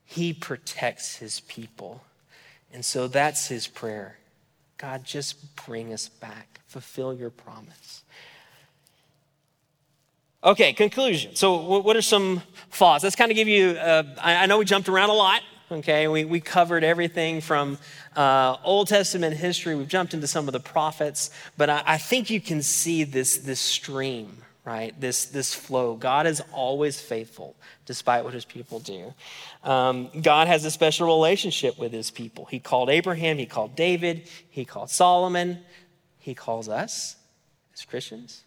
he 0.06 0.34
protects 0.34 1.18
his 1.18 1.42
people. 1.42 2.04
And 2.72 2.86
so 2.86 3.08
that's 3.08 3.48
his 3.48 3.66
prayer 3.66 4.19
God, 4.80 5.04
just 5.04 5.56
bring 5.66 5.92
us 5.92 6.08
back, 6.08 6.62
fulfill 6.66 7.14
your 7.14 7.30
promise. 7.30 8.04
Okay, 10.42 10.72
conclusion. 10.72 11.36
So, 11.36 11.80
what 11.80 11.98
are 11.98 12.02
some 12.02 12.42
thoughts? 12.72 13.04
Let's 13.04 13.18
kind 13.18 13.30
of 13.30 13.36
give 13.36 13.50
you, 13.50 13.72
uh, 13.72 14.04
I 14.22 14.46
know 14.46 14.58
we 14.58 14.64
jumped 14.64 14.88
around 14.88 15.10
a 15.10 15.14
lot, 15.14 15.42
okay? 15.70 16.08
We, 16.08 16.24
we 16.24 16.40
covered 16.40 16.86
everything 16.86 17.42
from 17.42 17.78
uh, 18.16 18.56
Old 18.64 18.88
Testament 18.88 19.36
history, 19.36 19.76
we've 19.76 19.90
jumped 19.90 20.14
into 20.14 20.28
some 20.28 20.48
of 20.48 20.54
the 20.54 20.62
prophets, 20.62 21.30
but 21.58 21.70
I, 21.70 21.84
I 21.86 21.98
think 21.98 22.30
you 22.30 22.40
can 22.40 22.62
see 22.62 23.04
this, 23.04 23.38
this 23.38 23.60
stream, 23.60 24.44
right? 24.70 24.94
This, 25.02 25.26
this 25.26 25.56
flow. 25.56 25.96
God 25.96 26.28
is 26.28 26.44
always 26.54 27.02
faithful 27.02 27.56
despite 27.88 28.24
what 28.24 28.36
his 28.36 28.46
people 28.46 28.80
do. 28.80 29.14
Um, 29.64 30.10
God 30.22 30.48
has 30.48 30.64
a 30.64 30.70
special 30.70 31.08
relationship 31.08 31.80
with 31.80 31.92
his 31.92 32.12
people. 32.12 32.46
He 32.46 32.60
called 32.60 32.90
Abraham, 32.90 33.40
he 33.40 33.48
called 33.48 33.76
David, 33.76 34.30
he 34.50 34.66
called 34.66 34.92
Solomon, 34.92 35.60
he 36.20 36.36
calls 36.36 36.70
us 36.70 37.16
as 37.74 37.84
Christians 37.86 38.44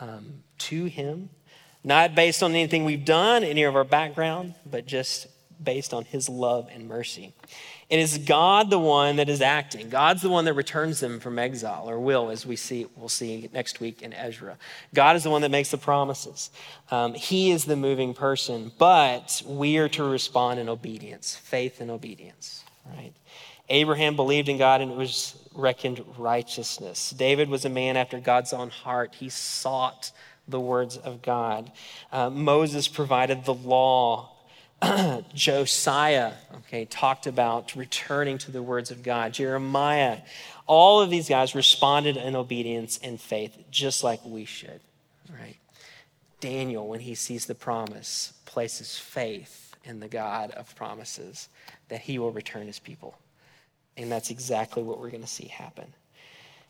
um, 0.00 0.42
to 0.58 0.86
Him, 0.86 1.28
not 1.84 2.14
based 2.14 2.42
on 2.42 2.52
anything 2.52 2.84
we've 2.84 3.04
done, 3.04 3.44
any 3.44 3.64
of 3.64 3.76
our 3.76 3.84
background, 3.84 4.54
but 4.64 4.86
just 4.86 5.26
based 5.64 5.94
on 5.94 6.04
His 6.04 6.28
love 6.28 6.68
and 6.72 6.88
mercy. 6.88 7.34
It 7.88 7.98
is 7.98 8.18
God 8.18 8.70
the 8.70 8.78
one 8.78 9.16
that 9.16 9.28
is 9.28 9.42
acting. 9.42 9.90
God's 9.90 10.22
the 10.22 10.30
one 10.30 10.46
that 10.46 10.54
returns 10.54 11.00
them 11.00 11.20
from 11.20 11.38
exile, 11.38 11.88
or 11.88 12.00
will, 12.00 12.30
as 12.30 12.46
we 12.46 12.56
see, 12.56 12.86
we'll 12.96 13.08
see 13.08 13.50
next 13.52 13.80
week 13.80 14.00
in 14.02 14.12
Ezra. 14.12 14.56
God 14.94 15.16
is 15.16 15.24
the 15.24 15.30
one 15.30 15.42
that 15.42 15.50
makes 15.50 15.70
the 15.70 15.78
promises. 15.78 16.50
Um, 16.90 17.12
he 17.12 17.50
is 17.50 17.64
the 17.64 17.76
moving 17.76 18.14
person, 18.14 18.72
but 18.78 19.42
we 19.46 19.76
are 19.76 19.88
to 19.90 20.04
respond 20.04 20.58
in 20.58 20.68
obedience, 20.68 21.36
faith 21.36 21.80
and 21.80 21.90
obedience, 21.90 22.64
right? 22.86 23.12
Abraham 23.68 24.16
believed 24.16 24.48
in 24.48 24.58
God 24.58 24.80
and 24.80 24.92
it 24.92 24.96
was 24.96 25.36
reckoned 25.54 26.04
righteousness. 26.18 27.10
David 27.10 27.48
was 27.48 27.64
a 27.64 27.70
man 27.70 27.96
after 27.96 28.20
God's 28.20 28.52
own 28.52 28.70
heart. 28.70 29.14
He 29.14 29.28
sought 29.28 30.12
the 30.48 30.60
words 30.60 30.96
of 30.96 31.22
God. 31.22 31.70
Uh, 32.10 32.30
Moses 32.30 32.88
provided 32.88 33.44
the 33.44 33.54
law. 33.54 34.31
Josiah, 35.34 36.32
okay, 36.56 36.84
talked 36.84 37.26
about 37.26 37.76
returning 37.76 38.38
to 38.38 38.50
the 38.50 38.62
words 38.62 38.90
of 38.90 39.02
God. 39.02 39.32
Jeremiah, 39.32 40.18
all 40.66 41.00
of 41.00 41.10
these 41.10 41.28
guys 41.28 41.54
responded 41.54 42.16
in 42.16 42.34
obedience 42.34 42.98
and 43.02 43.20
faith, 43.20 43.56
just 43.70 44.02
like 44.02 44.24
we 44.24 44.44
should, 44.44 44.80
right? 45.30 45.56
Daniel, 46.40 46.88
when 46.88 47.00
he 47.00 47.14
sees 47.14 47.46
the 47.46 47.54
promise, 47.54 48.32
places 48.44 48.98
faith 48.98 49.74
in 49.84 50.00
the 50.00 50.08
God 50.08 50.50
of 50.52 50.74
promises 50.74 51.48
that 51.88 52.00
he 52.00 52.18
will 52.18 52.32
return 52.32 52.66
his 52.66 52.78
people. 52.78 53.16
And 53.96 54.10
that's 54.10 54.30
exactly 54.30 54.82
what 54.82 54.98
we're 54.98 55.10
going 55.10 55.22
to 55.22 55.28
see 55.28 55.46
happen. 55.46 55.92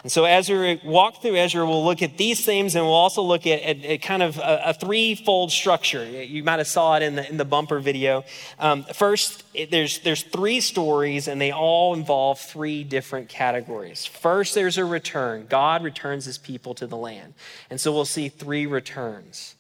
And 0.03 0.11
so, 0.11 0.25
as 0.25 0.49
we 0.49 0.81
walk 0.85 1.23
through 1.23 1.37
Ezra, 1.37 1.65
we'll 1.65 1.85
look 1.85 2.03
at 2.03 2.17
these 2.17 2.45
themes 2.45 2.75
and 2.75 2.85
we'll 2.85 2.93
also 2.93 3.23
look 3.23 3.47
at, 3.47 3.63
at, 3.63 3.85
at 3.85 4.03
kind 4.03 4.23
of 4.23 4.37
a, 4.39 4.63
a, 4.67 4.75
threefold 4.75 5.53
structure. 5.53 6.05
You 6.05 6.43
might 6.43 6.59
have 6.59 6.67
saw 6.67 6.97
it 6.97 7.05
in 7.05 7.15
the, 7.15 7.29
in 7.29 7.37
the 7.37 7.45
bumper 7.45 7.79
video. 7.79 8.25
Um, 8.59 8.83
first, 8.83 9.45
it, 9.55 9.71
there's, 9.71 10.01
there's 10.01 10.25
three 10.25 10.61
stories 10.61 11.29
and 11.29 11.41
they 11.41 11.53
all 11.53 11.95
involve 11.95 12.41
three 12.41 12.83
different 12.83 13.29
categories. 13.29 14.05
First, 14.05 14.57
there's 14.57 14.77
a 14.77 14.85
return. 14.85 15.47
God 15.49 15.85
returns 15.85 16.25
his 16.25 16.37
people 16.37 16.75
to 16.75 16.89
the 16.89 16.97
land. 16.97 17.35
And 17.71 17.81
so 17.81 17.93
we'll 17.93 18.05
see 18.05 18.29
three 18.29 18.67
returns. 18.67 19.55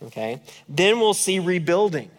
Okay? 0.00 0.40
Then 0.68 1.00
we'll 1.00 1.12
see 1.12 1.40
rebuilding. 1.40 2.12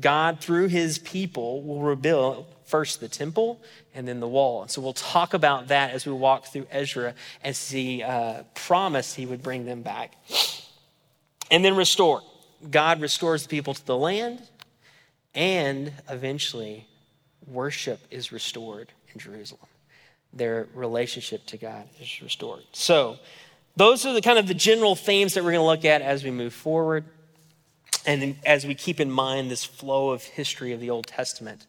God, 0.00 0.40
through 0.40 0.68
his 0.68 0.98
people, 0.98 1.62
will 1.62 1.82
rebuild 1.82 2.46
first 2.72 3.00
the 3.00 3.08
temple 3.08 3.60
and 3.94 4.08
then 4.08 4.18
the 4.18 4.26
wall. 4.26 4.62
And 4.62 4.70
so 4.70 4.80
we'll 4.80 4.94
talk 4.94 5.34
about 5.34 5.68
that 5.68 5.90
as 5.90 6.06
we 6.06 6.12
walk 6.12 6.46
through 6.46 6.66
Ezra 6.70 7.12
as 7.44 7.70
he 7.70 8.02
uh, 8.02 8.44
promised 8.54 9.14
he 9.14 9.26
would 9.26 9.42
bring 9.42 9.66
them 9.66 9.82
back. 9.82 10.14
And 11.50 11.62
then 11.62 11.76
restore. 11.76 12.22
God 12.70 13.02
restores 13.02 13.42
the 13.42 13.50
people 13.50 13.74
to 13.74 13.84
the 13.84 13.96
land, 13.96 14.40
and 15.34 15.92
eventually 16.08 16.86
worship 17.46 18.00
is 18.10 18.32
restored 18.32 18.90
in 19.12 19.20
Jerusalem. 19.20 19.68
Their 20.32 20.66
relationship 20.72 21.44
to 21.48 21.58
God 21.58 21.86
is 22.00 22.22
restored. 22.22 22.62
So, 22.72 23.18
those 23.76 24.06
are 24.06 24.14
the 24.14 24.22
kind 24.22 24.38
of 24.38 24.48
the 24.48 24.54
general 24.54 24.96
themes 24.96 25.34
that 25.34 25.44
we're 25.44 25.52
going 25.52 25.62
to 25.62 25.66
look 25.66 25.84
at 25.84 26.00
as 26.00 26.24
we 26.24 26.30
move 26.30 26.54
forward 26.54 27.04
and 28.06 28.36
as 28.46 28.66
we 28.66 28.74
keep 28.74 28.98
in 28.98 29.10
mind 29.10 29.50
this 29.50 29.64
flow 29.64 30.10
of 30.10 30.22
history 30.22 30.72
of 30.72 30.80
the 30.80 30.88
Old 30.88 31.06
Testament 31.06 31.66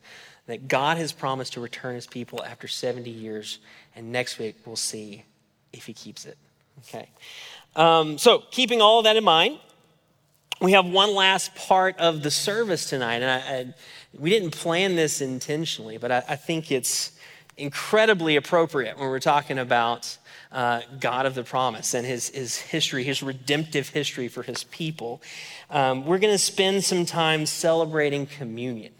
that 0.48 0.68
God 0.68 0.98
has 0.98 1.12
promised 1.12 1.54
to 1.54 1.62
return 1.62 1.96
his 1.96 2.08
people 2.08 2.44
after 2.44 2.68
70 2.68 3.10
years. 3.10 3.60
And 3.96 4.12
next 4.12 4.39
week, 4.39 4.56
we'll 4.66 4.76
see 4.76 5.24
if 5.72 5.86
he 5.86 5.94
keeps 5.94 6.26
it. 6.26 6.38
Okay. 6.80 7.10
Um, 7.76 8.18
so, 8.18 8.44
keeping 8.52 8.82
all 8.82 9.00
of 9.00 9.06
that 9.06 9.16
in 9.16 9.24
mind, 9.24 9.58
we 10.62 10.74
have 10.74 10.86
one 10.86 11.16
last 11.16 11.56
part 11.56 11.98
of 11.98 12.24
the 12.24 12.32
service 12.32 12.89
tonight. 12.89 13.22
And 13.22 13.26
I, 13.26 13.38
I, 13.38 13.74
we 14.18 14.30
didn't 14.30 14.52
plan 14.52 14.96
this 14.96 15.22
intentionally, 15.22 15.98
but 15.98 16.12
I, 16.12 16.24
I, 16.30 16.36
think 16.36 16.72
it's 16.72 17.12
incredibly 17.58 18.36
appropriate 18.36 18.98
when 18.98 19.10
we're 19.10 19.20
talking 19.20 19.60
about 19.60 20.18
uh, 20.52 20.82
God 21.00 21.26
of 21.26 21.36
the 21.36 21.44
promise 21.44 21.94
and 21.94 22.06
his, 22.06 22.30
his 22.30 22.58
history, 22.58 23.04
his 23.04 23.24
redemptive 23.24 23.89
history 23.89 24.28
for 24.28 24.44
his 24.44 24.64
people. 24.66 25.22
Um, 25.70 26.06
we're 26.06 26.20
going 26.20 26.34
to 26.34 26.38
spend 26.38 26.84
some 26.84 27.06
time 27.06 27.46
celebrating 27.46 28.26
communion 28.28 28.94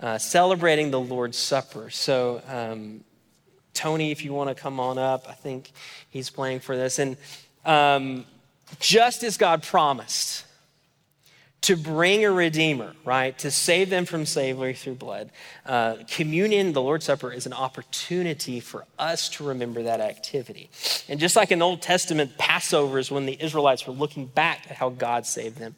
uh, 0.00 0.18
celebrating 0.18 0.90
the 0.90 1.00
Lord's 1.00 1.38
Supper. 1.38 1.90
So, 1.90 2.42
um, 2.48 3.04
Tony, 3.74 4.10
if 4.10 4.24
you 4.24 4.32
want 4.32 4.48
to 4.48 4.60
come 4.60 4.80
on 4.80 4.98
up, 4.98 5.26
I 5.28 5.32
think 5.32 5.70
he's 6.08 6.30
playing 6.30 6.60
for 6.60 6.76
this. 6.76 6.98
And 6.98 7.16
um, 7.64 8.24
just 8.78 9.22
as 9.22 9.36
God 9.36 9.62
promised 9.62 10.44
to 11.62 11.76
bring 11.76 12.24
a 12.24 12.32
redeemer, 12.32 12.94
right? 13.04 13.38
To 13.40 13.50
save 13.50 13.90
them 13.90 14.06
from 14.06 14.24
slavery 14.24 14.72
through 14.72 14.94
blood. 14.94 15.30
Uh, 15.66 15.96
communion, 16.08 16.72
the 16.72 16.80
Lord's 16.80 17.04
Supper, 17.04 17.32
is 17.32 17.44
an 17.44 17.52
opportunity 17.52 18.60
for 18.60 18.86
us 18.98 19.28
to 19.30 19.44
remember 19.44 19.82
that 19.82 20.00
activity. 20.00 20.70
And 21.06 21.20
just 21.20 21.36
like 21.36 21.52
in 21.52 21.58
the 21.58 21.66
Old 21.66 21.82
Testament, 21.82 22.38
Passover 22.38 22.98
is 22.98 23.10
when 23.10 23.26
the 23.26 23.36
Israelites 23.38 23.86
were 23.86 23.92
looking 23.92 24.26
back 24.26 24.66
at 24.70 24.76
how 24.76 24.88
God 24.88 25.26
saved 25.26 25.58
them. 25.58 25.76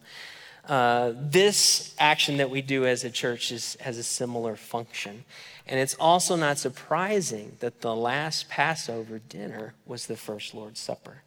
Uh, 0.69 1.13
this 1.17 1.95
action 1.99 2.37
that 2.37 2.51
we 2.51 2.63
do 2.63 2.87
as 2.87 3.03
a 3.03 3.11
church 3.11 3.51
is, 3.51 3.77
has 3.81 3.99
a 3.99 4.03
similar 4.03 4.55
function. 4.55 5.25
And 5.67 5.81
it's 5.81 5.95
also 5.95 6.37
not 6.37 6.59
surprising 6.59 7.57
that 7.61 7.81
the 7.81 7.95
last 7.95 8.49
Passover 8.49 9.19
dinner 9.19 9.75
was 9.87 10.07
the 10.07 10.17
first 10.17 10.55
Lord's 10.55 10.81
Supper. 10.81 11.23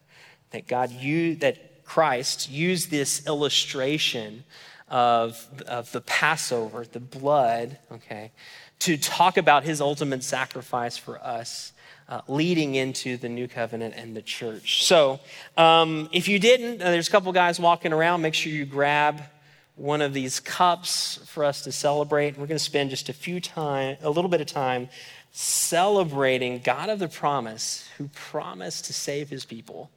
That 0.52 0.68
God 0.68 0.92
used, 0.92 1.42
that 1.42 1.84
Christ 1.84 2.50
used 2.50 2.92
this 2.92 3.26
illustration 3.28 4.46
of, 4.88 5.46
of 5.68 5.92
the 5.92 6.02
Passover, 6.02 6.86
the 6.86 7.00
blood, 7.00 7.78
okay, 7.92 8.32
to 8.80 8.98
talk 8.98 9.38
about 9.38 9.64
his 9.64 9.82
ultimate 9.82 10.24
sacrifice 10.24 10.98
for 10.98 11.20
us. 11.20 11.74
Uh, 12.08 12.22
leading 12.28 12.76
into 12.76 13.18
the 13.18 13.28
new 13.28 13.48
covenant 13.48 13.96
and 13.98 14.16
the 14.16 14.22
church. 14.22 14.86
So, 14.86 15.20
um, 15.58 16.08
if 16.12 16.28
you 16.28 16.38
didn't, 16.38 16.80
uh, 16.80 16.92
there's 16.92 17.08
a 17.08 17.12
couple 17.12 17.32
guys 17.32 17.60
walking 17.60 17.92
around. 17.92 18.22
Make 18.22 18.36
sure 18.36 18.52
you 18.52 18.64
grab 18.64 19.24
one 19.76 20.04
of 20.04 20.14
these 20.14 20.40
cups 20.40 21.20
for 21.26 21.44
us 21.44 21.64
to 21.64 21.72
celebrate. 21.72 22.38
We're 22.38 22.46
going 22.46 22.60
to 22.60 22.64
spend 22.64 22.92
just 22.92 23.10
a 23.10 23.14
few 23.14 23.42
time, 23.42 23.98
a 24.04 24.12
little 24.12 24.30
bit 24.30 24.40
of 24.40 24.46
time, 24.46 24.90
celebrating 25.32 26.60
God 26.60 26.90
of 26.90 27.00
the 27.00 27.08
promise, 27.08 27.90
who 27.98 28.08
promised 28.10 28.86
to 28.86 28.94
save 28.94 29.30
His 29.30 29.44
people 29.44 29.90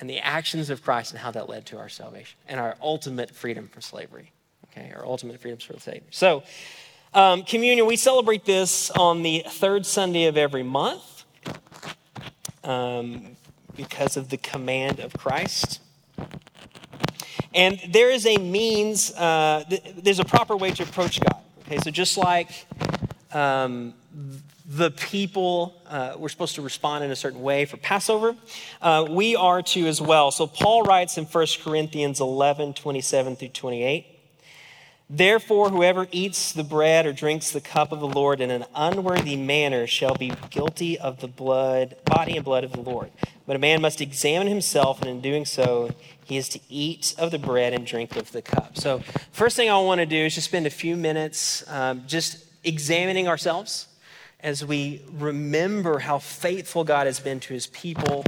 and 0.00 0.08
the 0.08 0.18
actions 0.18 0.70
of 0.70 0.82
Christ 0.82 1.12
and 1.12 1.20
how 1.20 1.30
that 1.30 1.48
led 1.48 1.66
to 1.66 1.78
our 1.78 1.88
salvation 1.88 2.38
and 2.48 2.58
our 2.58 2.76
ultimate 2.82 3.30
freedom 3.30 3.68
from 3.68 3.82
slavery. 3.82 4.32
Okay, 4.72 4.92
our 4.94 5.04
ultimate 5.04 5.40
freedom 5.40 5.58
from 5.58 5.78
slavery. 5.78 6.02
So, 6.10 6.42
um, 7.12 7.42
communion, 7.42 7.86
we 7.86 7.96
celebrate 7.96 8.44
this 8.44 8.90
on 8.92 9.22
the 9.22 9.44
third 9.48 9.84
Sunday 9.84 10.26
of 10.26 10.36
every 10.36 10.62
month 10.62 11.24
um, 12.62 13.36
because 13.76 14.16
of 14.16 14.28
the 14.28 14.36
command 14.36 15.00
of 15.00 15.12
Christ. 15.14 15.80
And 17.52 17.80
there 17.90 18.10
is 18.10 18.26
a 18.26 18.36
means, 18.36 19.12
uh, 19.14 19.64
th- 19.68 19.82
there's 19.96 20.20
a 20.20 20.24
proper 20.24 20.56
way 20.56 20.70
to 20.70 20.84
approach 20.84 21.20
God. 21.20 21.42
Okay, 21.66 21.78
so 21.78 21.90
just 21.90 22.16
like 22.16 22.66
um, 23.32 23.94
the 24.64 24.92
people 24.92 25.82
uh, 25.88 26.14
were 26.16 26.28
supposed 26.28 26.54
to 26.54 26.62
respond 26.62 27.02
in 27.02 27.10
a 27.10 27.16
certain 27.16 27.42
way 27.42 27.64
for 27.64 27.76
Passover, 27.76 28.36
uh, 28.82 29.04
we 29.10 29.34
are 29.34 29.62
to 29.62 29.88
as 29.88 30.00
well. 30.00 30.30
So 30.30 30.46
Paul 30.46 30.84
writes 30.84 31.18
in 31.18 31.24
1 31.24 31.46
Corinthians 31.64 32.20
11 32.20 32.74
27 32.74 33.34
through 33.34 33.48
28. 33.48 34.09
Therefore, 35.12 35.70
whoever 35.70 36.06
eats 36.12 36.52
the 36.52 36.62
bread 36.62 37.04
or 37.04 37.12
drinks 37.12 37.50
the 37.50 37.60
cup 37.60 37.90
of 37.90 37.98
the 37.98 38.06
Lord 38.06 38.40
in 38.40 38.52
an 38.52 38.64
unworthy 38.76 39.36
manner 39.36 39.88
shall 39.88 40.14
be 40.14 40.32
guilty 40.50 40.96
of 40.96 41.20
the 41.20 41.26
blood, 41.26 41.96
body 42.04 42.36
and 42.36 42.44
blood 42.44 42.62
of 42.62 42.70
the 42.70 42.80
Lord. 42.80 43.10
But 43.44 43.56
a 43.56 43.58
man 43.58 43.80
must 43.80 44.00
examine 44.00 44.46
himself, 44.46 45.00
and 45.00 45.10
in 45.10 45.20
doing 45.20 45.44
so, 45.44 45.90
he 46.24 46.36
is 46.36 46.48
to 46.50 46.60
eat 46.68 47.12
of 47.18 47.32
the 47.32 47.40
bread 47.40 47.72
and 47.72 47.84
drink 47.84 48.14
of 48.14 48.30
the 48.30 48.40
cup. 48.40 48.78
So, 48.78 49.02
first 49.32 49.56
thing 49.56 49.68
I 49.68 49.76
want 49.78 49.98
to 49.98 50.06
do 50.06 50.26
is 50.26 50.36
just 50.36 50.46
spend 50.46 50.68
a 50.68 50.70
few 50.70 50.96
minutes 50.96 51.64
um, 51.68 52.04
just 52.06 52.44
examining 52.62 53.26
ourselves 53.26 53.88
as 54.38 54.64
we 54.64 55.02
remember 55.10 55.98
how 55.98 56.20
faithful 56.20 56.84
God 56.84 57.08
has 57.08 57.18
been 57.18 57.40
to 57.40 57.52
his 57.52 57.66
people 57.66 58.24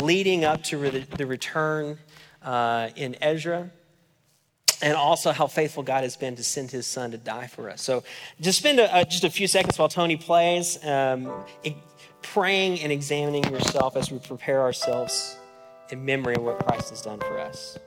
leading 0.00 0.46
up 0.46 0.62
to 0.64 0.78
the 0.78 1.26
return 1.26 1.98
uh, 2.42 2.88
in 2.96 3.16
Ezra, 3.20 3.70
and 4.82 4.94
also 4.94 5.32
how 5.32 5.46
faithful 5.46 5.82
God 5.82 6.02
has 6.02 6.16
been 6.16 6.36
to 6.36 6.44
send 6.44 6.70
his 6.70 6.86
son 6.86 7.12
to 7.12 7.18
die 7.18 7.46
for 7.46 7.70
us. 7.70 7.80
So 7.80 8.02
just 8.40 8.58
spend 8.58 8.80
a, 8.80 8.92
uh, 8.92 9.04
just 9.04 9.24
a 9.24 9.30
few 9.30 9.46
seconds 9.46 9.78
while 9.78 9.88
Tony 9.88 10.16
plays, 10.16 10.84
um, 10.84 11.44
praying 12.20 12.80
and 12.80 12.92
examining 12.92 13.44
yourself 13.44 13.96
as 13.96 14.10
we 14.10 14.18
prepare 14.18 14.60
ourselves 14.60 15.38
in 15.90 16.04
memory 16.04 16.34
of 16.34 16.42
what 16.42 16.64
Christ 16.66 16.90
has 16.90 17.02
done 17.02 17.20
for 17.20 17.38
us. 17.38 17.78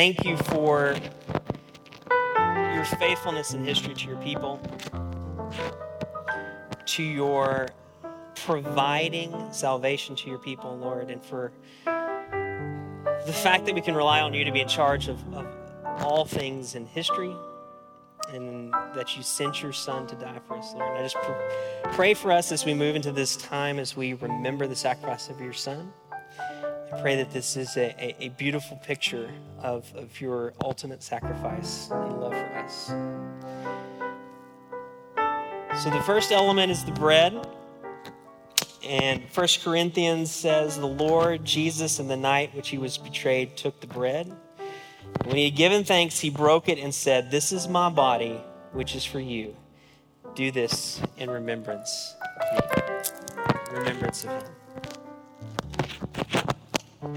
Thank 0.00 0.24
you 0.24 0.34
for 0.34 0.96
your 2.74 2.86
faithfulness 2.86 3.52
in 3.52 3.62
history 3.62 3.92
to 3.92 4.06
your 4.08 4.16
people, 4.16 4.58
to 6.86 7.02
your 7.02 7.68
providing 8.34 9.52
salvation 9.52 10.16
to 10.16 10.30
your 10.30 10.38
people, 10.38 10.74
Lord, 10.78 11.10
and 11.10 11.22
for 11.22 11.52
the 11.84 13.32
fact 13.42 13.66
that 13.66 13.74
we 13.74 13.82
can 13.82 13.94
rely 13.94 14.22
on 14.22 14.32
you 14.32 14.42
to 14.42 14.50
be 14.50 14.62
in 14.62 14.68
charge 14.68 15.08
of, 15.08 15.18
of 15.34 15.46
all 15.98 16.24
things 16.24 16.76
in 16.76 16.86
history 16.86 17.36
and 18.30 18.72
that 18.72 19.18
you 19.18 19.22
sent 19.22 19.60
your 19.60 19.74
son 19.74 20.06
to 20.06 20.14
die 20.14 20.40
for 20.48 20.56
us, 20.56 20.72
Lord. 20.72 20.88
And 20.88 20.98
I 20.98 21.02
just 21.02 21.16
pr- 21.16 21.90
pray 21.92 22.14
for 22.14 22.32
us 22.32 22.52
as 22.52 22.64
we 22.64 22.72
move 22.72 22.96
into 22.96 23.12
this 23.12 23.36
time, 23.36 23.78
as 23.78 23.98
we 23.98 24.14
remember 24.14 24.66
the 24.66 24.76
sacrifice 24.76 25.28
of 25.28 25.42
your 25.42 25.52
son. 25.52 25.92
I 26.92 27.00
pray 27.00 27.16
that 27.16 27.30
this 27.30 27.56
is 27.56 27.76
a, 27.76 27.94
a, 28.02 28.24
a 28.24 28.28
beautiful 28.30 28.76
picture 28.78 29.30
of, 29.60 29.92
of 29.94 30.20
your 30.20 30.54
ultimate 30.62 31.02
sacrifice 31.02 31.88
and 31.90 32.20
love 32.20 32.32
for 32.32 32.56
us. 32.56 32.86
So 35.82 35.88
the 35.90 36.02
first 36.02 36.32
element 36.32 36.72
is 36.72 36.84
the 36.84 36.92
bread. 36.92 37.46
And 38.82 39.22
First 39.30 39.62
Corinthians 39.62 40.32
says, 40.32 40.76
The 40.76 40.86
Lord 40.86 41.44
Jesus, 41.44 42.00
in 42.00 42.08
the 42.08 42.16
night 42.16 42.54
which 42.56 42.70
he 42.70 42.78
was 42.78 42.98
betrayed, 42.98 43.56
took 43.56 43.80
the 43.80 43.86
bread. 43.86 44.34
When 45.24 45.36
he 45.36 45.44
had 45.44 45.54
given 45.54 45.84
thanks, 45.84 46.18
he 46.18 46.28
broke 46.28 46.68
it 46.68 46.78
and 46.78 46.92
said, 46.92 47.30
This 47.30 47.52
is 47.52 47.68
my 47.68 47.88
body, 47.88 48.40
which 48.72 48.96
is 48.96 49.04
for 49.04 49.20
you. 49.20 49.56
Do 50.34 50.50
this 50.50 51.00
in 51.18 51.30
remembrance 51.30 52.16
of 52.40 52.76
me. 52.76 53.78
Remembrance 53.78 54.24
of 54.24 54.30
him. 54.30 54.59
Lord, 57.02 57.12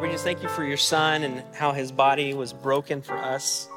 we 0.00 0.10
just 0.10 0.22
thank 0.22 0.44
you 0.44 0.48
for 0.48 0.64
your 0.64 0.76
son 0.76 1.24
and 1.24 1.42
how 1.56 1.72
his 1.72 1.90
body 1.90 2.34
was 2.34 2.52
broken 2.52 3.02
for 3.02 3.16
us. 3.16 3.68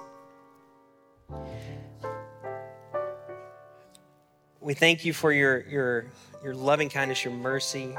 We 4.62 4.76
thank 4.76 5.04
you 5.04 5.14
for 5.14 5.32
your, 5.32 5.62
your, 5.62 6.06
your 6.44 6.54
loving 6.54 6.90
kindness, 6.90 7.26
your 7.26 7.34
mercy. 7.34 7.96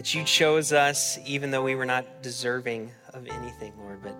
That 0.00 0.14
you 0.14 0.24
chose 0.24 0.72
us 0.72 1.18
even 1.26 1.50
though 1.50 1.62
we 1.62 1.74
were 1.74 1.84
not 1.84 2.22
deserving 2.22 2.90
of 3.12 3.28
anything, 3.28 3.74
Lord, 3.76 4.02
but 4.02 4.16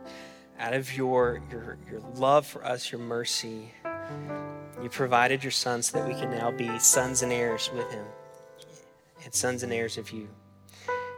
out 0.59 0.75
of 0.75 0.95
your, 0.95 1.41
your, 1.51 1.79
your 1.91 2.01
love 2.17 2.47
for 2.47 2.63
us, 2.63 2.93
your 2.93 3.01
mercy, 3.01 3.73
you 4.83 4.91
provided 4.91 5.43
your 5.43 5.51
son 5.51 5.81
so 5.81 5.97
that 5.97 6.07
we 6.07 6.13
can 6.13 6.33
now 6.33 6.51
be 6.51 6.79
sons 6.79 7.23
and 7.23 7.33
heirs 7.33 7.71
with 7.75 7.91
him 7.91 8.05
and 9.25 9.33
sons 9.33 9.63
and 9.63 9.73
heirs 9.73 9.97
of 9.97 10.11
you. 10.11 10.29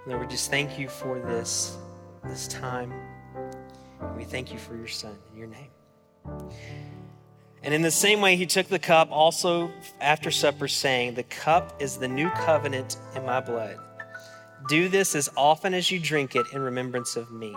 Lord, 0.07 0.21
we 0.21 0.29
just 0.29 0.49
thank 0.49 0.79
you 0.79 0.89
for 0.89 1.19
this, 1.19 1.77
this 2.23 2.47
time. 2.47 2.93
We 4.17 4.23
thank 4.23 4.53
you 4.53 4.61
for 4.61 4.77
your 4.77 4.87
son 4.87 5.19
in 5.33 5.39
your 5.39 5.49
name. 5.49 5.73
And 7.65 7.75
in 7.75 7.83
the 7.83 7.91
same 7.91 8.21
way, 8.21 8.37
he 8.37 8.47
took 8.47 8.69
the 8.69 8.79
cup 8.79 9.09
also 9.11 9.73
after 10.01 10.31
supper, 10.31 10.69
saying, 10.69 11.15
The 11.15 11.25
cup 11.25 11.83
is 11.83 11.97
the 11.97 12.07
new 12.07 12.31
covenant 12.31 12.97
in 13.17 13.27
my 13.27 13.41
blood. 13.41 13.81
Do 14.69 14.89
this 14.89 15.15
as 15.15 15.29
often 15.37 15.75
as 15.75 15.91
you 15.91 15.99
drink 15.99 16.37
it 16.37 16.47
in 16.53 16.63
remembrance 16.63 17.17
of 17.17 17.31
me. 17.33 17.55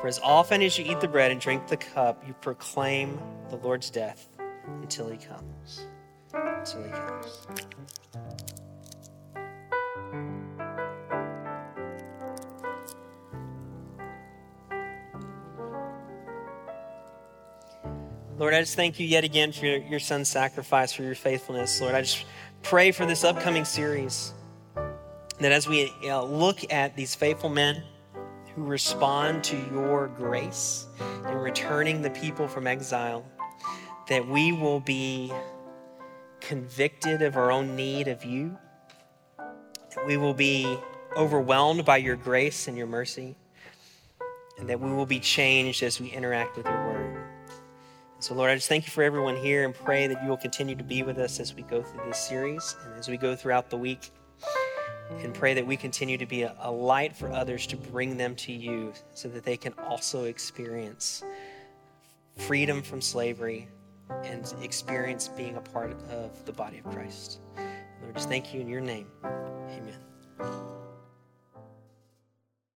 For 0.00 0.08
as 0.08 0.18
often 0.20 0.62
as 0.62 0.78
you 0.78 0.84
eat 0.84 1.00
the 1.00 1.08
bread 1.08 1.30
and 1.30 1.40
drink 1.40 1.68
the 1.68 1.76
cup, 1.76 2.22
you 2.26 2.34
proclaim 2.34 3.20
the 3.50 3.56
Lord's 3.56 3.90
death 3.90 4.28
until 4.82 5.08
he 5.08 5.16
comes. 5.16 5.86
Until 6.32 6.84
he 6.84 6.90
comes. 6.90 7.46
Lord, 18.38 18.54
I 18.54 18.60
just 18.60 18.76
thank 18.76 19.00
you 19.00 19.06
yet 19.06 19.24
again 19.24 19.50
for 19.50 19.66
your, 19.66 19.78
your 19.78 19.98
son's 19.98 20.28
sacrifice, 20.28 20.92
for 20.92 21.02
your 21.02 21.16
faithfulness. 21.16 21.80
Lord, 21.80 21.96
I 21.96 22.02
just 22.02 22.24
pray 22.62 22.92
for 22.92 23.04
this 23.04 23.24
upcoming 23.24 23.64
series 23.64 24.32
that 25.38 25.52
as 25.52 25.68
we 25.68 25.92
look 26.04 26.72
at 26.72 26.96
these 26.96 27.14
faithful 27.14 27.50
men 27.50 27.82
who 28.54 28.64
respond 28.64 29.44
to 29.44 29.56
your 29.72 30.08
grace 30.08 30.86
in 31.28 31.34
returning 31.34 32.02
the 32.02 32.10
people 32.10 32.48
from 32.48 32.66
exile, 32.66 33.24
that 34.08 34.26
we 34.26 34.52
will 34.52 34.80
be 34.80 35.32
convicted 36.40 37.22
of 37.22 37.36
our 37.36 37.52
own 37.52 37.76
need 37.76 38.08
of 38.08 38.24
you, 38.24 38.56
that 39.36 40.06
we 40.06 40.16
will 40.16 40.34
be 40.34 40.78
overwhelmed 41.16 41.84
by 41.84 41.96
your 41.96 42.16
grace 42.16 42.68
and 42.68 42.76
your 42.76 42.86
mercy, 42.86 43.36
and 44.58 44.68
that 44.68 44.80
we 44.80 44.90
will 44.90 45.06
be 45.06 45.20
changed 45.20 45.82
as 45.82 46.00
we 46.00 46.08
interact 46.08 46.56
with 46.56 46.66
your 46.66 46.86
word. 46.86 47.24
So, 48.20 48.34
Lord, 48.34 48.50
I 48.50 48.56
just 48.56 48.68
thank 48.68 48.84
you 48.84 48.90
for 48.90 49.04
everyone 49.04 49.36
here 49.36 49.64
and 49.64 49.72
pray 49.72 50.08
that 50.08 50.20
you 50.22 50.28
will 50.28 50.36
continue 50.36 50.74
to 50.74 50.82
be 50.82 51.04
with 51.04 51.18
us 51.18 51.38
as 51.38 51.54
we 51.54 51.62
go 51.62 51.82
through 51.82 52.04
this 52.06 52.18
series 52.18 52.74
and 52.84 52.98
as 52.98 53.08
we 53.08 53.16
go 53.16 53.36
throughout 53.36 53.70
the 53.70 53.76
week. 53.76 54.10
And 55.10 55.34
pray 55.34 55.54
that 55.54 55.66
we 55.66 55.76
continue 55.76 56.18
to 56.18 56.26
be 56.26 56.42
a, 56.42 56.54
a 56.60 56.70
light 56.70 57.16
for 57.16 57.32
others 57.32 57.66
to 57.68 57.76
bring 57.76 58.16
them 58.16 58.34
to 58.36 58.52
you 58.52 58.92
so 59.14 59.28
that 59.28 59.44
they 59.44 59.56
can 59.56 59.72
also 59.88 60.24
experience 60.24 61.24
freedom 62.36 62.82
from 62.82 63.00
slavery 63.00 63.68
and 64.24 64.54
experience 64.62 65.28
being 65.28 65.56
a 65.56 65.60
part 65.60 65.96
of 66.10 66.44
the 66.46 66.52
body 66.52 66.78
of 66.78 66.84
Christ. 66.84 67.40
Lord, 68.02 68.14
just 68.14 68.28
thank 68.28 68.54
you 68.54 68.60
in 68.60 68.68
your 68.68 68.80
name. 68.80 69.06
Amen. 69.24 70.87